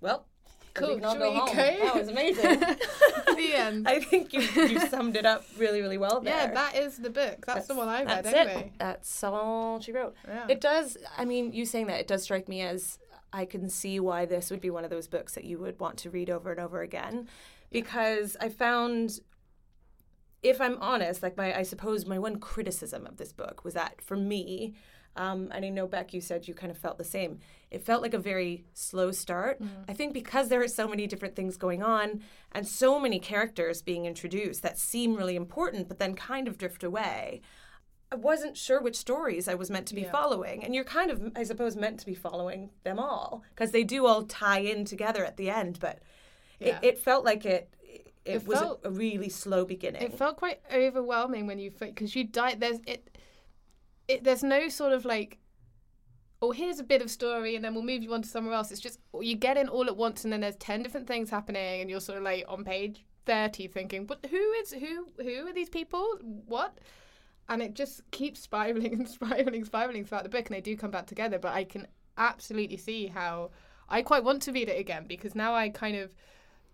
Well, 0.00 0.26
Cool. 0.74 0.96
We 0.96 1.02
Should 1.02 1.20
we 1.20 1.30
home. 1.30 1.46
go? 1.46 1.54
That 1.54 1.94
was 1.94 2.08
amazing. 2.08 2.58
the 3.36 3.54
end. 3.54 3.88
I 3.88 4.00
think 4.00 4.32
you, 4.32 4.40
you 4.40 4.80
summed 4.88 5.16
it 5.16 5.24
up 5.24 5.44
really, 5.56 5.80
really 5.80 5.98
well 5.98 6.20
there. 6.20 6.34
Yeah, 6.34 6.50
that 6.52 6.74
is 6.76 6.96
the 6.96 7.10
book. 7.10 7.46
That's, 7.46 7.68
the 7.68 7.76
one 7.76 7.88
I 7.88 8.02
read 8.02 8.24
that's 8.24 8.34
anyway. 8.34 8.72
It. 8.74 8.78
That's 8.78 9.24
all 9.24 9.80
she 9.80 9.92
wrote. 9.92 10.16
Yeah. 10.26 10.46
It 10.48 10.60
does. 10.60 10.96
I 11.16 11.24
mean, 11.24 11.52
you 11.52 11.64
saying 11.64 11.86
that 11.86 12.00
it 12.00 12.08
does 12.08 12.24
strike 12.24 12.48
me 12.48 12.62
as 12.62 12.98
I 13.32 13.44
can 13.44 13.68
see 13.68 14.00
why 14.00 14.26
this 14.26 14.50
would 14.50 14.60
be 14.60 14.70
one 14.70 14.84
of 14.84 14.90
those 14.90 15.06
books 15.06 15.34
that 15.34 15.44
you 15.44 15.58
would 15.58 15.78
want 15.78 15.96
to 15.98 16.10
read 16.10 16.28
over 16.28 16.50
and 16.50 16.60
over 16.60 16.82
again, 16.82 17.28
because 17.70 18.36
I 18.40 18.48
found, 18.48 19.20
if 20.44 20.60
I'm 20.60 20.80
honest, 20.80 21.22
like 21.22 21.36
my 21.36 21.56
I 21.58 21.62
suppose 21.62 22.06
my 22.06 22.18
one 22.18 22.38
criticism 22.38 23.06
of 23.06 23.16
this 23.16 23.32
book 23.32 23.64
was 23.64 23.74
that 23.74 24.00
for 24.00 24.16
me, 24.16 24.74
um, 25.16 25.48
and 25.52 25.64
I 25.64 25.68
know 25.70 25.86
Beck, 25.86 26.12
you 26.12 26.20
said 26.20 26.46
you 26.46 26.54
kind 26.54 26.70
of 26.70 26.78
felt 26.78 26.98
the 26.98 27.04
same. 27.04 27.38
It 27.70 27.82
felt 27.84 28.02
like 28.02 28.14
a 28.14 28.18
very 28.18 28.64
slow 28.74 29.10
start. 29.10 29.60
I 29.88 29.92
think 29.92 30.12
because 30.12 30.48
there 30.48 30.62
are 30.62 30.68
so 30.68 30.86
many 30.86 31.06
different 31.06 31.34
things 31.34 31.56
going 31.56 31.82
on 31.82 32.20
and 32.52 32.66
so 32.68 33.00
many 33.00 33.18
characters 33.18 33.82
being 33.82 34.06
introduced 34.06 34.62
that 34.62 34.78
seem 34.78 35.16
really 35.16 35.36
important, 35.36 35.88
but 35.88 35.98
then 35.98 36.14
kind 36.14 36.46
of 36.46 36.58
drift 36.58 36.84
away. 36.84 37.40
I 38.12 38.16
wasn't 38.16 38.56
sure 38.56 38.80
which 38.80 38.96
stories 38.96 39.48
I 39.48 39.54
was 39.54 39.70
meant 39.70 39.86
to 39.88 39.94
be 39.94 40.02
Yeah. 40.02 40.12
following. 40.12 40.62
And 40.62 40.72
you're 40.74 40.84
kind 40.84 41.10
of, 41.10 41.32
I 41.34 41.42
suppose, 41.42 41.74
meant 41.74 41.98
to 42.00 42.06
be 42.06 42.14
following 42.14 42.70
them 42.84 42.98
all 43.00 43.42
because 43.50 43.70
they 43.72 43.82
do 43.82 44.06
all 44.06 44.22
tie 44.24 44.60
in 44.60 44.84
together 44.84 45.24
at 45.24 45.36
the 45.36 45.50
end. 45.50 45.80
But 45.80 46.00
Yeah. 46.60 46.78
it, 46.78 46.84
it 46.84 46.98
felt 46.98 47.24
like 47.24 47.44
it. 47.44 47.70
It, 48.24 48.36
It 48.36 48.46
was 48.46 48.58
felt- 48.58 48.80
a, 48.84 48.90
really 48.90 49.28
slow 49.28 49.64
beginning. 49.64 50.02
It 50.02 50.16
felt 50.16 50.36
quite 50.36 50.60
overwhelming 50.72 51.46
when 51.46 51.58
you 51.58 51.70
because 51.70 52.16
you 52.16 52.24
die. 52.24 52.54
There's 52.54 52.78
it, 52.86 53.16
it. 54.08 54.24
There's 54.24 54.42
no 54.42 54.68
sort 54.68 54.92
of 54.92 55.04
like, 55.04 55.38
oh, 56.40 56.50
here's 56.52 56.78
a 56.78 56.84
bit 56.84 57.02
of 57.02 57.10
story, 57.10 57.54
and 57.54 57.64
then 57.64 57.74
we'll 57.74 57.82
move 57.84 58.02
you 58.02 58.14
on 58.14 58.22
to 58.22 58.28
somewhere 58.28 58.54
else. 58.54 58.70
It's 58.70 58.80
just 58.80 58.98
you 59.20 59.36
get 59.36 59.56
in 59.56 59.68
all 59.68 59.86
at 59.86 59.96
once, 59.96 60.24
and 60.24 60.32
then 60.32 60.40
there's 60.40 60.56
ten 60.56 60.82
different 60.82 61.06
things 61.06 61.28
happening, 61.28 61.80
and 61.82 61.90
you're 61.90 62.00
sort 62.00 62.18
of 62.18 62.24
like 62.24 62.44
on 62.48 62.64
page 62.64 63.04
thirty, 63.26 63.66
thinking, 63.68 64.06
but 64.06 64.24
who 64.30 64.52
is 64.52 64.72
who? 64.72 65.08
Who 65.22 65.46
are 65.46 65.52
these 65.52 65.68
people? 65.70 66.06
What? 66.46 66.78
And 67.50 67.60
it 67.60 67.74
just 67.74 68.10
keeps 68.10 68.40
spiraling 68.40 68.94
and 68.94 69.08
spiraling, 69.18 69.66
spiraling 69.66 70.06
throughout 70.06 70.22
the 70.22 70.30
book, 70.30 70.46
and 70.46 70.56
they 70.56 70.62
do 70.62 70.78
come 70.78 70.90
back 70.90 71.06
together. 71.06 71.38
But 71.38 71.52
I 71.52 71.64
can 71.64 71.86
absolutely 72.16 72.78
see 72.78 73.08
how 73.08 73.50
I 73.88 74.00
quite 74.00 74.24
want 74.24 74.40
to 74.42 74.52
read 74.52 74.70
it 74.70 74.78
again 74.80 75.04
because 75.06 75.34
now 75.34 75.54
I 75.54 75.68
kind 75.68 75.96
of 75.96 76.10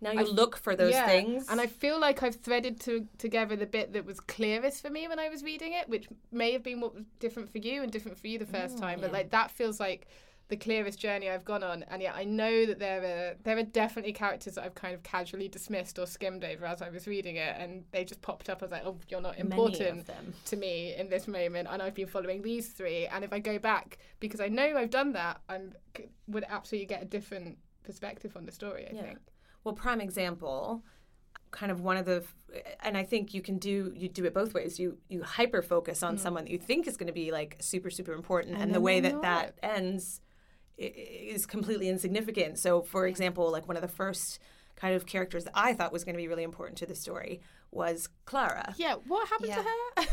now 0.01 0.11
you 0.11 0.19
I- 0.19 0.23
look 0.23 0.57
for 0.57 0.75
those 0.75 0.93
yeah, 0.93 1.05
things. 1.05 1.47
And 1.49 1.61
I 1.61 1.67
feel 1.67 1.99
like 1.99 2.23
I've 2.23 2.35
threaded 2.35 2.79
to, 2.81 3.07
together 3.17 3.55
the 3.55 3.67
bit 3.67 3.93
that 3.93 4.05
was 4.05 4.19
clearest 4.19 4.81
for 4.81 4.89
me 4.89 5.07
when 5.07 5.19
I 5.19 5.29
was 5.29 5.43
reading 5.43 5.73
it, 5.73 5.87
which 5.87 6.07
may 6.31 6.51
have 6.53 6.63
been 6.63 6.81
what 6.81 6.95
was 6.95 7.03
different 7.19 7.51
for 7.51 7.59
you 7.59 7.83
and 7.83 7.91
different 7.91 8.17
for 8.17 8.27
you 8.27 8.39
the 8.39 8.45
first 8.45 8.77
mm, 8.77 8.81
time. 8.81 8.99
But 8.99 9.11
yeah. 9.11 9.17
like 9.17 9.29
that 9.31 9.51
feels 9.51 9.79
like 9.79 10.07
the 10.49 10.57
clearest 10.57 10.99
journey 10.99 11.29
I've 11.29 11.45
gone 11.45 11.63
on. 11.63 11.83
And 11.83 12.01
yet 12.01 12.13
I 12.15 12.25
know 12.25 12.65
that 12.65 12.79
there 12.79 13.01
are 13.03 13.35
there 13.43 13.57
are 13.57 13.63
definitely 13.63 14.11
characters 14.11 14.55
that 14.55 14.65
I've 14.65 14.75
kind 14.75 14.93
of 14.93 15.01
casually 15.03 15.47
dismissed 15.47 15.97
or 15.97 16.05
skimmed 16.05 16.43
over 16.43 16.65
as 16.65 16.81
I 16.81 16.89
was 16.89 17.07
reading 17.07 17.37
it, 17.37 17.55
and 17.57 17.85
they 17.91 18.03
just 18.03 18.21
popped 18.21 18.49
up 18.49 18.61
as 18.61 18.71
like, 18.71 18.83
oh, 18.85 18.97
you're 19.07 19.21
not 19.21 19.37
important 19.37 20.09
to 20.45 20.55
me 20.57 20.93
in 20.95 21.09
this 21.09 21.27
moment 21.27 21.67
and 21.71 21.81
I've 21.81 21.93
been 21.93 22.07
following 22.07 22.41
these 22.41 22.69
three 22.69 23.07
and 23.07 23.23
if 23.23 23.31
I 23.31 23.39
go 23.39 23.59
back 23.59 23.97
because 24.19 24.41
I 24.41 24.47
know 24.47 24.75
I've 24.77 24.89
done 24.89 25.13
that 25.13 25.41
I 25.47 25.59
would 26.27 26.43
absolutely 26.49 26.87
get 26.87 27.01
a 27.01 27.05
different 27.05 27.57
perspective 27.83 28.35
on 28.35 28.45
the 28.45 28.51
story 28.51 28.87
I 28.89 28.93
Yeah. 28.93 29.01
think 29.03 29.19
Well, 29.63 29.75
prime 29.75 30.01
example. 30.01 30.83
kind 31.51 31.71
of 31.71 31.81
one 31.81 31.97
of 31.97 32.05
the 32.05 32.23
and 32.81 32.97
I 32.97 33.03
think 33.03 33.33
you 33.33 33.41
can 33.41 33.57
do 33.57 33.93
you 33.95 34.07
do 34.09 34.25
it 34.25 34.33
both 34.33 34.53
ways. 34.53 34.79
You 34.79 34.97
you 35.09 35.21
hyper 35.23 35.61
focus 35.61 36.01
on 36.03 36.17
someone 36.17 36.45
that 36.45 36.51
you 36.51 36.57
think 36.57 36.87
is 36.87 36.95
going 36.97 37.07
to 37.07 37.13
be 37.13 37.31
like 37.31 37.57
super 37.59 37.89
super 37.89 38.13
important, 38.13 38.53
and, 38.55 38.63
And 38.63 38.75
the 38.75 38.81
way 38.81 38.99
that 39.01 39.21
that 39.21 39.55
ends 39.61 40.21
is 40.77 41.45
completely 41.45 41.87
insignificant. 41.89 42.57
So, 42.57 42.81
for 42.81 43.05
example, 43.07 43.51
like 43.51 43.67
one 43.67 43.77
of 43.77 43.81
the 43.83 43.87
first 43.87 44.39
kind 44.75 44.95
of 44.95 45.05
characters 45.05 45.43
that 45.43 45.53
I 45.53 45.73
thought 45.73 45.91
was 45.93 46.03
going 46.03 46.15
to 46.15 46.21
be 46.21 46.27
really 46.27 46.43
important 46.43 46.77
to 46.79 46.85
the 46.85 46.95
story 46.95 47.41
was 47.71 48.09
Clara. 48.25 48.73
Yeah, 48.77 48.95
what 49.07 49.27
happened 49.29 49.49
Yeah. 49.49 49.63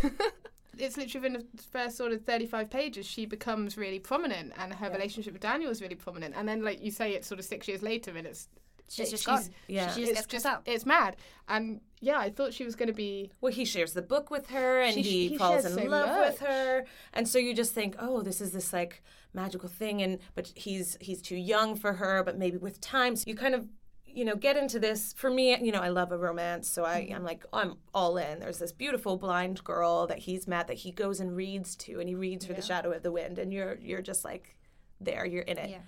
to 0.02 0.08
her? 0.08 0.32
it's 0.78 0.96
literally 0.96 1.28
within 1.30 1.46
the 1.54 1.62
first 1.62 1.96
sort 1.96 2.12
of 2.12 2.24
35 2.24 2.68
pages, 2.70 3.06
she 3.06 3.24
becomes 3.24 3.78
really 3.78 3.98
prominent 3.98 4.52
and 4.58 4.74
her 4.74 4.86
Yeah. 4.88 4.92
relationship 4.92 5.32
with 5.32 5.42
Daniel 5.42 5.70
is 5.70 5.80
really 5.80 5.94
prominent. 5.94 6.34
And 6.36 6.46
then, 6.48 6.62
like 6.62 6.82
you 6.82 6.90
say, 6.90 7.12
it's 7.12 7.26
sort 7.26 7.38
of 7.40 7.46
six 7.46 7.66
years 7.68 7.82
later 7.82 8.10
and 8.16 8.26
it's. 8.26 8.48
She's 8.88 9.08
it- 9.08 9.10
just 9.10 9.26
gone. 9.26 9.44
Yeah. 9.66 9.90
She 9.92 10.00
just 10.00 10.12
it's 10.12 10.20
gets 10.22 10.44
just 10.44 10.46
out. 10.46 10.62
It's 10.66 10.86
mad. 10.86 11.16
And 11.48 11.80
yeah, 12.00 12.18
I 12.18 12.30
thought 12.30 12.54
she 12.54 12.64
was 12.64 12.76
going 12.76 12.88
to 12.88 12.94
be. 12.94 13.30
Well, 13.40 13.52
he 13.52 13.64
shares 13.64 13.92
the 13.92 14.02
book 14.02 14.30
with 14.30 14.50
her, 14.50 14.80
and 14.80 14.94
She- 14.94 15.02
he, 15.02 15.28
he 15.28 15.38
falls 15.38 15.64
in 15.64 15.72
so 15.72 15.84
love 15.84 16.18
with 16.18 16.40
her, 16.40 16.84
and 17.12 17.28
so 17.28 17.38
you 17.38 17.54
just 17.54 17.74
think, 17.74 17.96
oh, 17.98 18.22
this 18.22 18.40
is 18.40 18.52
this 18.52 18.72
like 18.72 19.02
magical 19.34 19.68
thing, 19.68 20.02
and 20.02 20.18
but 20.34 20.52
he's 20.54 20.96
he's 21.00 21.22
too 21.22 21.36
young 21.36 21.74
for 21.74 21.94
her, 21.94 22.22
but 22.22 22.38
maybe 22.38 22.56
with 22.56 22.80
time, 22.80 23.16
so 23.16 23.24
you 23.26 23.34
kind 23.34 23.54
of 23.54 23.66
you 24.06 24.24
know 24.24 24.36
get 24.36 24.56
into 24.56 24.78
this. 24.78 25.12
For 25.14 25.30
me, 25.30 25.56
you 25.60 25.72
know, 25.72 25.80
I 25.80 25.88
love 25.88 26.12
a 26.12 26.18
romance, 26.18 26.68
so 26.68 26.84
I 26.84 27.02
mm-hmm. 27.02 27.16
I'm 27.16 27.24
like 27.24 27.44
I'm 27.52 27.76
all 27.94 28.16
in. 28.16 28.40
There's 28.40 28.58
this 28.58 28.72
beautiful 28.72 29.16
blind 29.16 29.62
girl 29.64 30.06
that 30.06 30.18
he's 30.18 30.46
met 30.46 30.66
that 30.68 30.78
he 30.78 30.92
goes 30.92 31.20
and 31.20 31.36
reads 31.36 31.76
to, 31.76 32.00
and 32.00 32.08
he 32.08 32.14
reads 32.14 32.46
for 32.46 32.52
the 32.52 32.62
shadow 32.62 32.92
of 32.92 33.02
the 33.02 33.12
wind, 33.12 33.38
and 33.38 33.52
you're 33.52 33.78
you're 33.80 34.02
just 34.02 34.24
like 34.24 34.56
there, 35.00 35.24
you're 35.26 35.42
in 35.42 35.58
it. 35.58 35.70
Yeah. 35.70 35.78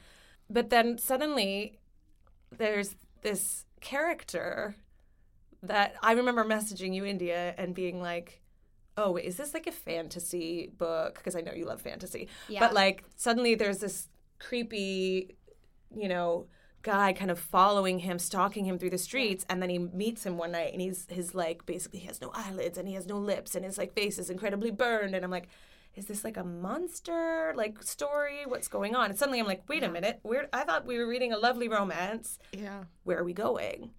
But 0.48 0.70
then 0.70 0.98
suddenly 0.98 1.79
there's 2.56 2.94
this 3.22 3.64
character 3.80 4.76
that 5.62 5.94
I 6.02 6.12
remember 6.12 6.44
messaging 6.44 6.94
you, 6.94 7.04
India, 7.04 7.54
and 7.58 7.74
being 7.74 8.00
like, 8.00 8.40
oh, 8.96 9.16
is 9.16 9.36
this 9.36 9.54
like 9.54 9.66
a 9.66 9.72
fantasy 9.72 10.70
book? 10.76 11.16
Because 11.16 11.36
I 11.36 11.40
know 11.40 11.52
you 11.52 11.66
love 11.66 11.80
fantasy. 11.80 12.28
Yeah. 12.48 12.60
But 12.60 12.74
like 12.74 13.04
suddenly 13.16 13.54
there's 13.54 13.78
this 13.78 14.08
creepy, 14.38 15.36
you 15.94 16.08
know, 16.08 16.46
guy 16.82 17.12
kind 17.12 17.30
of 17.30 17.38
following 17.38 17.98
him, 17.98 18.18
stalking 18.18 18.64
him 18.64 18.78
through 18.78 18.90
the 18.90 18.98
streets, 18.98 19.44
and 19.48 19.60
then 19.60 19.68
he 19.68 19.78
meets 19.78 20.24
him 20.24 20.38
one 20.38 20.52
night 20.52 20.72
and 20.72 20.80
he's 20.80 21.06
his 21.10 21.34
like 21.34 21.66
basically 21.66 22.00
he 22.00 22.06
has 22.06 22.20
no 22.20 22.30
eyelids 22.34 22.78
and 22.78 22.88
he 22.88 22.94
has 22.94 23.06
no 23.06 23.18
lips 23.18 23.54
and 23.54 23.64
his 23.64 23.76
like 23.76 23.92
face 23.94 24.18
is 24.18 24.30
incredibly 24.30 24.70
burned 24.70 25.14
and 25.14 25.24
I'm 25.24 25.30
like 25.30 25.48
is 25.94 26.06
this 26.06 26.24
like 26.24 26.36
a 26.36 26.44
monster 26.44 27.52
like 27.56 27.82
story? 27.82 28.40
What's 28.46 28.68
going 28.68 28.94
on? 28.94 29.10
And 29.10 29.18
suddenly 29.18 29.40
I'm 29.40 29.46
like, 29.46 29.68
wait 29.68 29.82
a 29.82 29.88
minute, 29.90 30.20
where 30.22 30.48
I 30.52 30.64
thought 30.64 30.86
we 30.86 30.98
were 30.98 31.06
reading 31.06 31.32
a 31.32 31.38
lovely 31.38 31.68
romance. 31.68 32.38
Yeah. 32.52 32.84
Where 33.04 33.18
are 33.18 33.24
we 33.24 33.32
going? 33.32 33.90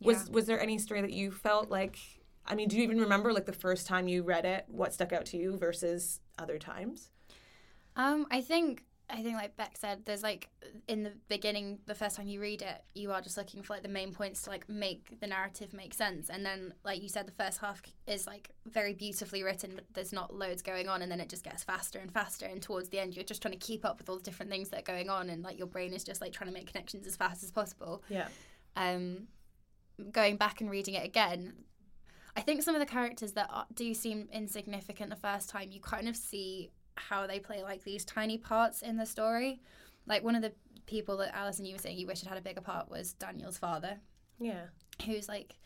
Was 0.00 0.26
Yeah. 0.26 0.32
was 0.34 0.46
there 0.46 0.60
any 0.60 0.78
story 0.78 1.00
that 1.00 1.12
you 1.12 1.30
felt 1.30 1.70
like 1.70 1.98
I 2.46 2.54
mean, 2.54 2.68
do 2.68 2.76
you 2.76 2.82
even 2.82 2.98
remember 3.00 3.32
like 3.32 3.46
the 3.46 3.52
first 3.52 3.86
time 3.86 4.08
you 4.08 4.22
read 4.22 4.44
it, 4.44 4.64
what 4.68 4.92
stuck 4.94 5.12
out 5.12 5.26
to 5.26 5.36
you 5.36 5.56
versus 5.58 6.20
other 6.38 6.58
times? 6.58 7.10
Um, 7.96 8.26
I 8.30 8.40
think 8.40 8.84
I 9.12 9.22
think 9.22 9.36
like 9.36 9.56
Beck 9.56 9.76
said, 9.76 10.02
there's 10.04 10.22
like 10.22 10.48
in 10.86 11.02
the 11.02 11.12
beginning, 11.28 11.78
the 11.86 11.94
first 11.94 12.16
time 12.16 12.28
you 12.28 12.40
read 12.40 12.62
it, 12.62 12.82
you 12.94 13.12
are 13.12 13.20
just 13.20 13.36
looking 13.36 13.62
for 13.62 13.74
like 13.74 13.82
the 13.82 13.88
main 13.88 14.12
points 14.12 14.42
to 14.42 14.50
like 14.50 14.68
make 14.68 15.20
the 15.20 15.26
narrative 15.26 15.72
make 15.72 15.94
sense, 15.94 16.30
and 16.30 16.44
then 16.44 16.74
like 16.84 17.02
you 17.02 17.08
said, 17.08 17.26
the 17.26 17.32
first 17.32 17.58
half 17.58 17.82
is 18.06 18.26
like 18.26 18.50
very 18.66 18.94
beautifully 18.94 19.42
written, 19.42 19.72
but 19.74 19.84
there's 19.94 20.12
not 20.12 20.34
loads 20.34 20.62
going 20.62 20.88
on, 20.88 21.02
and 21.02 21.10
then 21.10 21.20
it 21.20 21.28
just 21.28 21.44
gets 21.44 21.64
faster 21.64 21.98
and 21.98 22.12
faster, 22.12 22.46
and 22.46 22.62
towards 22.62 22.88
the 22.90 22.98
end, 22.98 23.14
you're 23.14 23.24
just 23.24 23.42
trying 23.42 23.52
to 23.52 23.58
keep 23.58 23.84
up 23.84 23.98
with 23.98 24.08
all 24.08 24.16
the 24.16 24.22
different 24.22 24.50
things 24.50 24.68
that 24.68 24.80
are 24.80 24.92
going 24.92 25.10
on, 25.10 25.28
and 25.28 25.42
like 25.42 25.58
your 25.58 25.66
brain 25.66 25.92
is 25.92 26.04
just 26.04 26.20
like 26.20 26.32
trying 26.32 26.48
to 26.48 26.54
make 26.54 26.66
connections 26.66 27.06
as 27.06 27.16
fast 27.16 27.42
as 27.42 27.50
possible. 27.50 28.02
Yeah. 28.08 28.28
um, 28.76 29.26
going 30.12 30.36
back 30.36 30.60
and 30.60 30.70
reading 30.70 30.94
it 30.94 31.04
again, 31.04 31.52
I 32.36 32.40
think 32.42 32.62
some 32.62 32.74
of 32.74 32.80
the 32.80 32.86
characters 32.86 33.32
that 33.32 33.48
are, 33.50 33.66
do 33.74 33.92
seem 33.92 34.28
insignificant 34.32 35.10
the 35.10 35.16
first 35.16 35.50
time, 35.50 35.70
you 35.72 35.80
kind 35.80 36.08
of 36.08 36.16
see 36.16 36.70
how 36.96 37.26
they 37.26 37.38
play 37.40 37.62
like 37.62 37.84
these 37.84 38.04
tiny 38.04 38.38
parts 38.38 38.82
in 38.82 38.96
the 38.96 39.06
story. 39.06 39.60
Like 40.06 40.22
one 40.24 40.34
of 40.34 40.42
the 40.42 40.52
people 40.86 41.16
that 41.18 41.34
Alison 41.34 41.64
you 41.64 41.74
were 41.74 41.78
saying 41.78 41.98
you 41.98 42.06
wish 42.06 42.20
had 42.20 42.28
had 42.28 42.38
a 42.38 42.42
bigger 42.42 42.60
part 42.60 42.90
was 42.90 43.12
Daniel's 43.14 43.58
father, 43.58 43.98
Yeah. 44.38 44.66
who's 45.06 45.28
like 45.28 45.56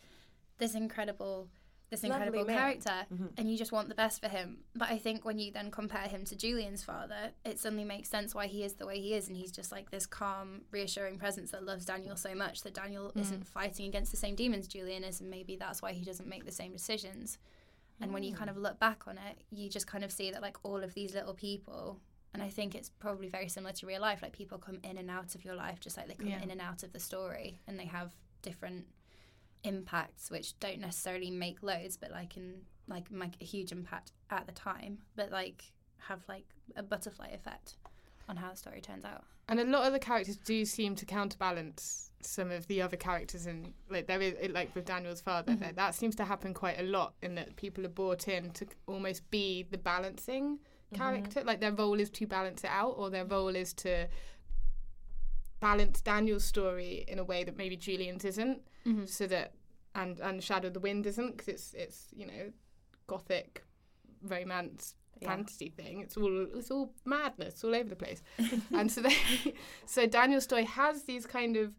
this 0.57 0.75
incredible 0.75 1.49
this 1.91 2.03
incredible 2.03 2.43
man. 2.45 2.57
character 2.57 3.05
Mhm. 3.13 3.29
and 3.37 3.49
you 3.49 3.57
just 3.57 3.71
want 3.71 3.89
the 3.89 3.95
best 3.95 4.19
for 4.19 4.27
him. 4.27 4.63
But 4.73 4.89
I 4.89 4.97
think 4.97 5.23
when 5.23 5.37
you 5.37 5.51
then 5.51 5.69
compare 5.69 6.07
him 6.07 6.25
to 6.25 6.35
Julian's 6.35 6.83
father, 6.83 7.31
it 7.45 7.59
suddenly 7.59 7.83
makes 7.85 8.09
sense 8.09 8.33
why 8.33 8.47
he 8.47 8.63
is 8.63 8.73
the 8.73 8.87
way 8.87 8.99
he 8.99 9.13
is 9.13 9.27
and 9.27 9.37
he's 9.37 9.51
just 9.51 9.71
like 9.71 9.91
this 9.91 10.05
calm, 10.07 10.65
reassuring 10.71 11.19
presence 11.19 11.51
that 11.51 11.63
loves 11.63 11.85
Daniel 11.85 12.15
so 12.15 12.33
much 12.33 12.61
that 12.63 12.73
Daniel 12.73 13.11
isn't 13.15 13.45
fighting 13.45 13.87
against 13.87 14.09
the 14.11 14.17
same 14.17 14.35
demons 14.35 14.67
Julian 14.67 15.03
is 15.03 15.21
and 15.21 15.29
maybe 15.29 15.55
that's 15.55 15.81
why 15.81 15.93
he 15.93 16.03
doesn't 16.03 16.27
make 16.27 16.43
the 16.45 16.51
same 16.51 16.73
decisions. 16.73 17.37
And 18.01 18.13
when 18.13 18.23
you 18.23 18.33
kind 18.33 18.49
mm. 18.49 18.55
of 18.55 18.57
look 18.57 18.79
back 18.79 19.07
on 19.07 19.17
it, 19.17 19.37
you 19.51 19.69
just 19.69 19.87
kind 19.87 20.03
of 20.03 20.11
see 20.11 20.31
that 20.31 20.41
like 20.41 20.57
all 20.63 20.83
of 20.83 20.93
these 20.93 21.13
little 21.13 21.33
people 21.33 21.99
and 22.35 22.43
I 22.43 22.49
think 22.49 22.75
it's 22.75 22.89
probably 22.89 23.29
very 23.29 23.47
similar 23.47 23.71
to 23.71 23.85
real 23.85 24.01
life. 24.01 24.21
Like 24.21 24.33
people 24.33 24.57
come 24.57 24.79
in 24.83 24.97
and 24.97 25.09
out 25.09 25.35
of 25.35 25.45
your 25.45 25.55
life 25.55 25.79
just 25.79 25.95
like 25.95 26.09
they 26.09 26.15
come 26.15 26.27
Yeah. 26.27 26.41
in 26.41 26.51
and 26.51 26.59
out 26.59 26.83
of 26.83 26.91
the 26.91 26.99
story 26.99 27.61
and 27.65 27.79
they 27.79 27.85
have 27.85 28.13
different 28.41 28.87
impacts 29.63 30.29
which 30.29 30.59
don't 30.59 30.79
necessarily 30.79 31.31
make 31.31 31.63
loads 31.63 31.97
but 31.97 32.11
like 32.11 32.31
can 32.31 32.61
like 32.87 33.09
make 33.09 33.41
a 33.41 33.45
huge 33.45 33.71
impact 33.71 34.11
at 34.29 34.45
the 34.45 34.51
time 34.51 34.99
but 35.15 35.31
like 35.31 35.63
have 35.97 36.19
like 36.27 36.45
a 36.75 36.83
butterfly 36.83 37.29
effect 37.29 37.77
on 38.29 38.35
how 38.37 38.51
the 38.51 38.57
story 38.57 38.79
turns 38.81 39.03
out 39.05 39.23
And 39.47 39.59
a 39.59 39.63
lot 39.63 39.87
of 39.87 39.93
the 39.93 39.99
characters 39.99 40.37
do 40.37 40.65
seem 40.65 40.95
to 40.97 41.05
counterbalance 41.05 42.11
some 42.25 42.51
of 42.51 42.67
the 42.67 42.81
other 42.81 42.97
characters, 42.97 43.45
and 43.45 43.73
like 43.89 44.07
there 44.07 44.21
is 44.21 44.35
like 44.51 44.73
with 44.75 44.85
Daniel's 44.85 45.21
father, 45.21 45.53
mm-hmm. 45.53 45.61
there, 45.61 45.71
that 45.73 45.95
seems 45.95 46.15
to 46.15 46.25
happen 46.25 46.53
quite 46.53 46.79
a 46.79 46.83
lot. 46.83 47.13
In 47.21 47.35
that 47.35 47.55
people 47.55 47.85
are 47.85 47.89
brought 47.89 48.27
in 48.27 48.51
to 48.51 48.65
almost 48.87 49.29
be 49.31 49.63
the 49.69 49.77
balancing 49.77 50.57
mm-hmm. 50.57 50.95
character, 50.95 51.43
like 51.43 51.61
their 51.61 51.71
role 51.73 51.99
is 51.99 52.09
to 52.11 52.27
balance 52.27 52.63
it 52.63 52.71
out, 52.71 52.95
or 52.97 53.09
their 53.09 53.25
role 53.25 53.55
is 53.55 53.73
to 53.73 54.07
balance 55.59 56.01
Daniel's 56.01 56.45
story 56.45 57.05
in 57.07 57.19
a 57.19 57.23
way 57.23 57.43
that 57.43 57.57
maybe 57.57 57.77
Julian's 57.77 58.25
isn't, 58.25 58.61
mm-hmm. 58.85 59.05
so 59.05 59.27
that 59.27 59.53
and 59.95 60.19
and 60.19 60.43
Shadow 60.43 60.67
of 60.67 60.73
the 60.73 60.79
Wind 60.79 61.05
isn't 61.07 61.37
because 61.37 61.47
it's 61.47 61.73
it's 61.73 62.07
you 62.15 62.27
know 62.27 62.51
gothic 63.07 63.63
romance 64.21 64.95
Yeah. 65.21 65.29
fantasy 65.29 65.69
thing. 65.69 66.01
It's 66.01 66.17
all 66.17 66.47
it's 66.55 66.71
all 66.71 66.93
madness 67.05 67.63
all 67.63 67.73
over 67.73 67.89
the 67.89 67.95
place. 67.95 68.21
and 68.73 68.91
so 68.91 69.01
they 69.01 69.15
so 69.85 70.05
Daniel's 70.05 70.43
story 70.43 70.65
has 70.65 71.03
these 71.03 71.25
kind 71.25 71.55
of 71.55 71.73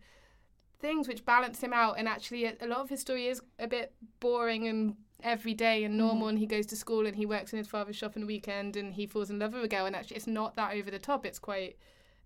things 0.78 1.08
which 1.08 1.24
balance 1.24 1.60
him 1.62 1.72
out 1.72 1.94
and 1.98 2.08
actually 2.08 2.44
a, 2.44 2.54
a 2.60 2.66
lot 2.66 2.78
of 2.80 2.88
his 2.90 3.00
story 3.00 3.26
is 3.26 3.40
a 3.58 3.66
bit 3.66 3.94
boring 4.20 4.66
and 4.68 4.96
everyday 5.22 5.84
and 5.84 5.96
normal 5.96 6.28
and 6.28 6.38
he 6.38 6.46
goes 6.46 6.66
to 6.66 6.76
school 6.76 7.06
and 7.06 7.16
he 7.16 7.24
works 7.24 7.52
in 7.52 7.56
his 7.58 7.66
father's 7.66 7.96
shop 7.96 8.12
on 8.16 8.20
the 8.20 8.26
weekend 8.26 8.76
and 8.76 8.94
he 8.94 9.06
falls 9.06 9.30
in 9.30 9.38
love 9.38 9.54
with 9.54 9.64
a 9.64 9.68
girl 9.68 9.86
and 9.86 9.96
actually 9.96 10.16
it's 10.16 10.26
not 10.26 10.54
that 10.56 10.74
over 10.74 10.90
the 10.90 10.98
top 10.98 11.24
it's 11.24 11.38
quite 11.38 11.76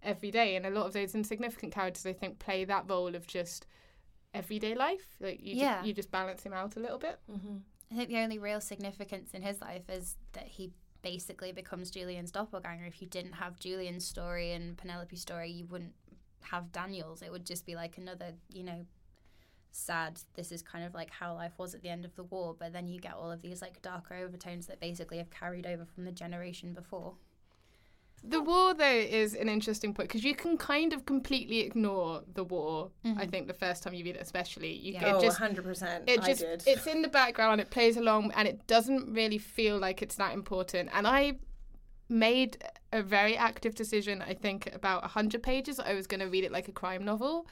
everyday 0.02 0.56
and 0.56 0.66
a 0.66 0.70
lot 0.70 0.86
of 0.86 0.92
those 0.92 1.14
insignificant 1.14 1.72
characters 1.72 2.04
I 2.04 2.12
think 2.12 2.38
play 2.40 2.64
that 2.64 2.88
role 2.88 3.14
of 3.14 3.26
just 3.26 3.66
everyday 4.34 4.74
life 4.74 5.06
like 5.20 5.40
you 5.40 5.54
Yeah. 5.56 5.76
just, 5.76 5.86
you 5.86 5.92
just 5.94 6.10
balance 6.10 6.42
him 6.42 6.52
out 6.52 6.76
a 6.76 6.80
little 6.80 6.98
bit 6.98 7.18
Mm-hmm. 7.30 7.56
i 7.92 7.94
think 7.96 8.08
the 8.08 8.18
only 8.18 8.38
real 8.38 8.60
significance 8.60 9.30
in 9.34 9.42
his 9.42 9.60
life 9.60 9.88
is 9.88 10.16
that 10.32 10.46
he 10.46 10.70
basically 11.02 11.50
becomes 11.52 11.90
julian's 11.90 12.30
doppelganger 12.30 12.84
if 12.84 13.00
you 13.00 13.08
didn't 13.08 13.32
have 13.32 13.58
julian's 13.58 14.04
story 14.04 14.52
and 14.52 14.76
penelope's 14.76 15.20
story 15.20 15.50
you 15.50 15.66
wouldn't 15.66 15.94
have 16.42 16.72
daniel's 16.72 17.22
it 17.22 17.30
would 17.30 17.46
just 17.46 17.66
be 17.66 17.74
like 17.74 17.98
another 17.98 18.32
you 18.52 18.62
know 18.62 18.84
sad 19.72 20.20
this 20.34 20.50
is 20.50 20.62
kind 20.62 20.84
of 20.84 20.94
like 20.94 21.10
how 21.10 21.34
life 21.34 21.52
was 21.58 21.74
at 21.74 21.82
the 21.82 21.88
end 21.88 22.04
of 22.04 22.14
the 22.16 22.24
war 22.24 22.56
but 22.58 22.72
then 22.72 22.88
you 22.88 23.00
get 23.00 23.14
all 23.14 23.30
of 23.30 23.40
these 23.40 23.62
like 23.62 23.80
darker 23.82 24.14
overtones 24.14 24.66
that 24.66 24.80
basically 24.80 25.18
have 25.18 25.30
carried 25.30 25.66
over 25.66 25.84
from 25.84 26.04
the 26.04 26.12
generation 26.12 26.72
before 26.72 27.14
The 28.22 28.42
war, 28.42 28.74
though, 28.74 28.84
is 28.84 29.34
an 29.34 29.48
interesting 29.48 29.94
point 29.94 30.08
because 30.08 30.24
you 30.24 30.34
can 30.34 30.58
kind 30.58 30.92
of 30.92 31.06
completely 31.06 31.60
ignore 31.60 32.22
the 32.34 32.44
war. 32.44 32.90
I 33.02 33.08
mm-hmm. 33.08 33.30
think 33.30 33.46
the 33.46 33.54
first 33.54 33.82
time 33.82 33.94
you 33.94 34.04
read 34.04 34.16
it, 34.16 34.20
especially, 34.20 34.72
you 34.72 34.92
Yeah. 34.92 35.06
it 35.06 35.14
oh, 35.14 35.20
just 35.20 35.38
100%. 35.38 36.02
it 36.06 36.20
I 36.20 36.26
just 36.26 36.40
did. 36.40 36.62
it's 36.66 36.86
in 36.86 37.00
the 37.00 37.08
background. 37.08 37.62
It 37.62 37.70
plays 37.70 37.96
along, 37.96 38.32
and 38.32 38.46
it 38.46 38.66
doesn't 38.66 39.14
really 39.14 39.38
feel 39.38 39.78
like 39.78 40.02
it's 40.02 40.16
that 40.16 40.34
important. 40.34 40.90
And 40.92 41.06
I 41.06 41.38
made 42.10 42.62
a 42.92 43.02
very 43.02 43.36
active 43.36 43.74
decision. 43.74 44.22
I 44.22 44.34
think 44.34 44.74
about 44.74 45.04
hundred 45.04 45.42
pages. 45.42 45.78
I 45.78 45.94
was 45.94 46.06
going 46.06 46.20
to 46.20 46.26
read 46.26 46.44
it 46.44 46.52
like 46.52 46.68
a 46.68 46.72
crime 46.72 47.04
novel. 47.04 47.46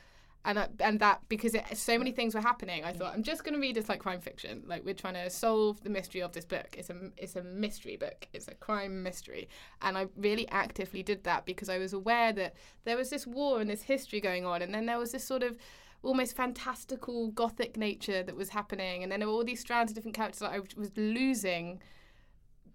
And, 0.45 0.59
I, 0.59 0.69
and 0.81 1.01
that 1.01 1.21
because 1.29 1.53
it, 1.55 1.65
so 1.77 1.99
many 1.99 2.13
things 2.13 2.35
were 2.35 2.41
happening, 2.41 2.85
I 2.85 2.93
thought 2.93 3.13
I'm 3.13 3.25
just 3.25 3.45
going 3.45 3.55
to 3.55 3.61
read 3.61 3.75
this 3.75 3.89
like 3.89 3.99
crime 3.99 4.21
fiction. 4.21 4.63
Like 4.67 4.85
we're 4.85 4.95
trying 4.95 5.15
to 5.15 5.29
solve 5.29 5.83
the 5.83 5.91
mystery 5.91 6.23
of 6.23 6.33
this 6.33 6.45
book. 6.45 6.75
It's 6.79 6.91
a 6.91 6.97
it's 7.17 7.37
a 7.37 7.43
mystery 7.43 7.97
book. 7.97 8.29
It's 8.33 8.49
a 8.49 8.55
crime 8.55 9.03
mystery, 9.03 9.49
and 9.83 9.99
I 9.99 10.07
really 10.17 10.49
actively 10.49 11.03
did 11.03 11.25
that 11.25 11.45
because 11.45 11.69
I 11.69 11.79
was 11.79 11.93
aware 11.93 12.33
that 12.35 12.55
there 12.85 12.97
was 12.97 13.11
this 13.11 13.27
war 13.27 13.61
and 13.61 13.69
this 13.69 13.83
history 13.83 14.21
going 14.21 14.47
on, 14.47 14.63
and 14.63 14.73
then 14.73 14.87
there 14.87 14.99
was 14.99 15.13
this 15.13 15.25
sort 15.25 15.43
of 15.43 15.59
almost 16.03 16.37
fantastical 16.37 17.29
gothic 17.33 17.77
nature 17.77 18.23
that 18.23 18.37
was 18.37 18.51
happening, 18.51 19.03
and 19.03 19.11
then 19.11 19.19
there 19.21 19.29
were 19.29 19.35
all 19.35 19.45
these 19.45 19.61
strands 19.61 19.91
of 19.91 19.97
different 19.97 20.17
characters 20.17 20.39
that 20.39 20.53
I 20.53 20.61
was 20.61 20.93
losing 20.97 21.83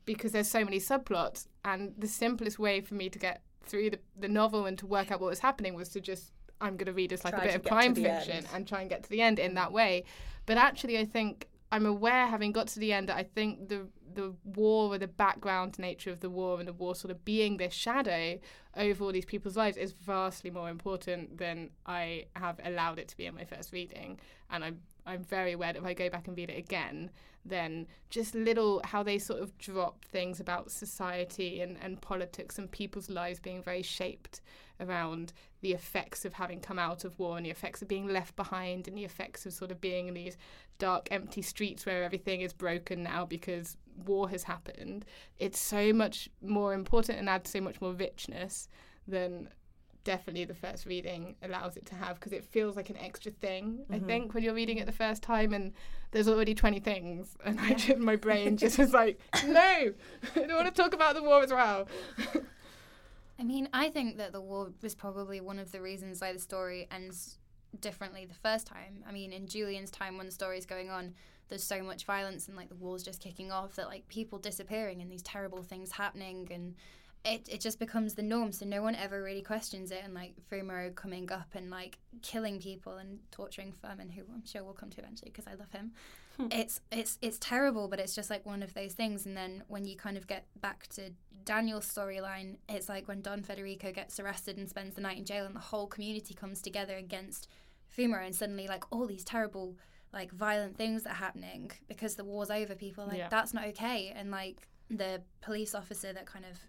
because 0.06 0.32
there's 0.32 0.50
so 0.50 0.64
many 0.64 0.80
subplots. 0.80 1.48
And 1.64 1.94
the 1.98 2.08
simplest 2.08 2.60
way 2.60 2.82
for 2.82 2.96
me 2.96 3.10
to 3.10 3.20
get 3.20 3.42
through 3.66 3.92
the, 3.92 4.00
the 4.20 4.28
novel 4.28 4.66
and 4.66 4.78
to 4.80 4.86
work 4.86 5.12
out 5.12 5.22
what 5.22 5.30
was 5.30 5.40
happening 5.40 5.74
was 5.74 5.90
to 5.90 6.02
just 6.02 6.34
I'm 6.62 6.78
going 6.78 6.86
to 6.88 6.94
read 6.94 7.12
as 7.12 7.24
like 7.24 7.34
Try 7.34 7.44
a 7.44 7.48
bit 7.48 7.56
of 7.56 7.64
crime 7.64 7.96
fiction 7.96 8.38
end. 8.38 8.48
and 8.54 8.68
try 8.68 8.82
and 8.82 8.90
get 8.90 9.04
to 9.04 9.10
the 9.10 9.22
end 9.22 9.40
in 9.40 9.56
that 9.56 9.72
way. 9.72 10.06
But 10.46 10.58
actually, 10.58 10.98
I 10.98 11.06
think 11.06 11.48
I'm 11.72 11.86
aware, 11.86 12.28
having 12.28 12.52
got 12.52 12.68
to 12.70 12.80
the 12.80 12.94
end, 12.94 13.10
that 13.10 13.18
I 13.18 13.24
think 13.24 13.70
the 13.70 13.88
the 14.14 14.34
war 14.44 14.94
or 14.94 14.98
the 15.00 15.08
background 15.08 15.80
nature 15.80 16.12
of 16.12 16.20
the 16.20 16.30
war 16.30 16.60
and 16.60 16.68
the 16.68 16.74
war 16.74 16.94
sort 16.94 17.10
of 17.10 17.26
being 17.26 17.58
this 17.58 17.74
shadow 17.74 18.38
over 18.78 19.04
all 19.04 19.12
these 19.12 19.26
people's 19.26 19.58
lives 19.58 19.76
is 19.76 19.92
vastly 19.92 20.52
more 20.52 20.70
important 20.70 21.38
than 21.40 21.72
I 21.86 22.26
have 22.36 22.60
allowed 22.64 23.00
it 23.00 23.08
to 23.08 23.18
be 23.18 23.26
in 23.26 23.34
my 23.34 23.44
first 23.44 23.74
reading. 23.74 24.20
And 24.52 24.64
I'm 24.64 24.82
I'm 25.06 25.24
very 25.24 25.54
aware 25.54 25.74
that 25.74 25.80
if 25.80 25.86
I 25.86 25.94
go 25.94 26.10
back 26.10 26.28
and 26.28 26.38
read 26.38 26.50
it 26.50 26.58
again, 26.58 27.12
then 27.46 27.88
just 28.10 28.36
little 28.36 28.82
how 28.86 29.04
they 29.04 29.20
sort 29.20 29.42
of 29.42 29.58
drop 29.58 30.06
things 30.06 30.40
about 30.40 30.72
society 30.72 31.62
and, 31.62 31.78
and 31.82 32.02
politics 32.02 32.58
and 32.58 32.72
people's 32.72 33.10
lives 33.10 33.40
being 33.40 33.62
very 33.62 33.82
shaped 33.82 34.42
around 34.80 35.34
the 35.62 35.74
effects 35.74 36.26
of 36.26 36.34
having 36.34 36.60
come 36.60 36.80
out 36.80 37.04
of 37.04 37.18
war 37.20 37.38
and 37.38 37.46
the 37.46 37.52
effects 37.52 37.82
of 37.82 37.88
being 37.88 38.08
left 38.08 38.36
behind 38.36 38.88
and 38.88 38.98
the 38.98 39.04
effects 39.04 39.46
of 39.46 39.54
sort 39.54 39.72
of 39.72 39.82
being 39.82 40.08
in 40.08 40.14
these 40.14 40.38
dark, 40.80 41.08
empty 41.12 41.42
streets 41.42 41.86
where 41.86 42.04
everything 42.04 42.42
is 42.42 42.54
broken 42.54 43.04
now 43.04 43.26
because 43.26 43.78
war 44.06 44.30
has 44.30 44.44
happened. 44.44 45.06
It's 45.38 45.60
so 45.60 45.94
much 45.94 46.30
more 46.42 46.74
important 46.74 47.20
and 47.20 47.30
adds 47.30 47.50
so 47.50 47.62
much 47.62 47.82
more 47.82 47.94
richness 47.94 48.68
than 49.08 49.50
definitely 50.04 50.46
the 50.46 50.54
first 50.54 50.86
reading 50.86 51.36
allows 51.42 51.78
it 51.78 51.86
to 51.86 51.96
have 51.96 52.16
because 52.20 52.34
it 52.34 52.44
feels 52.44 52.76
like 52.76 52.90
an 52.90 52.98
extra 52.98 53.32
thing 53.32 53.86
i 53.92 53.98
Mhm. 54.00 54.06
think 54.08 54.34
when 54.34 54.44
you're 54.44 54.54
reading 54.54 54.78
it 54.78 54.86
the 54.86 54.92
first 54.92 55.24
time 55.24 55.54
and 55.54 55.74
there's 56.12 56.28
already 56.28 56.54
20 56.54 56.80
things 56.82 57.38
and 57.46 57.60
i 57.60 57.74
just 57.74 57.98
my 58.00 58.16
brain 58.16 58.58
just 58.58 58.78
was 58.84 58.92
like 58.94 59.20
no 59.46 59.62
i 60.36 60.40
don't 60.40 60.56
want 60.56 60.74
to 60.74 60.82
talk 60.82 60.94
about 60.94 61.16
the 61.16 61.24
war 61.24 61.42
as 61.42 61.52
well 61.52 61.88
I 63.40 63.44
mean, 63.44 63.68
I 63.74 63.90
think 63.90 64.18
that 64.18 64.32
the 64.32 64.40
war 64.42 64.72
was 64.82 64.94
probably 64.94 65.42
one 65.42 65.58
of 65.58 65.72
the 65.72 65.82
reasons 65.82 66.22
why 66.22 66.32
the 66.34 66.40
story 66.40 66.88
ends 66.92 67.40
differently 67.82 68.26
the 68.26 68.36
first 68.36 68.68
time. 68.68 69.04
I 69.08 69.12
mean, 69.12 69.34
in 69.34 69.48
Julian's 69.48 69.90
time 69.90 70.18
when 70.18 70.28
the 70.28 70.32
story 70.32 70.58
is 70.60 70.68
going 70.68 70.92
on, 70.92 71.16
there's 71.50 71.64
so 71.64 71.82
much 71.82 72.06
violence 72.06 72.48
and 72.48 72.56
like 72.56 72.70
the 72.70 72.76
war's 72.76 73.02
just 73.04 73.20
kicking 73.22 73.52
off 73.52 73.76
that 73.76 73.88
like 73.88 74.08
people 74.08 74.38
disappearing 74.38 75.02
and 75.02 75.12
these 75.12 75.24
terrible 75.24 75.64
things 75.64 75.92
happening 75.94 76.48
and 76.52 76.76
it, 77.26 77.48
it 77.50 77.62
just 77.62 77.80
becomes 77.80 78.16
the 78.16 78.22
norm 78.22 78.52
so 78.52 78.66
no 78.66 78.82
one 78.82 78.96
ever 78.96 79.24
really 79.24 79.42
questions 79.42 79.92
it 79.92 80.02
and 80.04 80.14
like 80.14 80.34
Fumero 80.52 80.94
coming 80.94 81.32
up 81.32 81.48
and 81.54 81.70
like 81.70 81.98
killing 82.22 82.60
people 82.60 82.98
and 82.98 83.20
torturing 83.32 83.72
Fermín 83.72 84.12
who 84.12 84.24
I'm 84.34 84.46
sure 84.46 84.64
we'll 84.64 84.74
come 84.74 84.90
to 84.92 85.00
eventually 85.00 85.32
because 85.32 85.48
I 85.48 85.56
love 85.56 85.72
him 85.72 85.94
hmm. 86.38 86.48
it's 86.52 86.82
it's 86.92 87.18
it's 87.22 87.38
terrible 87.40 87.88
but 87.88 88.00
it's 88.00 88.14
just 88.14 88.30
like 88.30 88.46
one 88.46 88.62
of 88.62 88.74
those 88.74 88.94
things 88.94 89.26
and 89.26 89.38
then 89.38 89.64
when 89.68 89.86
you 89.86 89.96
kind 89.96 90.18
of 90.18 90.28
get 90.28 90.46
back 90.60 90.88
to 90.88 91.12
Daniel's 91.46 91.86
storyline 91.92 92.58
it's 92.68 92.90
like 92.90 93.08
when 93.08 93.22
Don 93.22 93.42
Federico 93.42 93.92
gets 93.94 94.20
arrested 94.20 94.58
and 94.58 94.70
spends 94.70 94.96
the 94.96 95.02
night 95.02 95.18
in 95.18 95.26
jail 95.26 95.46
and 95.46 95.56
the 95.56 95.60
whole 95.62 95.88
community 95.88 96.34
comes 96.34 96.62
together 96.62 96.98
against 96.98 97.48
Fumero 97.98 98.26
and 98.26 98.36
suddenly 98.36 98.68
like 98.68 98.84
all 98.92 99.08
these 99.08 99.24
terrible 99.24 99.78
like 100.12 100.32
violent 100.32 100.78
things 100.78 101.04
that 101.04 101.12
are 101.12 101.16
happening 101.16 101.72
because 101.88 102.16
the 102.16 102.24
war's 102.26 102.52
over 102.52 102.76
people 102.76 103.06
are 103.06 103.08
like 103.08 103.18
Yeah. 103.18 103.30
that's 103.30 103.54
not 103.54 103.66
okay 103.68 104.12
and 104.14 104.30
like 104.30 104.68
the 104.90 105.22
police 105.42 105.74
officer 105.74 106.12
that 106.12 106.26
kind 106.26 106.46
of 106.46 106.60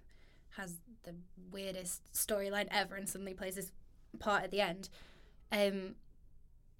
has 0.57 0.76
the 1.05 1.14
weirdest 1.50 2.02
storyline 2.12 2.68
ever 2.70 2.94
and 2.96 3.09
suddenly 3.09 3.34
plays 3.34 3.57
this 3.57 3.72
part 4.18 4.44
at 4.44 4.50
the 4.50 4.61
end 4.61 4.88
um 5.52 5.94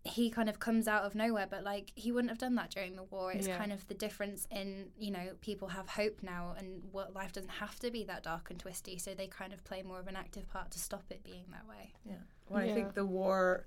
he 0.07 0.29
kind 0.29 0.51
of 0.51 0.59
comes 0.61 0.87
out 0.87 1.03
of 1.05 1.15
nowhere 1.15 1.47
but 1.49 1.65
like 1.65 1.91
he 1.95 2.13
wouldn't 2.13 2.31
have 2.31 2.39
done 2.39 2.55
that 2.55 2.71
during 2.71 2.95
the 2.95 3.03
war 3.05 3.33
it's 3.33 3.49
Yeah. 3.49 3.57
kind 3.57 3.73
of 3.73 3.87
the 3.89 3.95
difference 3.95 4.47
in 4.51 4.91
you 4.99 5.11
know 5.11 5.31
people 5.41 5.69
have 5.69 5.89
hope 5.89 6.23
now 6.23 6.55
and 6.59 6.83
what 6.93 7.15
life 7.15 7.33
doesn't 7.33 7.51
have 7.51 7.79
to 7.81 7.91
be 7.91 8.05
that 8.05 8.23
dark 8.23 8.51
and 8.51 8.59
twisty 8.61 8.99
so 8.99 9.15
they 9.15 9.27
kind 9.27 9.53
of 9.53 9.65
play 9.65 9.83
more 9.83 9.99
of 10.01 10.07
an 10.07 10.17
active 10.17 10.47
part 10.49 10.71
to 10.73 10.79
stop 10.79 11.05
it 11.11 11.25
being 11.25 11.45
that 11.51 11.67
way 11.69 11.93
Yeah. 12.05 12.17
Well, 12.51 12.63
I 12.63 12.73
think 12.73 12.93
the 12.95 13.07
war 13.07 13.65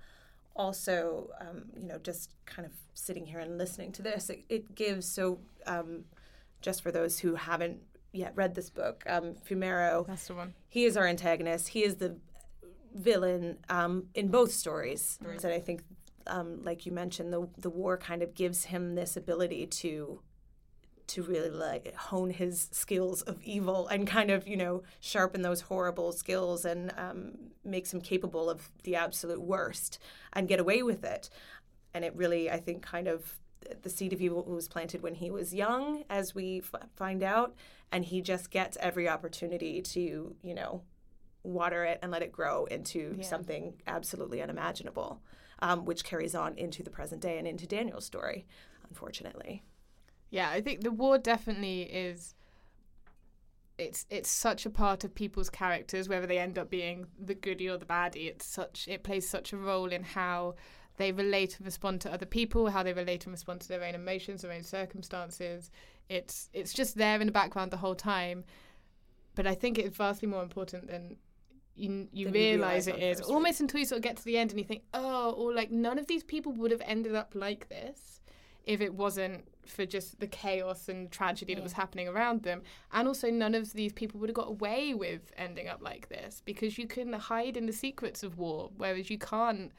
also, 0.55 1.29
um, 1.41 1.65
you 1.75 1.87
know, 1.87 1.97
just 1.97 2.29
kind 2.45 2.65
of 2.65 2.71
sitting 2.93 3.25
here 3.25 3.39
and 3.39 3.57
listening 3.57 3.91
to 3.93 4.01
this, 4.01 4.29
it, 4.29 4.43
it 4.49 4.75
gives 4.75 5.07
so, 5.07 5.39
um, 5.65 6.05
just 6.61 6.81
for 6.81 6.91
those 6.91 7.19
who 7.19 7.35
haven't 7.35 7.79
yet 8.17 8.33
read 8.35 8.55
this 8.55 8.69
book, 8.69 9.03
um, 9.07 9.35
Fumero, 9.47 10.05
that's 10.07 10.27
the 10.27 10.35
one 10.35 10.53
he 10.69 10.85
is 10.85 10.95
our 10.95 11.07
antagonist. 11.07 11.69
He 11.69 11.83
is 11.83 11.95
the 11.95 12.17
villain 12.93 13.57
um, 13.69 14.07
in 14.13 14.27
both 14.27 14.51
stories. 14.51 15.17
Right. 15.21 15.43
And 15.43 15.53
I 15.53 15.59
think, 15.59 15.83
um, 16.27 16.63
like 16.63 16.85
you 16.85 16.91
mentioned, 16.91 17.31
the 17.33 17.47
the 17.57 17.69
war 17.69 17.97
kind 17.97 18.21
of 18.21 18.35
gives 18.35 18.65
him 18.65 18.95
this 18.95 19.17
ability 19.17 19.67
to 19.67 20.21
to 21.07 21.23
really 21.23 21.49
like 21.49 21.95
hone 21.95 22.29
his 22.29 22.67
skills 22.71 23.21
of 23.21 23.41
evil 23.41 23.87
and 23.87 24.05
kind 24.05 24.29
of 24.29 24.45
you 24.45 24.57
know 24.57 24.83
sharpen 24.99 25.41
those 25.41 25.61
horrible 25.61 26.11
skills 26.11 26.65
and 26.65 26.93
um, 26.97 27.33
makes 27.63 27.93
him 27.93 28.01
capable 28.01 28.49
of 28.49 28.69
the 28.83 28.95
absolute 28.95 29.41
worst 29.41 29.99
and 30.33 30.47
get 30.47 30.59
away 30.59 30.83
with 30.83 31.03
it. 31.03 31.29
And 31.93 32.03
it 32.05 32.15
really, 32.15 32.51
I 32.51 32.59
think, 32.59 32.83
kind 32.83 33.07
of 33.07 33.39
the 33.81 33.89
seed 33.89 34.13
of 34.13 34.21
evil 34.21 34.43
was 34.43 34.67
planted 34.67 35.01
when 35.01 35.15
he 35.15 35.29
was 35.31 35.53
young, 35.53 36.03
as 36.09 36.33
we 36.35 36.59
f- 36.59 36.87
find 36.95 37.23
out, 37.23 37.55
and 37.91 38.05
he 38.05 38.21
just 38.21 38.49
gets 38.51 38.77
every 38.79 39.07
opportunity 39.09 39.81
to, 39.81 40.35
you 40.41 40.53
know, 40.53 40.83
water 41.43 41.83
it 41.85 41.99
and 42.01 42.11
let 42.11 42.21
it 42.21 42.31
grow 42.31 42.65
into 42.65 43.15
Yeah. 43.17 43.23
something 43.23 43.81
absolutely 43.87 44.41
unimaginable, 44.41 45.21
um, 45.59 45.85
which 45.85 46.03
carries 46.03 46.35
on 46.35 46.57
into 46.57 46.83
the 46.83 46.89
present 46.89 47.21
day 47.21 47.37
and 47.37 47.47
into 47.47 47.65
Daniel's 47.65 48.05
story, 48.05 48.45
unfortunately. 48.89 49.63
Yeah, 50.29 50.49
I 50.49 50.59
think 50.61 50.81
the 50.81 50.91
war 50.91 51.17
definitely 51.17 51.83
is. 51.83 52.35
It's 53.77 54.07
it's 54.09 54.29
such 54.29 54.65
a 54.65 54.71
part 54.71 55.03
of 55.03 55.13
people's 55.13 55.49
characters, 55.51 56.09
whether 56.09 56.25
they 56.25 56.39
end 56.39 56.57
up 56.57 56.69
being 56.69 57.05
the 57.19 57.35
goody 57.35 57.69
or 57.69 57.77
the 57.77 57.85
baddie. 57.85 58.27
It's 58.27 58.45
such 58.45 58.87
it 58.87 59.03
plays 59.03 59.29
such 59.29 59.53
a 59.53 59.57
role 59.57 59.91
in 59.91 60.03
how 60.03 60.55
they 60.97 61.11
relate 61.11 61.57
and 61.57 61.65
respond 61.65 62.01
to 62.01 62.11
other 62.11 62.25
people, 62.25 62.69
how 62.69 62.83
they 62.83 62.93
relate 62.93 63.25
and 63.25 63.33
respond 63.33 63.61
to 63.61 63.67
their 63.67 63.83
own 63.83 63.95
emotions, 63.95 64.41
their 64.41 64.51
own 64.51 64.63
circumstances. 64.63 65.71
It's 66.09 66.49
it's 66.53 66.73
just 66.73 66.97
there 66.97 67.19
in 67.19 67.27
the 67.27 67.33
background 67.33 67.71
the 67.71 67.77
whole 67.77 67.95
time. 67.95 68.43
But 69.35 69.47
I 69.47 69.55
think 69.55 69.77
it's 69.77 69.95
vastly 69.95 70.27
more 70.27 70.43
important 70.43 70.87
than 70.87 71.17
you 71.75 72.07
you 72.11 72.29
realize 72.29 72.87
realise 72.87 72.87
it 72.87 73.03
is 73.03 73.21
almost 73.21 73.61
until 73.61 73.79
you 73.79 73.85
sort 73.85 73.97
of 73.97 74.03
get 74.03 74.17
to 74.17 74.25
the 74.25 74.37
end 74.37 74.51
and 74.51 74.59
you 74.59 74.65
think, 74.65 74.83
oh, 74.93 75.31
or 75.31 75.53
like 75.53 75.71
none 75.71 75.99
of 75.99 76.07
these 76.07 76.23
people 76.23 76.51
would 76.53 76.71
have 76.71 76.81
ended 76.85 77.15
up 77.15 77.33
like 77.35 77.69
this 77.69 78.21
if 78.65 78.81
it 78.81 78.93
wasn't 78.93 79.47
for 79.65 79.85
just 79.85 80.19
the 80.19 80.27
chaos 80.27 80.89
and 80.89 81.11
tragedy 81.11 81.55
that 81.55 81.63
was 81.63 81.73
happening 81.73 82.07
around 82.07 82.43
them. 82.43 82.61
And 82.91 83.07
also, 83.07 83.29
none 83.29 83.55
of 83.55 83.73
these 83.73 83.93
people 83.93 84.19
would 84.19 84.29
have 84.29 84.35
got 84.35 84.49
away 84.49 84.93
with 84.93 85.31
ending 85.37 85.67
up 85.67 85.81
like 85.81 86.09
this 86.09 86.41
because 86.45 86.77
you 86.77 86.87
can 86.87 87.13
hide 87.13 87.57
in 87.57 87.65
the 87.65 87.73
secrets 87.73 88.23
of 88.23 88.37
war, 88.37 88.71
whereas 88.77 89.09
you 89.09 89.17
can't. 89.17 89.71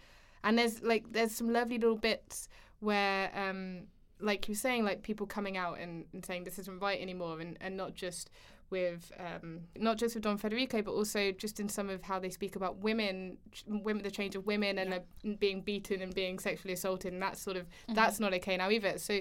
And 0.44 0.58
there's 0.58 0.82
like 0.82 1.12
there's 1.12 1.34
some 1.34 1.52
lovely 1.52 1.78
little 1.78 1.96
bits 1.96 2.48
where, 2.80 3.30
um, 3.34 3.82
like 4.20 4.48
you 4.48 4.52
were 4.52 4.56
saying, 4.58 4.84
like 4.84 5.02
people 5.02 5.26
coming 5.26 5.56
out 5.56 5.78
and, 5.78 6.04
and 6.12 6.24
saying 6.24 6.44
this 6.44 6.58
isn't 6.58 6.80
right 6.80 7.00
anymore, 7.00 7.40
and, 7.40 7.56
and 7.60 7.76
not 7.76 7.94
just 7.94 8.30
with 8.70 9.10
um, 9.18 9.60
not 9.76 9.96
just 9.96 10.14
with 10.14 10.24
Don 10.24 10.36
Federico, 10.36 10.82
but 10.82 10.92
also 10.92 11.32
just 11.32 11.58
in 11.58 11.68
some 11.68 11.88
of 11.88 12.02
how 12.02 12.18
they 12.18 12.30
speak 12.30 12.54
about 12.54 12.76
women, 12.78 13.38
ch- 13.52 13.64
women, 13.66 14.02
the 14.02 14.10
change 14.10 14.36
of 14.36 14.46
women, 14.46 14.78
and 14.78 14.90
Yeah. 14.90 15.32
uh, 15.32 15.36
being 15.38 15.62
beaten 15.62 16.02
and 16.02 16.14
being 16.14 16.38
sexually 16.38 16.74
assaulted, 16.74 17.12
and 17.12 17.22
that 17.22 17.36
sort 17.38 17.56
of 17.56 17.66
that's 17.94 18.20
not 18.20 18.34
okay 18.34 18.56
now 18.56 18.70
either. 18.70 18.98
So, 18.98 19.20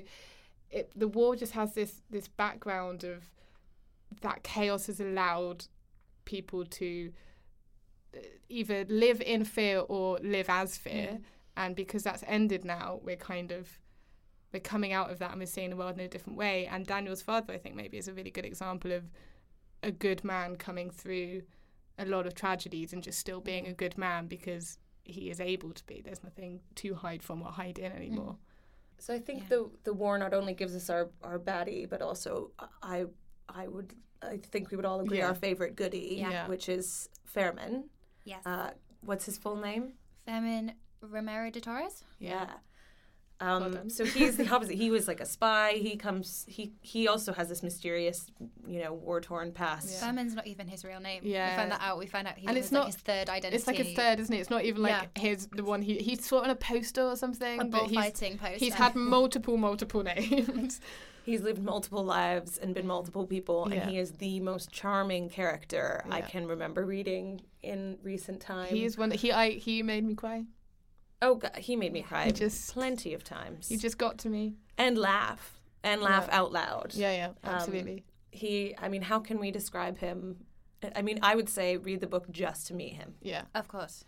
it, 0.70 0.91
the 0.95 1.07
war 1.07 1.36
just 1.36 1.53
has 1.53 1.74
this 1.74 2.01
this 2.09 2.28
background 2.28 3.03
of 3.03 3.24
that 4.22 4.43
chaos 4.43 4.88
has 4.88 4.99
allowed 4.99 5.65
people 6.26 6.65
to 6.65 7.11
either 8.49 8.86
live 8.89 9.22
in 9.22 9.43
fear 9.45 9.80
or 9.80 10.18
live 10.22 10.49
as 10.49 10.78
fear, 10.78 11.08
Mm. 11.14 11.24
and 11.58 11.76
because 11.76 12.03
that's 12.03 12.24
ended 12.28 12.64
now, 12.66 12.99
we're 13.03 13.16
kind 13.16 13.51
of 13.51 13.80
we're 14.53 14.60
coming 14.62 14.93
out 14.93 15.12
of 15.12 15.20
that 15.20 15.32
and 15.32 15.39
we're 15.41 15.45
seeing 15.45 15.70
the 15.72 15.76
world 15.76 15.95
in 15.99 16.05
a 16.05 16.08
different 16.08 16.38
way. 16.38 16.66
And 16.68 16.86
Daniel's 16.88 17.22
father, 17.22 17.53
I 17.53 17.58
think, 17.58 17.76
maybe 17.76 17.97
is 17.97 18.08
a 18.08 18.14
really 18.14 18.32
good 18.32 18.45
example 18.45 18.93
of 18.93 19.03
a 19.84 19.91
good 19.91 20.24
man 20.24 20.55
coming 20.55 20.89
through 20.89 21.41
a 21.99 22.05
lot 22.05 22.26
of 22.26 22.34
tragedies 22.34 22.93
and 22.93 23.03
just 23.03 23.20
still 23.20 23.41
being 23.41 23.68
a 23.68 23.74
good 23.74 23.97
man 23.97 24.28
because 24.28 24.78
he 25.03 25.30
is 25.30 25.41
able 25.41 25.74
to 25.74 25.84
be. 25.86 26.01
There's 26.01 26.24
nothing 26.24 26.62
to 26.76 26.95
hide 26.95 27.22
from 27.24 27.41
or 27.41 27.51
hide 27.51 27.78
in 27.78 27.91
anymore. 27.91 28.38
So 28.99 29.14
I 29.14 29.20
think 29.20 29.43
Yeah. 29.43 29.49
the 29.49 29.70
the 29.84 29.93
war 29.93 30.18
not 30.18 30.34
only 30.34 30.53
gives 30.53 30.74
us 30.76 30.89
our, 30.89 31.10
our 31.24 31.38
baddie, 31.39 31.88
but 31.89 32.01
also 32.01 32.51
I 32.82 33.05
I 33.49 33.68
would 33.68 33.93
I 34.22 34.38
think 34.38 34.72
we 34.72 34.78
would 34.78 34.86
all 34.86 35.01
agree 35.01 35.18
Yeah. 35.20 35.28
our 35.28 35.36
favorite 35.36 35.76
goodie, 35.76 36.16
Yeah. 36.20 36.47
which 36.47 36.70
is 36.70 37.10
Fermín. 37.32 37.89
Yes 38.32 38.46
Uh, 38.46 38.72
what's 39.02 39.26
his 39.26 39.38
full 39.38 39.56
name? 39.56 39.94
Fermín 40.28 40.74
Romero 41.02 41.50
de 41.52 41.62
Torres 41.62 42.04
Yeah. 42.20 42.48
Um, 43.40 43.72
done. 43.72 43.90
so 43.92 44.04
he's 44.04 44.36
the 44.36 44.50
opposite. 44.50 44.74
He 44.76 44.90
was 44.90 45.08
like 45.08 45.20
a 45.22 45.26
spy. 45.26 45.74
He 45.74 45.96
comes. 45.96 46.44
He 46.50 46.74
he 46.82 47.08
also 47.08 47.32
has 47.34 47.48
this 47.50 47.62
mysterious, 47.62 48.32
you 48.68 48.80
know, 48.82 48.94
war 48.94 49.22
torn 49.22 49.52
past. 49.52 49.88
Yeah. 49.92 50.00
Fermín's 50.10 50.34
not 50.34 50.48
even 50.48 50.68
his 50.68 50.84
real 50.84 51.00
name. 51.00 51.22
Yeah. 51.24 51.52
We 51.52 51.56
find 51.62 51.72
that 51.72 51.82
out. 51.84 52.00
We 52.00 52.08
find 52.08 52.28
out 52.28 52.36
he 52.40 52.48
And 52.48 52.56
was 52.58 52.66
it's 52.66 52.72
like 52.74 52.80
not- 52.80 52.86
his 52.88 52.96
third 52.96 53.30
identity. 53.30 53.56
It's 53.58 53.68
like 53.68 53.76
his 53.78 53.94
third, 53.96 54.20
isn't 54.20 54.34
it? 54.36 54.40
It's 54.40 54.50
not 54.50 54.64
even 54.66 54.82
like 54.82 55.10
Yeah. 55.16 55.22
his 55.22 55.48
the 55.56 55.64
one 55.64 55.84
he 55.84 56.00
he 56.00 56.16
saw 56.16 56.42
on 56.42 56.50
a 56.50 56.56
poster 56.56 57.04
or 57.04 57.16
something. 57.16 57.62
a 57.62 57.66
but 57.66 57.84
he's, 57.84 57.92
bullfighting 57.92 58.40
poster. 58.40 58.58
he's 58.58 58.74
had 58.74 58.96
multiple 58.96 59.56
multiple 59.58 60.02
names. 60.16 60.82
He's 61.28 61.42
lived 61.42 61.62
multiple 61.62 62.06
lives 62.06 62.58
and 62.58 62.74
been 62.74 62.88
multiple 62.88 63.28
people, 63.28 63.66
and 63.66 63.74
Yeah. 63.74 63.90
he 63.90 63.98
is 63.98 64.14
the 64.14 64.40
most 64.40 64.72
charming 64.72 65.28
character 65.30 66.06
I 66.10 66.22
can 66.22 66.48
remember 66.48 66.86
reading 66.86 67.42
in 67.62 67.98
recent 68.02 68.40
time. 68.40 68.68
He 68.74 68.86
is 68.86 68.98
one 68.98 69.10
that 69.10 69.20
he 69.20 69.34
I 69.34 69.50
he 69.52 69.84
made 69.84 70.06
me 70.06 70.16
cry. 70.16 70.46
oh, 71.22 71.36
God, 71.36 71.56
he 71.58 71.76
made 71.76 71.92
me 71.92 72.02
cry 72.02 72.26
He 72.28 72.32
just- 72.32 72.72
plenty 72.72 73.14
of 73.14 73.24
times. 73.26 73.68
He 73.68 73.76
just 73.76 73.98
got 73.98 74.18
to 74.20 74.30
me. 74.30 74.56
and 74.78 74.98
laugh 74.98 75.60
and 75.84 76.02
laugh 76.02 76.28
Yeah. 76.30 76.40
out 76.40 76.52
loud. 76.54 76.94
Yeah, 76.96 77.12
yeah, 77.12 77.28
Um, 77.44 77.56
absolutely. 77.56 78.06
He, 78.32 78.74
I 78.78 78.88
mean, 78.88 79.02
how 79.02 79.20
can 79.20 79.38
we 79.40 79.52
describe 79.52 79.98
him? 79.98 80.46
I 80.96 81.02
mean, 81.02 81.20
I 81.24 81.36
would 81.36 81.50
say 81.50 81.76
read 81.76 82.00
the 82.00 82.08
book 82.08 82.30
just 82.32 82.68
to 82.68 82.74
meet 82.74 82.94
him. 82.94 83.16
yeah. 83.22 83.46
Of 83.54 83.68
course. 83.68 84.06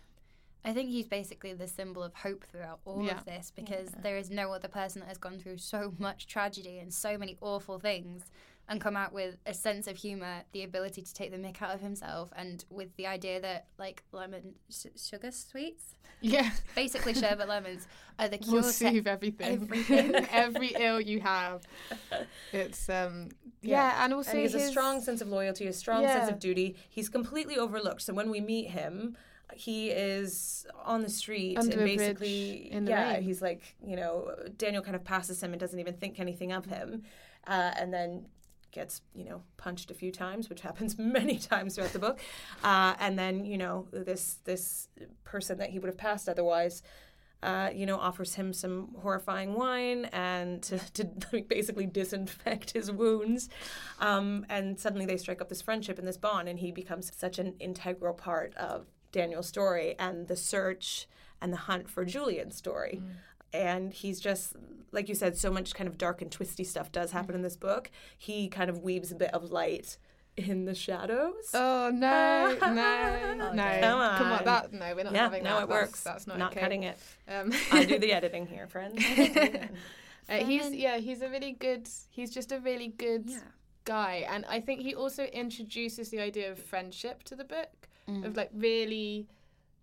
I 0.66 0.74
think 0.74 0.89
he's 0.89 1.07
basically 1.07 1.53
the 1.53 1.68
symbol 1.68 2.03
of 2.03 2.14
hope 2.14 2.43
throughout 2.43 2.80
all 2.86 3.01
Yeah. 3.03 3.18
of 3.18 3.26
this 3.26 3.51
because 3.55 3.89
there 4.03 4.18
is 4.18 4.30
no 4.30 4.51
other 4.51 4.68
person 4.68 4.99
that 5.01 5.07
has 5.07 5.18
gone 5.18 5.39
through 5.39 5.57
so 5.60 5.93
much 5.97 6.28
tragedy 6.28 6.80
and 6.80 6.93
so 6.93 7.18
many 7.18 7.38
awful 7.41 7.80
things 7.80 8.24
and 8.68 8.80
come 8.80 8.95
out 8.95 9.12
with 9.14 9.38
a 9.47 9.53
sense 9.53 9.88
of 9.88 9.97
humor, 9.97 10.43
the 10.51 10.62
ability 10.64 11.01
to 11.01 11.12
take 11.14 11.32
the 11.32 11.38
mick 11.38 11.60
out 11.60 11.74
of 11.74 11.82
himself, 11.82 12.32
and 12.36 12.66
with 12.70 12.95
the 12.97 13.07
idea 13.07 13.41
that 13.41 13.66
like 13.80 14.03
lemon 14.12 14.53
sh- 14.70 14.86
sugar 14.95 15.32
sweets, 15.32 15.95
Yeah. 16.22 16.51
basically 16.76 17.16
sherbet 17.16 17.47
lemons, 17.47 17.88
are 18.20 18.28
the 18.28 18.38
cure 18.38 18.57
Will 18.57 18.64
to 18.64 18.70
soothe 18.72 19.07
everything. 19.07 19.64
everything. 19.64 20.14
Every 20.32 20.68
ill 20.78 21.01
you 21.01 21.20
have. 21.22 21.64
It's 22.51 22.89
um 22.89 23.30
yeah, 23.62 24.03
and 24.03 24.14
also 24.14 24.32
and 24.32 24.38
he 24.39 24.43
has 24.43 24.53
his, 24.53 24.64
a 24.66 24.68
strong 24.68 25.01
sense 25.01 25.22
of 25.22 25.30
loyalty, 25.30 25.66
a 25.68 25.74
strong 25.74 26.05
sense 26.05 26.30
of 26.30 26.38
duty. 26.39 26.76
He's 26.89 27.10
completely 27.10 27.57
overlooked. 27.57 28.03
So 28.03 28.14
when 28.14 28.30
we 28.30 28.39
meet 28.39 28.70
him, 28.70 29.18
he 29.54 29.89
is 29.89 30.66
on 30.86 31.02
the 31.02 31.10
street 31.10 31.58
Under 31.58 31.78
and 31.78 31.86
basically, 31.86 32.72
in 32.72 32.86
the 32.86 32.91
yeah, 32.91 33.14
rain. 33.14 33.24
he's 33.24 33.41
like, 33.41 33.76
you 33.86 33.95
know, 33.95 34.32
Daniel 34.58 34.84
kind 34.84 34.95
of 34.95 35.04
passes 35.04 35.41
him 35.41 35.52
and 35.52 35.60
doesn't 35.60 35.80
even 35.80 35.93
think 35.95 36.20
anything 36.20 36.52
of 36.52 36.66
him, 36.66 37.04
uh, 37.47 37.72
and 37.78 37.93
then 37.93 38.26
gets 38.72 39.02
you 39.16 39.26
know 39.26 39.41
punched 39.58 39.89
a 39.91 39.93
few 39.93 40.12
times, 40.12 40.50
which 40.50 40.62
happens 40.70 40.97
many 40.97 41.38
times 41.38 41.76
throughout 41.76 41.93
the 41.93 42.00
book, 42.00 42.20
uh, 42.64 42.95
and 43.00 43.18
then 43.18 43.45
you 43.45 43.58
know 43.58 43.88
this 43.91 44.39
this 44.45 44.88
person 45.24 45.58
that 45.58 45.70
he 45.70 45.80
would 45.80 45.88
have 45.88 45.97
passed 45.97 46.30
otherwise. 46.30 46.82
Uh, 47.41 47.70
you 47.74 47.86
know, 47.86 47.95
offers 47.95 48.36
him 48.36 48.52
some 48.52 48.93
horrifying 49.02 49.54
wine 49.54 50.10
and 50.12 50.62
to, 50.64 50.78
to 50.93 51.10
like, 51.32 51.47
basically 51.47 51.86
disinfect 51.86 52.72
his 52.72 52.91
wounds. 52.91 53.47
Um, 54.00 54.45
and 54.50 54.78
suddenly 54.78 55.06
they 55.06 55.16
strike 55.16 55.39
up 55.39 55.47
this 55.47 55.62
friendship 55.62 55.97
and 55.97 56.06
this 56.06 56.18
bond, 56.18 56.50
and 56.50 56.60
he 56.60 56.74
becomes 56.74 57.14
such 57.16 57.39
an 57.39 57.54
integral 57.62 58.14
part 58.14 58.54
of 58.58 58.88
Daniel's 59.12 59.47
story 59.47 59.95
and 59.99 60.28
the 60.28 60.36
search 60.36 61.07
and 61.41 61.51
the 61.53 61.57
hunt 61.57 61.89
for 61.89 62.05
Julian's 62.05 62.55
story. 62.55 63.01
And 63.51 63.91
he's 63.93 64.20
just, 64.20 64.53
like 64.91 65.10
you 65.10 65.16
said, 65.16 65.38
so 65.38 65.49
much 65.51 65.74
kind 65.74 65.88
of 65.88 65.97
dark 65.97 66.22
and 66.22 66.32
twisty 66.32 66.64
stuff 66.64 66.91
does 66.91 67.12
happen 67.12 67.34
in 67.34 67.41
this 67.41 67.55
book. 67.57 67.89
He 68.18 68.47
kind 68.47 68.70
of 68.70 68.84
weaves 68.84 69.12
a 69.12 69.16
bit 69.16 69.34
of 69.34 69.51
light 69.51 69.97
in 70.38 70.66
the 70.66 70.76
shadows. 70.76 71.49
Oh 71.53 71.89
no, 71.93 72.47
no, 72.49 72.53
no! 72.53 72.55
come 72.60 72.78
on, 72.78 74.18
Come 74.18 74.28
on. 74.28 74.39
on, 74.39 74.45
that 74.45 74.72
no, 74.72 74.95
we're 74.95 75.03
not 75.03 75.14
yeah, 75.14 75.24
having 75.24 75.43
no, 75.43 75.55
that. 75.57 75.64
it 75.64 75.70
That's- 75.70 75.88
works. 75.88 76.03
That's, 76.03 76.28
not, 76.28 76.38
not 76.38 76.51
okay. 76.51 76.62
cutting 76.62 76.84
it. 76.84 76.97
Um, 77.28 77.51
I 77.72 77.84
do 77.86 77.97
the 77.99 78.14
editing 78.20 78.45
here, 78.47 78.68
friend. 78.68 78.97
uh, 80.30 80.34
he's 80.36 80.72
yeah, 80.74 80.97
he's 80.97 81.22
a 81.22 81.30
really 81.30 81.53
good. 81.53 81.89
He's 82.10 82.30
just 82.32 82.51
a 82.51 82.60
really 82.60 82.88
good 82.89 83.26
Yeah. 83.28 83.39
guy, 83.84 84.26
and 84.30 84.45
I 84.47 84.62
think 84.62 84.82
he 84.82 84.93
also 84.95 85.24
introduces 85.26 86.10
the 86.10 86.20
idea 86.22 86.51
of 86.51 86.60
friendship 86.60 87.24
to 87.24 87.36
the 87.36 87.43
book, 87.43 87.89
Mm. 88.10 88.26
of 88.26 88.38
like 88.38 88.49
really 88.53 89.28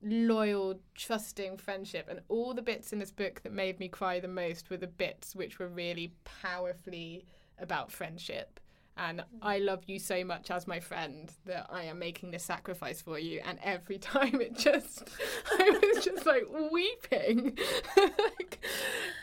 loyal, 0.03 0.81
trusting 0.95 1.57
friendship, 1.57 2.07
and 2.09 2.21
all 2.29 2.55
the 2.55 2.63
bits 2.63 2.93
in 2.93 2.99
this 2.99 3.11
book 3.11 3.43
that 3.43 3.53
made 3.53 3.79
me 3.81 3.89
cry 3.89 4.21
the 4.21 4.29
most 4.29 4.71
were 4.71 4.77
the 4.77 4.87
bits 4.87 5.35
which 5.35 5.59
were 5.59 5.69
really 5.69 6.13
powerfully 6.25 7.25
about 7.59 7.91
friendship. 7.91 8.61
And 8.99 9.23
I 9.43 9.59
love 9.59 9.85
you 9.87 9.99
so 9.99 10.25
much 10.25 10.51
as 10.51 10.67
my 10.67 10.81
friend 10.81 11.31
that 11.45 11.67
I 11.71 11.85
am 11.85 11.99
making 11.99 12.31
this 12.31 12.45
sacrifice 12.45 13.03
for 13.03 13.19
you. 13.19 13.43
And 13.45 13.59
every 13.63 13.99
time 13.99 14.41
it 14.41 14.57
just, 14.57 15.09
I 15.59 15.71
was 15.71 16.05
just 16.05 16.25
like 16.25 16.45
weeping. 16.71 17.59
like, 17.97 18.65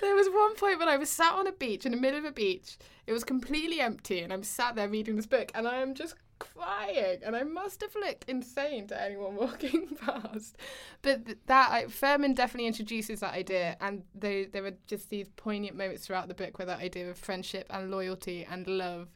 there 0.01 0.15
was 0.15 0.27
one 0.27 0.55
point 0.55 0.79
when 0.79 0.89
I 0.89 0.97
was 0.97 1.09
sat 1.09 1.33
on 1.33 1.47
a 1.47 1.51
beach 1.51 1.85
in 1.85 1.91
the 1.91 1.97
middle 1.97 2.19
of 2.19 2.25
a 2.25 2.31
beach. 2.31 2.77
It 3.07 3.13
was 3.13 3.23
completely 3.23 3.81
empty, 3.81 4.19
and 4.19 4.31
I'm 4.31 4.43
sat 4.43 4.75
there 4.75 4.87
reading 4.87 5.17
this 5.17 5.25
book, 5.25 5.51
and 5.53 5.67
I 5.67 5.77
am 5.77 5.93
just 5.93 6.15
crying. 6.39 7.19
And 7.23 7.35
I 7.35 7.43
must 7.43 7.81
have 7.81 7.95
looked 7.95 8.29
insane 8.29 8.87
to 8.87 9.01
anyone 9.01 9.35
walking 9.35 9.87
past. 9.95 10.57
But 11.01 11.25
th- 11.25 11.37
that 11.47 11.71
I, 11.71 11.85
Fermín 11.85 12.35
definitely 12.35 12.67
introduces 12.67 13.21
that 13.21 13.33
idea, 13.33 13.75
and 13.81 14.03
they, 14.13 14.45
there 14.45 14.65
are 14.65 14.77
just 14.87 15.09
these 15.09 15.29
poignant 15.35 15.75
moments 15.75 16.05
throughout 16.05 16.27
the 16.27 16.33
book 16.33 16.59
where 16.59 16.65
that 16.67 16.79
idea 16.79 17.09
of 17.09 17.17
friendship 17.17 17.67
and 17.69 17.91
loyalty 17.91 18.45
and 18.49 18.67
love 18.67 19.09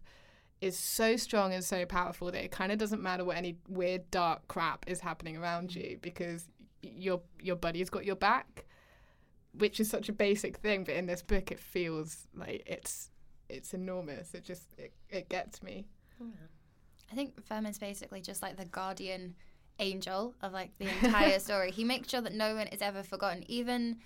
is 0.61 0.77
so 0.77 1.15
strong 1.15 1.53
and 1.53 1.63
so 1.63 1.85
powerful 1.85 2.31
that 2.31 2.43
it 2.43 2.51
kind 2.51 2.71
of 2.71 2.77
doesn't 2.77 3.01
matter 3.01 3.23
what 3.23 3.37
any 3.37 3.57
weird 3.67 4.09
dark 4.09 4.47
crap 4.47 4.85
is 4.87 4.99
happening 4.99 5.37
around 5.37 5.75
you 5.75 5.97
mm. 5.97 6.01
because 6.01 6.47
your 6.81 7.21
your 7.41 7.55
buddy's 7.55 7.89
got 7.89 8.05
your 8.05 8.15
back 8.15 8.65
which 9.53 9.79
is 9.79 9.89
such 9.89 10.09
a 10.09 10.13
basic 10.13 10.57
thing 10.57 10.83
but 10.83 10.95
in 10.95 11.05
this 11.05 11.21
book 11.21 11.51
it 11.51 11.59
feels 11.59 12.27
like 12.35 12.63
it's 12.65 13.11
it's 13.49 13.73
enormous. 13.73 14.33
It 14.33 14.43
just 14.43 14.67
it, 14.77 14.93
it 15.09 15.29
gets 15.29 15.61
me. 15.63 15.87
Oh, 16.21 16.25
I 17.11 17.15
think 17.15 17.41
Fermín's 17.45 17.79
basically 17.79 18.21
just 18.21 18.41
like 18.41 18.57
the 18.57 18.65
guardian 18.65 19.35
angel 19.79 20.35
of 20.41 20.53
like 20.53 20.71
the 20.77 20.89
entire 20.89 21.39
story. 21.39 21.71
He 21.71 21.83
makes 21.83 22.09
sure 22.09 22.21
that 22.21 22.33
no 22.33 22.55
one 22.55 22.67
is 22.67 22.81
ever 22.81 23.03
forgotten, 23.03 23.43
even 23.47 23.97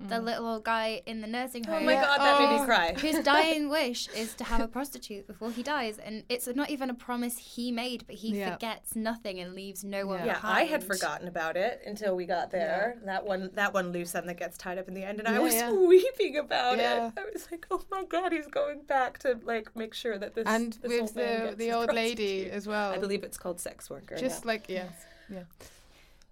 the 0.00 0.14
mm. 0.16 0.24
little 0.24 0.46
old 0.46 0.64
guy 0.64 1.02
in 1.06 1.20
the 1.20 1.26
nursing 1.26 1.64
oh 1.68 1.72
home. 1.72 1.82
oh 1.82 1.86
my 1.86 1.94
god, 1.94 2.18
that 2.18 2.40
made 2.40 2.56
Oh. 2.56 2.60
me 2.60 2.64
cry. 2.66 2.94
His 2.98 3.18
dying 3.20 3.68
wish 3.78 4.08
is 4.08 4.34
to 4.34 4.44
have 4.44 4.60
a 4.60 4.68
prostitute 4.68 5.26
before 5.26 5.50
he 5.50 5.62
dies, 5.62 5.98
and 5.98 6.24
it's 6.28 6.46
not 6.48 6.70
even 6.70 6.88
a 6.88 6.94
promise 6.94 7.36
he 7.36 7.70
made, 7.70 8.06
but 8.06 8.16
he 8.16 8.38
Yeah. 8.38 8.52
forgets 8.54 8.96
nothing 8.96 9.38
and 9.38 9.54
leaves 9.54 9.84
no 9.84 10.06
one 10.06 10.20
Yeah. 10.20 10.26
Yeah. 10.26 10.40
I 10.42 10.64
had 10.64 10.82
forgotten 10.82 11.28
about 11.28 11.56
it 11.56 11.82
until 11.86 12.16
we 12.16 12.24
got 12.24 12.50
there. 12.50 12.98
That 13.04 13.24
one, 13.26 13.50
that 13.54 13.74
one 13.74 13.92
loose 13.92 14.14
end 14.14 14.28
that 14.28 14.38
gets 14.38 14.56
tied 14.56 14.78
up 14.78 14.88
in 14.88 14.94
the 14.94 15.04
end, 15.04 15.18
and 15.18 15.28
I 15.28 15.38
was 15.38 15.54
yeah. 15.54 15.70
weeping 15.70 16.36
about 16.38 16.78
Yeah. 16.78 17.08
it. 17.08 17.12
I 17.18 17.24
was 17.32 17.48
like, 17.50 17.66
"Oh 17.70 17.82
my 17.90 18.04
god, 18.04 18.32
he's 18.32 18.46
going 18.46 18.82
back 18.82 19.18
to 19.20 19.38
like 19.44 19.74
make 19.76 19.94
sure 19.94 20.18
that 20.18 20.34
this 20.34 20.46
and 20.46 20.72
this 20.74 20.90
with 20.90 21.00
old 21.00 21.16
man 21.16 21.40
the 21.40 21.46
gets 21.46 21.56
the 21.58 21.64
his 21.66 21.74
old 21.74 21.92
lady 21.92 22.50
as 22.50 22.66
well 22.66 22.92
I 22.92 22.98
believe 22.98 23.22
it's 23.24 23.38
called 23.38 23.60
sex 23.60 23.90
worker. 23.90 24.16
just 24.16 24.44
yeah. 24.44 24.48
like 24.48 24.68
yes 24.68 24.92
yeah 25.28 25.42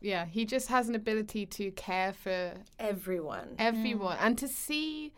yeah 0.01 0.25
he 0.27 0.45
just 0.45 0.69
has 0.69 0.89
an 0.89 0.95
ability 0.95 1.45
to 1.47 1.71
care 1.73 2.13
for 2.13 2.53
everyone. 2.79 3.55
everyone 3.59 4.17
and 4.21 4.39
to 4.39 4.49
see 4.49 5.13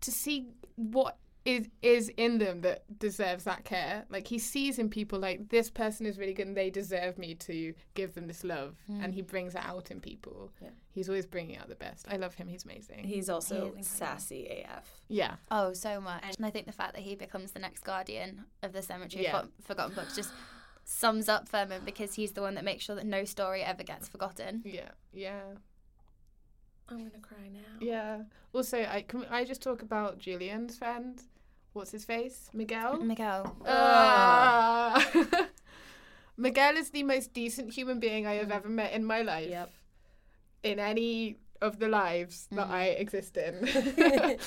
to 0.00 0.10
see 0.10 0.46
what 0.76 1.16
is 1.44 1.68
is 1.82 2.10
in 2.16 2.38
them 2.38 2.60
that 2.60 2.82
deserves 2.98 3.44
that 3.44 3.64
care 3.64 4.04
like 4.10 4.26
he 4.26 4.38
sees 4.38 4.78
in 4.78 4.88
people 4.90 5.18
like 5.18 5.48
this 5.48 5.70
person 5.70 6.04
is 6.04 6.18
really 6.18 6.34
good 6.34 6.46
and 6.46 6.56
they 6.56 6.68
deserve 6.68 7.16
me 7.16 7.34
to 7.34 7.72
give 7.94 8.14
them 8.14 8.26
this 8.26 8.44
love 8.44 8.74
hmm. 8.86 9.00
and 9.02 9.14
he 9.14 9.22
brings 9.22 9.54
it 9.54 9.60
out 9.64 9.90
in 9.90 9.98
people 10.00 10.50
Yeah. 10.60 10.68
he's 10.90 11.08
always 11.08 11.26
bringing 11.26 11.56
out 11.56 11.68
the 11.68 11.74
best 11.76 12.06
i 12.10 12.16
love 12.16 12.34
him 12.34 12.48
he's 12.48 12.64
amazing 12.64 13.04
He's 13.04 13.30
also 13.30 13.72
He 13.76 13.82
sassy 13.82 14.46
AF. 14.68 14.84
yeah 15.08 15.36
Oh, 15.50 15.72
so 15.72 16.00
much. 16.00 16.24
And 16.36 16.44
I 16.44 16.50
think 16.50 16.66
the 16.66 16.72
fact 16.72 16.92
that 16.94 17.02
he 17.02 17.14
becomes 17.14 17.52
the 17.52 17.60
next 17.60 17.82
guardian 17.84 18.44
of 18.62 18.72
the 18.72 18.82
Cemetery 18.82 19.24
Yeah. 19.24 19.38
of 19.38 19.48
Forgot- 19.62 19.62
Forgotten 19.64 19.94
Books 19.94 20.16
just 20.16 20.30
sums 20.90 21.28
up 21.28 21.46
Fermín 21.46 21.84
because 21.84 22.14
he's 22.14 22.32
the 22.32 22.40
one 22.40 22.54
that 22.54 22.64
makes 22.64 22.82
sure 22.84 22.96
that 22.96 23.04
no 23.04 23.24
story 23.26 23.62
ever 23.62 23.82
gets 23.82 24.08
forgotten. 24.08 24.62
yeah 24.64 24.88
yeah 25.12 25.40
I'm 26.88 26.96
gonna 26.98 27.10
cry 27.20 27.48
now. 27.52 27.60
yeah 27.80 28.22
also 28.54 28.78
i 28.90 29.02
can 29.02 29.26
i 29.30 29.44
just 29.44 29.60
talk 29.60 29.82
about 29.82 30.18
julian's 30.18 30.78
friend 30.78 31.20
what's 31.74 31.90
his 31.90 32.06
face 32.06 32.48
miguel 32.54 32.96
Miguel. 33.02 33.54
Ah. 33.66 35.06
Miguel 36.38 36.76
is 36.76 36.90
the 36.90 37.02
most 37.02 37.32
decent 37.34 37.72
human 37.74 37.98
being 37.98 38.24
I 38.26 38.34
have 38.34 38.52
ever 38.52 38.68
met 38.68 38.92
in 38.92 39.04
my 39.04 39.22
life. 39.22 39.50
Yep. 39.50 39.70
In 40.62 40.78
any 40.78 41.36
of 41.60 41.80
the 41.80 41.88
lives 41.88 42.46
that 42.52 42.68
Mhm. 42.68 42.70
I 42.70 42.84
exist 43.04 43.36
in. 43.36 43.54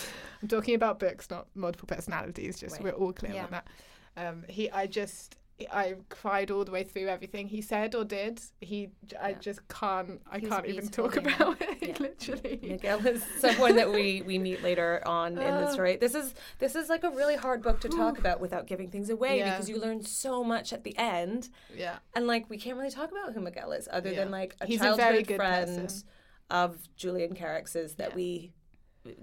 I'm 0.41 0.47
talking 0.47 0.73
about 0.75 0.99
books, 0.99 1.29
not 1.29 1.47
multiple 1.53 1.87
personalities. 1.87 2.59
Just 2.61 2.75
Right. 2.77 2.83
we're 2.85 2.91
all 3.01 3.11
clear 3.11 3.33
Yeah. 3.33 3.43
on 3.43 3.51
that. 3.51 3.67
Um, 4.15 4.45
he, 4.47 4.69
I 4.71 4.87
just, 4.87 5.35
I 5.69 5.95
cried 6.09 6.51
all 6.51 6.63
the 6.65 6.71
way 6.71 6.83
through 6.83 7.07
everything 7.07 7.47
he 7.47 7.61
said 7.61 7.93
or 7.95 8.03
did. 8.05 8.41
He, 8.61 8.89
I 9.21 9.33
just 9.33 9.67
can't, 9.67 10.21
I 10.31 10.39
He 10.39 10.45
was 10.47 10.53
can't 10.55 10.65
even 10.67 10.87
talk 10.89 11.13
human. 11.15 11.33
about 11.33 11.57
it. 11.61 11.77
Yeah. 11.81 11.95
Literally. 11.99 12.59
Miguel 12.61 13.05
is 13.07 13.23
someone 13.39 13.75
that 13.75 13.91
we 13.91 14.21
we 14.21 14.37
meet 14.39 14.63
later 14.63 15.01
on 15.05 15.33
in 15.37 15.53
the 15.61 15.71
story. 15.71 15.97
This 15.97 16.15
is 16.15 16.33
this 16.59 16.75
is 16.75 16.89
like 16.89 17.03
a 17.03 17.09
really 17.09 17.35
hard 17.35 17.61
book 17.61 17.79
to 17.81 17.89
talk 17.89 18.17
about 18.19 18.39
without 18.39 18.67
giving 18.67 18.89
things 18.89 19.09
away 19.09 19.37
Yeah. 19.39 19.51
because 19.51 19.69
you 19.69 19.77
learn 19.79 20.03
so 20.03 20.43
much 20.43 20.73
at 20.73 20.83
the 20.83 20.97
end. 20.97 21.49
Yeah. 21.75 21.97
And 22.15 22.27
like 22.27 22.49
we 22.49 22.57
can't 22.57 22.77
really 22.77 22.91
talk 22.91 23.11
about 23.11 23.33
who 23.33 23.41
Miguel 23.41 23.71
is 23.71 23.87
other 23.91 24.09
Yeah. 24.11 24.19
than 24.23 24.31
like 24.31 24.55
a 24.61 24.65
He's 24.65 24.79
a 24.81 24.85
childhood 24.85 24.99
very 25.11 25.23
good 25.23 25.35
friend 25.37 25.81
person. 25.81 26.03
of 26.49 26.77
Julian 26.95 27.35
Carax's 27.35 27.95
that 27.95 28.09
Yeah. 28.11 28.15
we 28.15 28.53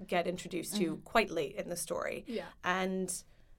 get 0.07 0.27
introduced 0.27 0.75
to 0.75 0.95
Mhm. 0.97 1.03
quite 1.05 1.31
late 1.31 1.55
in 1.55 1.69
the 1.69 1.77
story. 1.77 2.25
Yeah. 2.27 2.45
And 2.63 3.09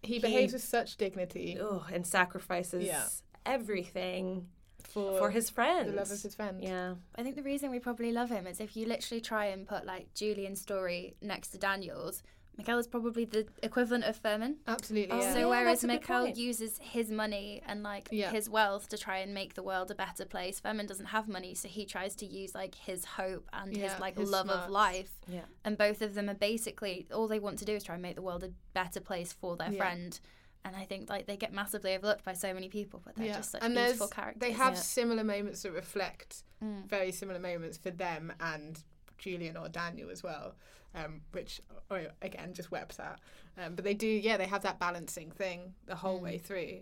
He, 0.03 0.15
He- 0.15 0.19
behaves 0.21 0.53
with 0.53 0.63
such 0.63 0.97
dignity 0.97 1.59
oh, 1.61 1.85
and 1.93 2.07
sacrifices 2.07 2.85
Yeah. 2.85 3.05
everything 3.45 4.49
for, 4.83 5.19
for 5.19 5.31
his 5.31 5.51
friends. 5.51 5.91
the 5.91 5.97
love 5.97 6.11
of 6.11 6.23
his 6.23 6.35
friend. 6.35 6.63
Yeah. 6.63 6.95
I 7.17 7.23
think 7.23 7.37
the 7.37 7.43
reason 7.43 7.71
we 7.71 7.79
probably 7.81 8.13
love 8.13 8.31
him 8.31 8.47
is 8.47 8.61
if 8.61 8.77
you 8.77 8.87
literally 8.87 9.21
try 9.21 9.47
and 9.47 9.67
put 9.69 9.85
like 9.85 10.13
Julian's 10.15 10.61
story 10.61 11.17
next 11.21 11.49
to 11.51 11.59
Daniel's, 11.59 12.23
Miguel 12.61 12.79
is 12.79 12.87
probably 12.87 13.25
the 13.25 13.47
equivalent 13.63 14.05
of 14.05 14.23
Fermín. 14.23 14.57
Absolutely. 14.67 15.11
Oh, 15.13 15.21
Yeah. 15.21 15.33
So 15.33 15.39
yeah, 15.41 15.47
whereas 15.47 15.81
that's 15.81 15.85
a 15.85 15.87
good 15.87 16.01
Miguel 16.01 16.29
uses 16.29 16.79
his 16.83 17.11
money 17.11 17.63
and 17.67 17.83
like 17.83 18.09
Yeah. 18.11 18.31
his 18.31 18.49
wealth 18.51 18.89
to 18.91 18.99
try 18.99 19.19
and 19.19 19.33
make 19.33 19.55
the 19.55 19.63
world 19.63 19.91
a 19.91 19.95
better 19.95 20.25
place, 20.25 20.61
Fermín 20.61 20.87
doesn't 20.87 21.07
have 21.07 21.27
money, 21.29 21.55
so 21.55 21.69
he 21.69 21.87
tries 21.87 22.15
to 22.17 22.27
use 22.27 22.55
like 22.55 22.75
his 22.75 23.05
hope 23.05 23.49
and 23.53 23.75
Yeah, 23.77 23.91
his 23.91 24.01
like 24.01 24.19
his 24.19 24.31
love 24.31 24.47
smarts. 24.47 24.65
of 24.67 24.71
life. 24.71 25.13
Yeah. 25.27 25.47
And 25.65 25.79
both 25.79 26.03
of 26.03 26.15
them 26.15 26.29
are 26.29 26.35
basically 26.35 27.07
all 27.13 27.29
they 27.29 27.39
want 27.41 27.59
to 27.61 27.65
do 27.65 27.73
is 27.75 27.83
try 27.85 27.95
and 27.95 28.03
make 28.03 28.17
the 28.17 28.23
world 28.23 28.45
a 28.45 28.51
better 28.75 29.01
place 29.01 29.33
for 29.33 29.57
their 29.57 29.71
Yeah. 29.73 29.79
friend. 29.79 30.21
And 30.63 30.77
I 30.77 30.85
think 30.85 31.09
like 31.09 31.27
they 31.27 31.39
get 31.39 31.55
massively 31.55 31.95
overlooked 31.95 32.25
by 32.25 32.35
so 32.35 32.53
many 32.53 32.69
people, 32.69 33.01
but 33.03 33.17
they're 33.17 33.27
Yeah. 33.29 33.37
just 33.39 33.53
such 33.53 33.63
and 33.63 33.75
beautiful 33.75 34.09
there's, 34.09 34.13
characters. 34.13 34.41
they 34.41 34.53
have 34.53 34.75
Yeah. 34.75 34.81
similar 34.81 35.25
moments 35.25 35.63
that 35.63 35.71
reflect 35.73 36.43
Mm. 36.63 36.87
very 36.87 37.11
similar 37.13 37.39
moments 37.39 37.79
for 37.79 37.91
them 37.91 38.35
and 38.39 38.85
Julian 39.21 39.57
or 39.57 39.69
Daniel 39.69 40.11
as 40.11 40.23
well, 40.25 40.57
um, 40.97 41.21
which 41.31 41.61
oh, 41.91 42.07
again 42.23 42.53
just 42.53 42.73
webs 42.73 42.99
out. 42.99 43.19
Um, 43.57 43.77
but 43.77 43.85
they 43.85 43.95
do, 43.95 44.09
yeah, 44.09 44.37
they 44.37 44.47
have 44.47 44.63
that 44.63 44.81
balancing 44.81 45.31
thing 45.31 45.75
the 45.87 45.95
whole 45.95 46.19
Mm. 46.19 46.23
way 46.25 46.39
through, 46.39 46.81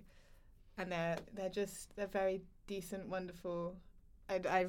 and 0.78 0.90
they're 0.90 1.18
they're 1.34 1.50
just 1.50 1.94
they're 1.96 2.06
very 2.06 2.40
decent, 2.66 3.08
wonderful. 3.08 3.76
I, 4.30 4.40
I 4.48 4.66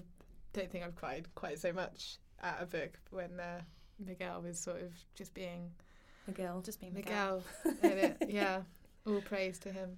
don't 0.53 0.69
think 0.69 0.83
I've 0.83 0.95
cried 0.95 1.27
quite 1.35 1.59
so 1.59 1.71
much 1.71 2.17
at 2.41 2.57
a 2.61 2.65
book 2.65 2.99
when 3.11 3.39
uh, 3.39 3.61
Miguel 4.05 4.41
was 4.41 4.59
sort 4.59 4.81
of 4.81 4.91
just 5.15 5.33
being 5.33 5.71
Miguel. 6.27 6.61
just 6.61 6.79
being 6.81 6.93
Miguel. 6.93 7.43
Miguel. 7.65 7.89
it. 8.21 8.29
Yeah, 8.29 8.61
all 9.05 9.21
praise 9.21 9.59
to 9.59 9.71
him. 9.71 9.97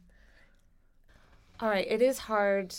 All 1.60 1.70
right, 1.70 1.86
it 1.88 2.02
is 2.02 2.18
hard 2.18 2.74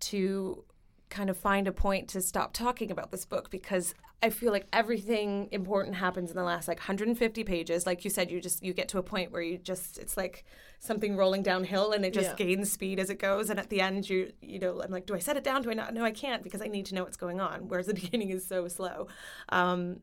to 0.00 0.62
kind 1.08 1.30
of 1.30 1.36
find 1.36 1.68
a 1.68 1.72
point 1.72 2.08
to 2.08 2.20
stop 2.20 2.52
talking 2.52 2.90
about 2.90 3.10
this 3.10 3.24
book 3.24 3.50
because 3.50 3.94
I 4.22 4.30
feel 4.30 4.50
like 4.50 4.66
everything 4.72 5.48
important 5.52 5.96
happens 5.96 6.30
in 6.30 6.36
the 6.36 6.42
last 6.42 6.68
like 6.68 6.78
150 6.78 7.44
pages. 7.44 7.86
Like 7.86 8.02
you 8.04 8.10
said, 8.10 8.30
you 8.30 8.40
just 8.40 8.62
you 8.62 8.72
get 8.72 8.88
to 8.88 8.98
a 8.98 9.02
point 9.02 9.30
where 9.30 9.42
you 9.42 9.58
just 9.58 9.98
it's 9.98 10.16
like 10.16 10.44
something 10.78 11.16
rolling 11.16 11.42
downhill 11.42 11.92
and 11.92 12.04
it 12.04 12.12
just 12.14 12.30
Yeah. 12.30 12.46
gains 12.46 12.72
speed 12.72 12.98
as 12.98 13.10
it 13.10 13.18
goes. 13.18 13.50
And 13.50 13.60
at 13.60 13.68
the 13.68 13.80
end, 13.80 14.08
you 14.08 14.32
you 14.40 14.58
know, 14.58 14.80
I'm 14.82 14.90
like, 14.90 15.06
do 15.06 15.14
I 15.14 15.18
set 15.18 15.36
it 15.36 15.44
down? 15.44 15.62
Do 15.62 15.70
I 15.70 15.74
not? 15.74 15.92
No, 15.94 16.02
I 16.02 16.10
can't 16.12 16.42
because 16.42 16.62
I 16.62 16.66
need 16.66 16.86
to 16.86 16.94
know 16.94 17.04
what's 17.04 17.16
going 17.16 17.40
on. 17.40 17.68
Whereas 17.68 17.86
the 17.86 17.94
beginning 18.00 18.30
is 18.30 18.46
so 18.46 18.66
slow. 18.68 19.06
Um, 19.50 20.00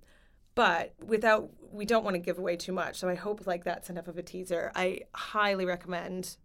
but 0.56 0.93
without 1.04 1.49
we 1.72 1.84
don't 1.86 2.04
want 2.04 2.14
to 2.14 2.20
give 2.20 2.38
away 2.38 2.56
too 2.56 2.72
much 2.72 2.97
so 2.97 3.10
i 3.10 3.16
hope 3.16 3.47
like 3.47 3.64
that's 3.64 3.89
enough 3.89 4.08
of 4.08 4.20
a 4.20 4.22
teaser 4.22 4.72
i 4.76 4.99
highly 5.16 5.66
recommend 5.66 6.38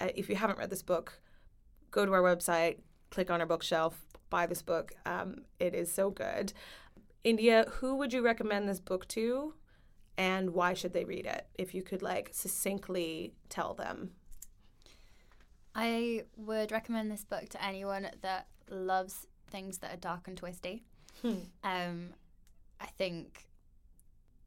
uh, 0.00 0.08
if 0.14 0.30
you 0.30 0.34
haven't 0.36 0.58
read 0.58 0.70
this 0.70 0.80
book 0.82 1.20
go 1.90 2.06
to 2.06 2.12
our 2.14 2.22
website 2.22 2.78
click 3.14 3.30
on 3.30 3.40
our 3.40 3.46
bookshelf 3.46 4.00
buy 4.28 4.46
this 4.46 4.62
book 4.62 4.92
um, 5.06 5.36
it 5.58 5.74
is 5.74 5.92
so 5.92 6.10
good 6.10 6.52
india 7.22 7.64
who 7.76 7.96
would 7.96 8.12
you 8.12 8.22
recommend 8.22 8.68
this 8.68 8.80
book 8.80 9.06
to 9.08 9.54
and 10.16 10.50
why 10.50 10.74
should 10.74 10.92
they 10.92 11.04
read 11.04 11.26
it 11.26 11.46
if 11.56 11.74
you 11.74 11.82
could 11.82 12.02
like 12.02 12.30
succinctly 12.32 13.32
tell 13.48 13.74
them 13.74 14.10
I 15.74 16.22
would 16.36 16.70
recommend 16.70 17.10
this 17.10 17.24
book 17.24 17.48
to 17.50 17.64
anyone 17.64 18.08
that 18.22 18.46
loves 18.70 19.26
things 19.50 19.78
that 19.78 19.92
are 19.92 19.98
dark 19.98 20.28
and 20.28 20.36
twisty. 20.36 20.84
Hmm. 21.20 21.34
Um, 21.62 22.08
I 22.80 22.86
think, 22.86 23.46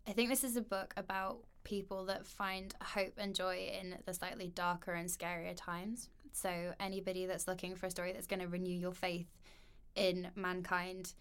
I 0.08 0.12
think 0.12 0.30
this 0.30 0.44
is 0.44 0.56
a 0.56 0.62
book 0.62 0.94
about 0.96 1.40
people 1.64 2.06
that 2.06 2.26
find 2.26 2.74
hope 2.82 3.14
and 3.18 3.36
joy 3.36 3.70
in 3.80 3.98
the 4.06 4.14
slightly 4.14 4.48
darker 4.48 4.94
and 4.94 5.10
scarier 5.10 5.54
times. 5.56 6.10
So 6.38 6.74
anybody 6.80 7.26
that's 7.26 7.48
looking 7.48 7.76
for 7.76 7.88
a 7.88 7.92
story 7.92 8.14
that's 8.14 8.28
going 8.28 8.42
to 8.42 8.48
renew 8.48 8.78
your 8.78 8.92
faith 8.92 9.28
in 9.96 10.30
mankind, 10.36 11.14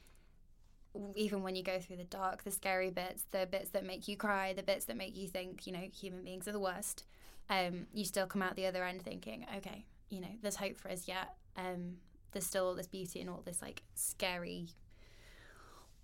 even 1.14 1.42
when 1.42 1.56
you 1.56 1.62
go 1.62 1.78
through 1.80 1.96
the 1.96 2.04
dark, 2.04 2.44
the 2.44 2.50
scary 2.50 2.90
bits, 2.90 3.24
the 3.30 3.48
bits 3.50 3.70
that 3.70 3.84
make 3.84 4.08
you 4.08 4.16
cry, 4.16 4.52
the 4.52 4.62
bits 4.62 4.84
that 4.84 4.96
make 4.96 5.16
you 5.16 5.26
think, 5.26 5.66
you 5.66 5.72
know, 5.72 5.88
human 5.92 6.22
beings 6.22 6.46
are 6.46 6.52
the 6.52 6.60
worst. 6.60 7.04
Um, 7.48 7.86
you 7.94 8.04
still 8.04 8.26
come 8.26 8.42
out 8.42 8.56
the 8.56 8.66
other 8.66 8.84
end 8.84 9.02
thinking, 9.02 9.46
okay, 9.56 9.86
you 10.10 10.20
know, 10.20 10.28
there's 10.42 10.56
hope 10.56 10.76
for 10.76 10.90
us 10.90 11.08
yet. 11.08 11.36
Um, 11.56 11.96
there's 12.32 12.46
still 12.46 12.66
all 12.66 12.74
this 12.74 12.86
beauty 12.86 13.20
and 13.20 13.30
all 13.30 13.42
this 13.42 13.62
like 13.62 13.82
scary 13.94 14.68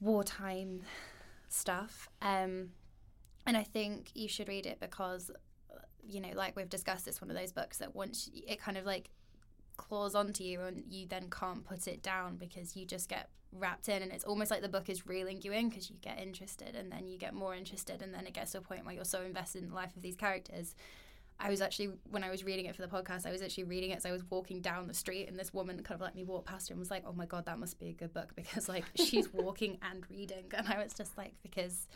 wartime 0.00 0.82
stuff. 1.48 2.08
Um, 2.22 2.70
and 3.46 3.56
I 3.56 3.62
think 3.62 4.10
you 4.14 4.28
should 4.28 4.48
read 4.48 4.64
it 4.64 4.78
because, 4.80 5.30
you 6.02 6.20
know, 6.20 6.30
like 6.34 6.56
we've 6.56 6.68
discussed, 6.68 7.08
it's 7.08 7.20
one 7.20 7.30
of 7.30 7.36
those 7.36 7.52
books 7.52 7.78
that 7.78 7.94
once 7.94 8.30
it 8.34 8.60
kind 8.60 8.76
of 8.76 8.84
like 8.84 9.10
claws 9.76 10.14
onto 10.14 10.44
you 10.44 10.60
and 10.60 10.84
you 10.88 11.06
then 11.06 11.28
can't 11.30 11.64
put 11.64 11.86
it 11.86 12.02
down 12.02 12.36
because 12.36 12.76
you 12.76 12.84
just 12.84 13.08
get 13.08 13.28
wrapped 13.52 13.88
in 13.88 14.02
and 14.02 14.12
it's 14.12 14.24
almost 14.24 14.50
like 14.50 14.62
the 14.62 14.68
book 14.68 14.88
is 14.88 15.06
reeling 15.06 15.40
you 15.42 15.52
in 15.52 15.68
because 15.68 15.90
you 15.90 15.96
get 16.00 16.18
interested 16.18 16.74
and 16.74 16.90
then 16.90 17.06
you 17.06 17.18
get 17.18 17.34
more 17.34 17.54
interested 17.54 18.00
and 18.00 18.14
then 18.14 18.26
it 18.26 18.32
gets 18.32 18.52
to 18.52 18.58
a 18.58 18.60
point 18.60 18.84
where 18.84 18.94
you're 18.94 19.04
so 19.04 19.22
invested 19.22 19.62
in 19.62 19.68
the 19.68 19.74
life 19.74 19.94
of 19.96 20.02
these 20.02 20.16
characters 20.16 20.74
I 21.42 21.50
was 21.50 21.60
actually 21.60 21.90
when 22.10 22.22
I 22.22 22.30
was 22.30 22.44
reading 22.44 22.66
it 22.66 22.76
for 22.76 22.82
the 22.82 22.88
podcast, 22.88 23.26
I 23.26 23.32
was 23.32 23.42
actually 23.42 23.64
reading 23.64 23.90
it 23.90 23.96
as 23.96 24.06
I 24.06 24.12
was 24.12 24.22
walking 24.30 24.60
down 24.60 24.86
the 24.86 24.94
street, 24.94 25.28
and 25.28 25.36
this 25.36 25.52
woman 25.52 25.82
kind 25.82 25.96
of 25.96 26.00
let 26.00 26.14
me 26.14 26.22
walk 26.22 26.44
past 26.46 26.68
her 26.68 26.72
and 26.72 26.78
was 26.78 26.90
like, 26.90 27.02
"Oh 27.04 27.12
my 27.12 27.26
god, 27.26 27.46
that 27.46 27.58
must 27.58 27.80
be 27.80 27.88
a 27.88 27.92
good 27.92 28.14
book 28.14 28.32
because 28.36 28.68
like 28.68 28.84
she's 28.94 29.32
walking 29.32 29.78
and 29.90 30.04
reading," 30.08 30.44
and 30.56 30.68
I 30.68 30.82
was 30.82 30.94
just 30.94 31.18
like, 31.18 31.34
because 31.42 31.88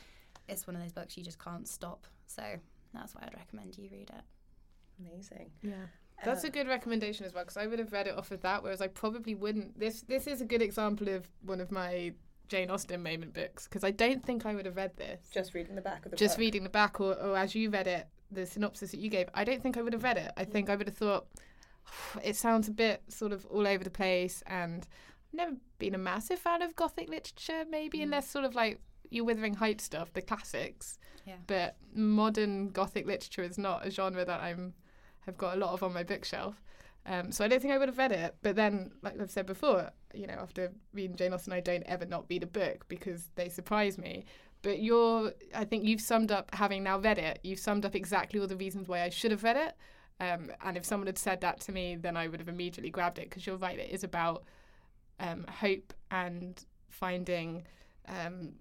it's 0.48 0.66
one 0.66 0.74
of 0.74 0.82
those 0.82 0.92
books 0.92 1.16
you 1.16 1.22
just 1.22 1.38
can't 1.38 1.68
stop. 1.68 2.06
So 2.26 2.42
that's 2.96 3.14
why 3.14 3.22
I'd 3.26 3.34
recommend 3.34 3.76
you 3.78 3.88
read 3.90 4.10
it. 4.10 4.24
amazing 5.00 5.50
Yeah. 5.62 5.86
That's 6.24 6.44
Uh, 6.44 6.48
a 6.48 6.50
good 6.50 6.66
recommendation 6.66 7.26
as 7.26 7.34
well 7.34 7.44
because 7.44 7.58
I 7.58 7.66
would 7.66 7.78
have 7.78 7.92
read 7.92 8.06
it 8.06 8.16
off 8.16 8.30
of 8.30 8.40
that, 8.40 8.62
whereas 8.62 8.80
I 8.80 8.88
probably 8.88 9.34
wouldn't. 9.34 9.78
This 9.78 10.00
this 10.02 10.26
is 10.26 10.40
a 10.40 10.46
good 10.46 10.62
example 10.62 11.08
of 11.08 11.28
one 11.42 11.60
of 11.60 11.70
my 11.70 12.14
Jane 12.48 12.70
Austen 12.70 13.02
moment 13.02 13.34
books 13.34 13.64
because 13.68 13.84
I 13.84 13.90
don't 13.90 14.24
think 14.24 14.46
I 14.46 14.54
would 14.54 14.64
have 14.66 14.76
read 14.76 14.96
this 14.96 15.28
just 15.30 15.52
reading 15.52 15.74
the 15.74 15.82
back 15.82 16.04
of 16.06 16.10
the 16.12 16.16
just 16.16 16.36
book. 16.36 16.40
reading 16.40 16.62
the 16.62 16.70
back 16.70 17.00
or, 17.00 17.12
or 17.14 17.36
as 17.36 17.54
you 17.54 17.68
read 17.68 17.86
it, 17.86 18.06
the 18.30 18.46
synopsis 18.46 18.92
that 18.92 19.00
you 19.00 19.10
gave. 19.10 19.28
I 19.34 19.44
don't 19.44 19.62
think 19.62 19.76
I 19.76 19.82
would 19.82 19.92
have 19.92 20.04
read 20.04 20.16
it. 20.16 20.32
I 20.38 20.44
think 20.44 20.70
I 20.70 20.76
would 20.76 20.86
have 20.86 20.96
thought 20.96 21.26
it 22.24 22.34
sounds 22.36 22.66
a 22.68 22.72
bit 22.72 23.02
sort 23.08 23.32
of 23.32 23.44
all 23.46 23.66
over 23.66 23.84
the 23.84 23.90
place, 23.90 24.42
and 24.46 24.86
I've 25.28 25.34
never 25.34 25.56
been 25.78 25.94
a 25.94 25.98
massive 25.98 26.38
fan 26.38 26.62
of 26.62 26.74
Gothic 26.76 27.08
literature, 27.10 27.64
maybe 27.68 27.98
Mm. 27.98 28.04
unless 28.04 28.30
sort 28.30 28.44
of 28.46 28.54
like 28.54 28.80
your 29.10 29.24
Wuthering 29.24 29.54
Heights 29.54 29.84
stuff, 29.84 30.12
the 30.12 30.22
classics. 30.22 30.98
Yeah. 31.26 31.34
But 31.46 31.76
modern 31.94 32.70
Gothic 32.70 33.06
literature 33.06 33.42
is 33.42 33.58
not 33.58 33.86
a 33.86 33.90
genre 33.90 34.24
that 34.24 34.40
I'm 34.40 34.74
have 35.26 35.36
got 35.36 35.56
a 35.56 35.58
lot 35.58 35.72
of 35.72 35.82
on 35.82 35.92
my 35.92 36.04
bookshelf. 36.04 36.62
Um, 37.04 37.30
so 37.30 37.44
I 37.44 37.48
don't 37.48 37.60
think 37.60 37.72
I 37.72 37.78
would 37.78 37.88
have 37.88 37.98
read 37.98 38.12
it. 38.12 38.36
But 38.42 38.56
then, 38.56 38.92
like 39.02 39.20
I've 39.20 39.30
said 39.30 39.46
before, 39.46 39.90
you 40.14 40.26
know, 40.26 40.34
after 40.34 40.72
reading 40.92 41.16
Jane 41.16 41.32
Austen, 41.32 41.52
I 41.52 41.60
don't 41.60 41.84
ever 41.84 42.06
not 42.06 42.26
read 42.28 42.42
a 42.42 42.46
book 42.46 42.84
because 42.88 43.30
they 43.36 43.48
surprise 43.48 43.98
me. 43.98 44.24
But 44.62 44.80
you're, 44.80 45.32
I 45.54 45.64
think 45.64 45.84
you've 45.84 46.00
summed 46.00 46.32
up, 46.32 46.52
having 46.54 46.82
now 46.82 46.98
read 46.98 47.18
it, 47.18 47.38
you've 47.42 47.60
summed 47.60 47.84
up 47.84 47.94
exactly 47.94 48.40
all 48.40 48.48
the 48.48 48.56
reasons 48.56 48.88
why 48.88 49.02
I 49.02 49.10
should 49.10 49.30
have 49.30 49.44
read 49.44 49.56
it. 49.56 49.74
Um, 50.18 50.50
and 50.64 50.76
if 50.76 50.84
someone 50.84 51.06
had 51.06 51.18
said 51.18 51.40
that 51.42 51.60
to 51.60 51.72
me, 51.72 51.96
then 51.96 52.16
I 52.16 52.26
would 52.26 52.40
have 52.40 52.48
immediately 52.48 52.90
grabbed 52.90 53.18
it 53.18 53.28
because 53.28 53.46
you're 53.46 53.56
right, 53.56 53.78
it 53.78 53.90
is 53.90 54.02
about 54.02 54.44
um, 55.20 55.44
hope 55.48 55.92
and 56.10 56.64
finding 56.88 57.64
um, 58.08 58.54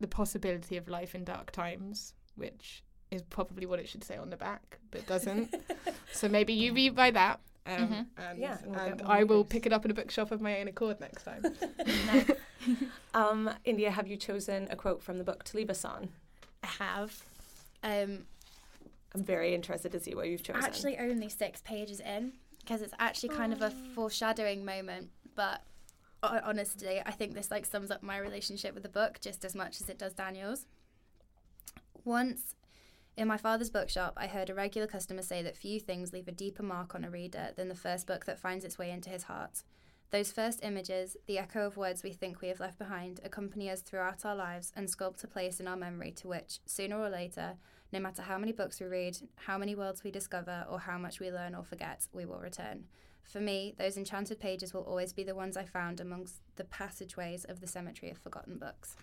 the 0.00 0.08
possibility 0.08 0.76
of 0.76 0.88
life 0.88 1.14
in 1.14 1.24
dark 1.24 1.50
times, 1.52 2.14
which 2.36 2.82
is 3.10 3.22
probably 3.22 3.64
what 3.66 3.78
it 3.78 3.88
should 3.88 4.02
say 4.04 4.16
on 4.16 4.30
the 4.30 4.36
back, 4.36 4.78
but 4.90 5.06
doesn't. 5.06 5.54
so 6.12 6.28
maybe 6.28 6.52
you 6.52 6.72
read 6.74 6.94
by 6.96 7.10
that. 7.12 7.40
Um, 7.66 7.88
Mhm. 7.88 8.06
And, 8.18 8.38
Yeah, 8.38 8.58
we'll 8.64 8.78
and 8.78 9.02
I 9.02 9.24
will 9.24 9.38
readers. 9.38 9.50
pick 9.50 9.66
it 9.66 9.72
up 9.72 9.84
in 9.84 9.90
a 9.90 9.94
bookshop 9.94 10.30
of 10.32 10.40
my 10.40 10.58
own 10.60 10.68
accord 10.68 11.00
next 11.00 11.22
time. 11.24 11.44
um, 13.14 13.50
India, 13.64 13.90
have 13.90 14.06
you 14.06 14.16
chosen 14.16 14.66
a 14.70 14.76
quote 14.76 15.02
from 15.02 15.18
the 15.18 15.24
book 15.24 15.44
to 15.44 15.56
leave 15.56 15.70
us 15.70 15.84
on? 15.84 16.08
I 16.62 16.66
have. 16.66 17.22
Um, 17.82 18.26
I'm 19.14 19.22
very 19.22 19.54
interested 19.54 19.92
to 19.92 20.00
see 20.00 20.14
what 20.14 20.28
you've 20.28 20.42
chosen. 20.42 20.62
actually 20.64 20.98
only 20.98 21.28
six 21.28 21.60
pages 21.62 22.00
in 22.00 22.32
because 22.60 22.82
it's 22.82 22.94
actually 22.98 23.28
kind 23.28 23.52
of 23.52 23.62
a 23.62 23.70
foreshadowing 23.94 24.64
moment 24.64 25.10
but 25.36 25.60
ho- 25.60 25.60
honestly 26.44 27.00
i 27.06 27.10
think 27.10 27.34
this 27.34 27.50
like 27.50 27.66
sums 27.66 27.90
up 27.90 28.02
my 28.02 28.18
relationship 28.18 28.74
with 28.74 28.82
the 28.82 28.88
book 28.88 29.18
just 29.20 29.44
as 29.44 29.54
much 29.54 29.80
as 29.80 29.88
it 29.88 29.98
does 29.98 30.12
daniel's 30.12 30.66
once 32.04 32.54
in 33.16 33.28
my 33.28 33.36
father's 33.36 33.70
bookshop 33.70 34.14
i 34.16 34.26
heard 34.26 34.50
a 34.50 34.54
regular 34.54 34.86
customer 34.86 35.22
say 35.22 35.42
that 35.42 35.56
few 35.56 35.78
things 35.78 36.12
leave 36.12 36.28
a 36.28 36.32
deeper 36.32 36.62
mark 36.62 36.94
on 36.94 37.04
a 37.04 37.10
reader 37.10 37.50
than 37.56 37.68
the 37.68 37.74
first 37.74 38.06
book 38.06 38.24
that 38.24 38.38
finds 38.38 38.64
its 38.64 38.78
way 38.78 38.90
into 38.90 39.10
his 39.10 39.24
heart 39.24 39.62
those 40.10 40.30
first 40.30 40.60
images 40.62 41.16
the 41.26 41.38
echo 41.38 41.66
of 41.66 41.76
words 41.76 42.02
we 42.02 42.12
think 42.12 42.40
we 42.40 42.48
have 42.48 42.60
left 42.60 42.78
behind 42.78 43.20
accompany 43.24 43.70
us 43.70 43.80
throughout 43.80 44.24
our 44.24 44.36
lives 44.36 44.72
and 44.76 44.88
sculpt 44.88 45.24
a 45.24 45.26
place 45.26 45.60
in 45.60 45.66
our 45.66 45.76
memory 45.76 46.12
to 46.12 46.28
which 46.28 46.60
sooner 46.66 46.98
or 46.98 47.08
later 47.08 47.56
no 47.94 48.00
matter 48.00 48.22
how 48.22 48.36
many 48.36 48.50
books 48.50 48.80
we 48.80 48.86
read, 48.86 49.16
how 49.36 49.56
many 49.56 49.76
worlds 49.76 50.02
we 50.02 50.10
discover, 50.10 50.66
or 50.68 50.80
how 50.80 50.98
much 50.98 51.20
we 51.20 51.30
learn 51.30 51.54
or 51.54 51.62
forget, 51.62 52.08
we 52.12 52.24
will 52.24 52.40
return. 52.40 52.84
For 53.24 53.40
me, 53.40 53.74
those 53.78 53.96
enchanted 53.96 54.38
pages 54.38 54.72
will 54.72 54.82
always 54.82 55.12
be 55.12 55.24
the 55.24 55.34
ones 55.34 55.56
I 55.56 55.64
found 55.64 56.00
amongst 56.00 56.36
the 56.56 56.64
passageways 56.64 57.44
of 57.44 57.60
the 57.60 57.66
cemetery 57.66 58.10
of 58.10 58.18
forgotten 58.18 58.58
books. 58.58 58.96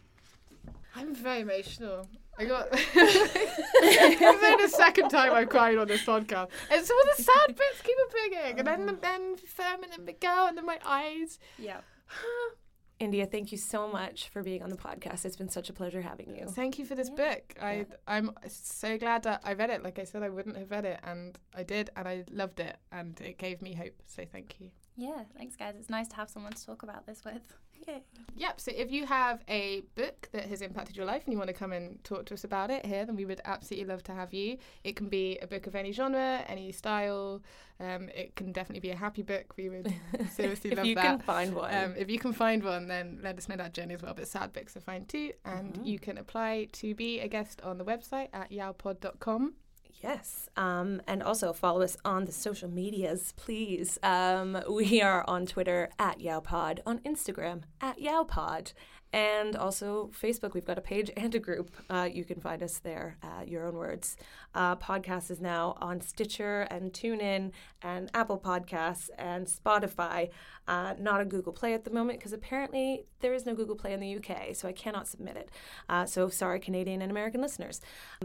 I'm 0.96 1.16
very 1.16 1.42
emotional. 1.42 2.08
I 2.38 2.46
got. 2.46 2.68
it's 2.74 4.42
like 4.42 4.62
the 4.62 4.78
second 4.78 5.10
time 5.10 5.34
I've 5.34 5.50
cried 5.50 5.78
on 5.78 5.88
this 5.88 6.04
podcast. 6.04 6.50
And 6.72 6.86
some 6.86 6.98
of 7.00 7.18
the 7.18 7.24
sad 7.24 7.48
bits 7.48 7.82
keep 7.84 7.98
appearing, 8.08 8.60
and 8.60 8.68
then 8.68 8.86
the 8.86 8.94
then 9.02 9.36
Fermín 9.38 9.94
and 9.96 10.06
Miguel, 10.06 10.48
and 10.48 10.58
then 10.58 10.66
my 10.66 10.80
eyes. 10.86 11.40
Yeah. 11.58 11.82
India, 13.02 13.26
thank 13.26 13.52
you 13.52 13.58
so 13.58 13.88
much 13.88 14.30
for 14.30 14.44
being 14.44 14.62
on 14.62 14.70
the 14.70 14.78
podcast. 14.78 15.26
It's 15.26 15.36
been 15.36 15.50
such 15.50 15.70
a 15.70 15.74
pleasure 15.74 16.02
having 16.02 16.36
you. 16.36 16.46
Thank 16.48 16.78
you 16.80 16.86
for 16.86 16.94
this 16.96 17.10
Yeah. 17.10 17.16
book. 17.34 17.56
I 17.62 17.86
I'm 18.08 18.32
so 18.48 18.98
glad 18.98 19.24
that 19.24 19.42
I 19.44 19.54
read 19.54 19.70
it. 19.72 19.84
Like 19.84 19.98
I 20.00 20.04
said, 20.04 20.22
I 20.24 20.30
wouldn't 20.30 20.56
have 20.58 20.70
read 20.70 20.86
it, 20.86 21.00
and 21.04 21.38
I 21.56 21.64
did, 21.64 21.90
and 21.96 22.08
I 22.08 22.24
loved 22.30 22.60
it, 22.60 22.78
and 22.92 23.20
it 23.22 23.38
gave 23.38 23.62
me 23.62 23.74
hope. 23.74 24.02
So 24.06 24.24
thank 24.32 24.60
you. 24.60 24.70
Yeah, 24.96 25.24
thanks, 25.38 25.56
guys. 25.56 25.76
It's 25.80 25.90
nice 25.90 26.08
to 26.10 26.16
have 26.18 26.30
someone 26.30 26.54
to 26.54 26.66
talk 26.66 26.84
about 26.84 27.06
this 27.08 27.24
with. 27.26 27.42
Yay. 27.88 28.04
Yep. 28.36 28.60
So 28.62 28.72
if 28.76 28.92
you 28.92 29.08
have 29.08 29.44
a 29.48 29.82
book 29.96 30.30
that 30.34 30.46
has 30.46 30.62
impacted 30.62 30.96
your 30.96 31.06
life 31.08 31.24
and 31.26 31.34
you 31.34 31.38
want 31.40 31.48
to 31.48 31.54
come 31.54 31.72
and 31.74 32.04
talk 32.04 32.26
to 32.28 32.36
us 32.36 32.44
about 32.44 32.70
it 32.70 32.86
here, 32.86 33.06
then 33.06 33.16
we 33.16 33.26
would 33.26 33.42
absolutely 33.46 33.88
love 33.88 34.04
to 34.04 34.12
have 34.14 34.34
you. 34.36 34.58
It 34.84 34.96
can 34.96 35.10
be 35.10 35.40
a 35.42 35.48
book 35.48 35.66
of 35.66 35.76
any 35.76 35.92
genre, 35.92 36.44
any 36.48 36.72
style. 36.72 37.42
Um, 37.80 38.10
it 38.10 38.36
can 38.36 38.52
definitely 38.52 38.82
be 38.82 38.92
a 38.92 38.96
happy 38.96 39.24
book. 39.24 39.56
We 39.58 39.70
would 39.70 39.92
seriously 40.32 40.70
love 40.72 40.78
that. 40.78 40.78
if 40.78 40.78
love 40.78 40.86
you 40.88 40.96
can 40.96 41.20
find 41.20 41.56
one. 41.56 41.74
Um, 41.74 41.96
if 41.98 42.08
you 42.12 42.20
can 42.20 42.34
find 42.34 42.64
one, 42.64 42.88
then 42.88 43.20
let 43.24 43.36
us 43.40 43.50
know 43.50 43.56
that 43.56 43.74
journey 43.74 43.96
as 43.96 44.04
well. 44.04 44.14
But 44.14 44.28
sad 44.28 44.54
books 44.54 44.78
are 44.78 44.82
fine 44.82 45.06
too. 45.06 45.32
And 45.44 45.74
Mhm. 45.74 45.86
you 45.88 45.98
can 45.98 46.20
apply 46.20 46.68
to 46.74 46.94
be 46.94 47.20
a 47.20 47.28
guest 47.28 47.62
on 47.62 47.80
the 47.80 47.86
website 47.86 48.28
at 48.34 48.52
yowpod.com. 48.52 49.54
Yes. 50.02 50.50
Um, 50.58 51.02
and 51.08 51.22
also 51.22 51.54
follow 51.54 51.82
us 51.82 51.96
on 52.04 52.26
the 52.26 52.32
social 52.32 52.70
medias, 52.70 53.34
please. 53.38 54.00
Um, 54.02 54.62
we 54.70 55.02
are 55.02 55.24
on 55.28 55.46
Twitter 55.46 55.90
at 56.00 56.20
YowPod, 56.20 56.80
on 56.86 57.00
Instagram 57.00 57.62
at 57.80 58.00
YowPod, 58.00 58.74
and 59.14 59.56
also 59.56 60.10
Facebook. 60.20 60.54
We've 60.54 60.66
got 60.66 60.78
a 60.78 60.82
page 60.82 61.12
and 61.18 61.34
a 61.36 61.40
group. 61.40 61.72
Uh, 61.90 62.10
you 62.12 62.24
can 62.24 62.40
find 62.40 62.64
us 62.64 62.80
there, 62.80 63.18
uh, 63.24 63.44
Your 63.46 63.66
Own 63.66 63.76
Words. 63.76 64.18
Uh, 64.54 64.76
podcast 64.76 65.32
is 65.32 65.42
now 65.42 65.78
on 65.82 66.02
Stitcher 66.02 66.62
and 66.72 66.92
TuneIn 66.92 67.52
and 67.82 68.10
Apple 68.14 68.40
Podcasts 68.40 69.10
and 69.18 69.48
Spotify. 69.48 70.30
Uh, 70.68 70.94
not 71.00 71.20
a 71.22 71.26
Google 71.26 71.54
Play 71.54 71.74
at 71.74 71.84
the 71.84 71.92
moment 71.92 72.20
because 72.20 72.34
apparently 72.34 73.06
there 73.20 73.34
is 73.34 73.46
no 73.46 73.56
Google 73.56 73.76
Play 73.76 73.94
in 73.94 74.00
the 74.00 74.16
UK, 74.18 74.56
so 74.56 74.68
I 74.68 74.74
cannot 74.74 75.08
submit 75.08 75.36
it. 75.36 75.50
Uh, 75.90 76.06
so 76.06 76.30
sorry, 76.30 76.60
Canadian 76.60 77.02
and 77.02 77.12
American 77.12 77.42
listeners. 77.42 77.82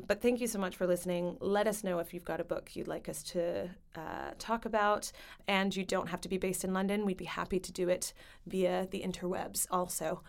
But 0.06 0.20
thank 0.20 0.40
you 0.40 0.46
so 0.46 0.58
much 0.58 0.76
for 0.76 0.86
listening. 0.86 1.36
Let 1.40 1.66
us 1.66 1.82
know 1.82 1.98
if 1.98 2.12
you've 2.12 2.24
got 2.24 2.40
a 2.40 2.44
book 2.44 2.76
you'd 2.76 2.88
like 2.88 3.08
us 3.08 3.22
to 3.24 3.70
uh, 3.96 4.30
talk 4.38 4.64
about. 4.64 5.10
And 5.48 5.74
you 5.74 5.84
don't 5.84 6.08
have 6.08 6.20
to 6.22 6.28
be 6.28 6.38
based 6.38 6.64
in 6.64 6.72
London. 6.72 7.06
We'd 7.06 7.16
be 7.16 7.24
happy 7.24 7.58
to 7.58 7.72
do 7.72 7.88
it 7.88 8.12
via 8.46 8.86
the 8.90 9.02
interwebs 9.02 9.66
also. 9.70 10.22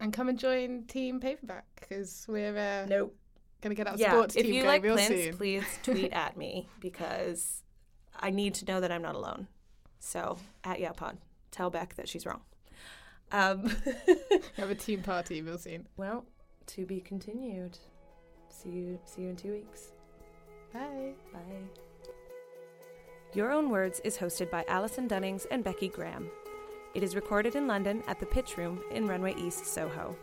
And 0.00 0.12
come 0.12 0.28
and 0.28 0.38
join 0.38 0.84
Team 0.84 1.20
Paperback 1.20 1.64
because 1.80 2.24
we're 2.28 2.56
uh, 2.56 2.86
Nope. 2.86 3.14
going 3.60 3.74
to 3.74 3.76
get 3.76 3.86
our 3.86 3.96
Yeah, 3.96 4.12
sports 4.12 4.36
if 4.36 4.44
team 4.44 4.54
you 4.54 4.62
going 4.62 4.72
like 4.74 4.82
real 4.82 4.98
soon. 4.98 5.36
please 5.36 5.64
tweet 5.82 6.12
at 6.12 6.36
me 6.36 6.68
because 6.80 7.62
I 8.18 8.30
need 8.30 8.54
to 8.54 8.64
know 8.64 8.80
that 8.80 8.90
I'm 8.92 9.02
not 9.02 9.14
alone. 9.14 9.46
So 9.98 10.38
at 10.64 10.78
YowPod, 10.78 11.16
tell 11.50 11.70
Beck 11.70 11.94
that 11.96 12.08
she's 12.08 12.26
wrong. 12.26 12.40
Um, 13.32 13.74
have 14.56 14.70
a 14.70 14.74
team 14.74 15.02
party 15.02 15.42
real 15.42 15.58
soon. 15.58 15.86
well, 15.96 16.24
to 16.66 16.84
be 16.86 17.00
continued. 17.00 17.78
See 18.48 18.70
you. 18.70 18.98
See 19.04 19.22
you 19.22 19.28
in 19.30 19.36
two 19.36 19.52
weeks. 19.52 19.92
Bye. 20.72 21.12
Bye. 21.32 21.40
Your 23.34 23.50
Own 23.52 23.70
Words 23.70 24.00
is 24.04 24.16
hosted 24.16 24.50
by 24.50 24.64
Alison 24.68 25.08
Dunnings 25.08 25.46
and 25.50 25.62
Becky 25.62 25.88
Graham. 25.88 26.30
It 26.96 27.02
is 27.02 27.14
recorded 27.14 27.56
in 27.56 27.66
London 27.66 28.02
at 28.08 28.18
the 28.18 28.24
Pitch 28.24 28.56
Room 28.56 28.80
in 28.90 29.06
Runway 29.06 29.34
East, 29.36 29.66
Soho. 29.66 30.16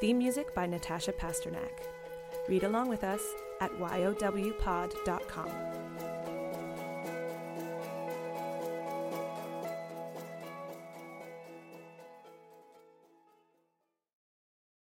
Theme 0.00 0.16
music 0.16 0.54
by 0.54 0.64
Natasha 0.64 1.12
Pasternak. 1.12 1.84
Read 2.48 2.64
along 2.64 2.88
with 2.88 3.04
us 3.04 3.20
at 3.60 3.70
yowpod.com. 3.78 5.50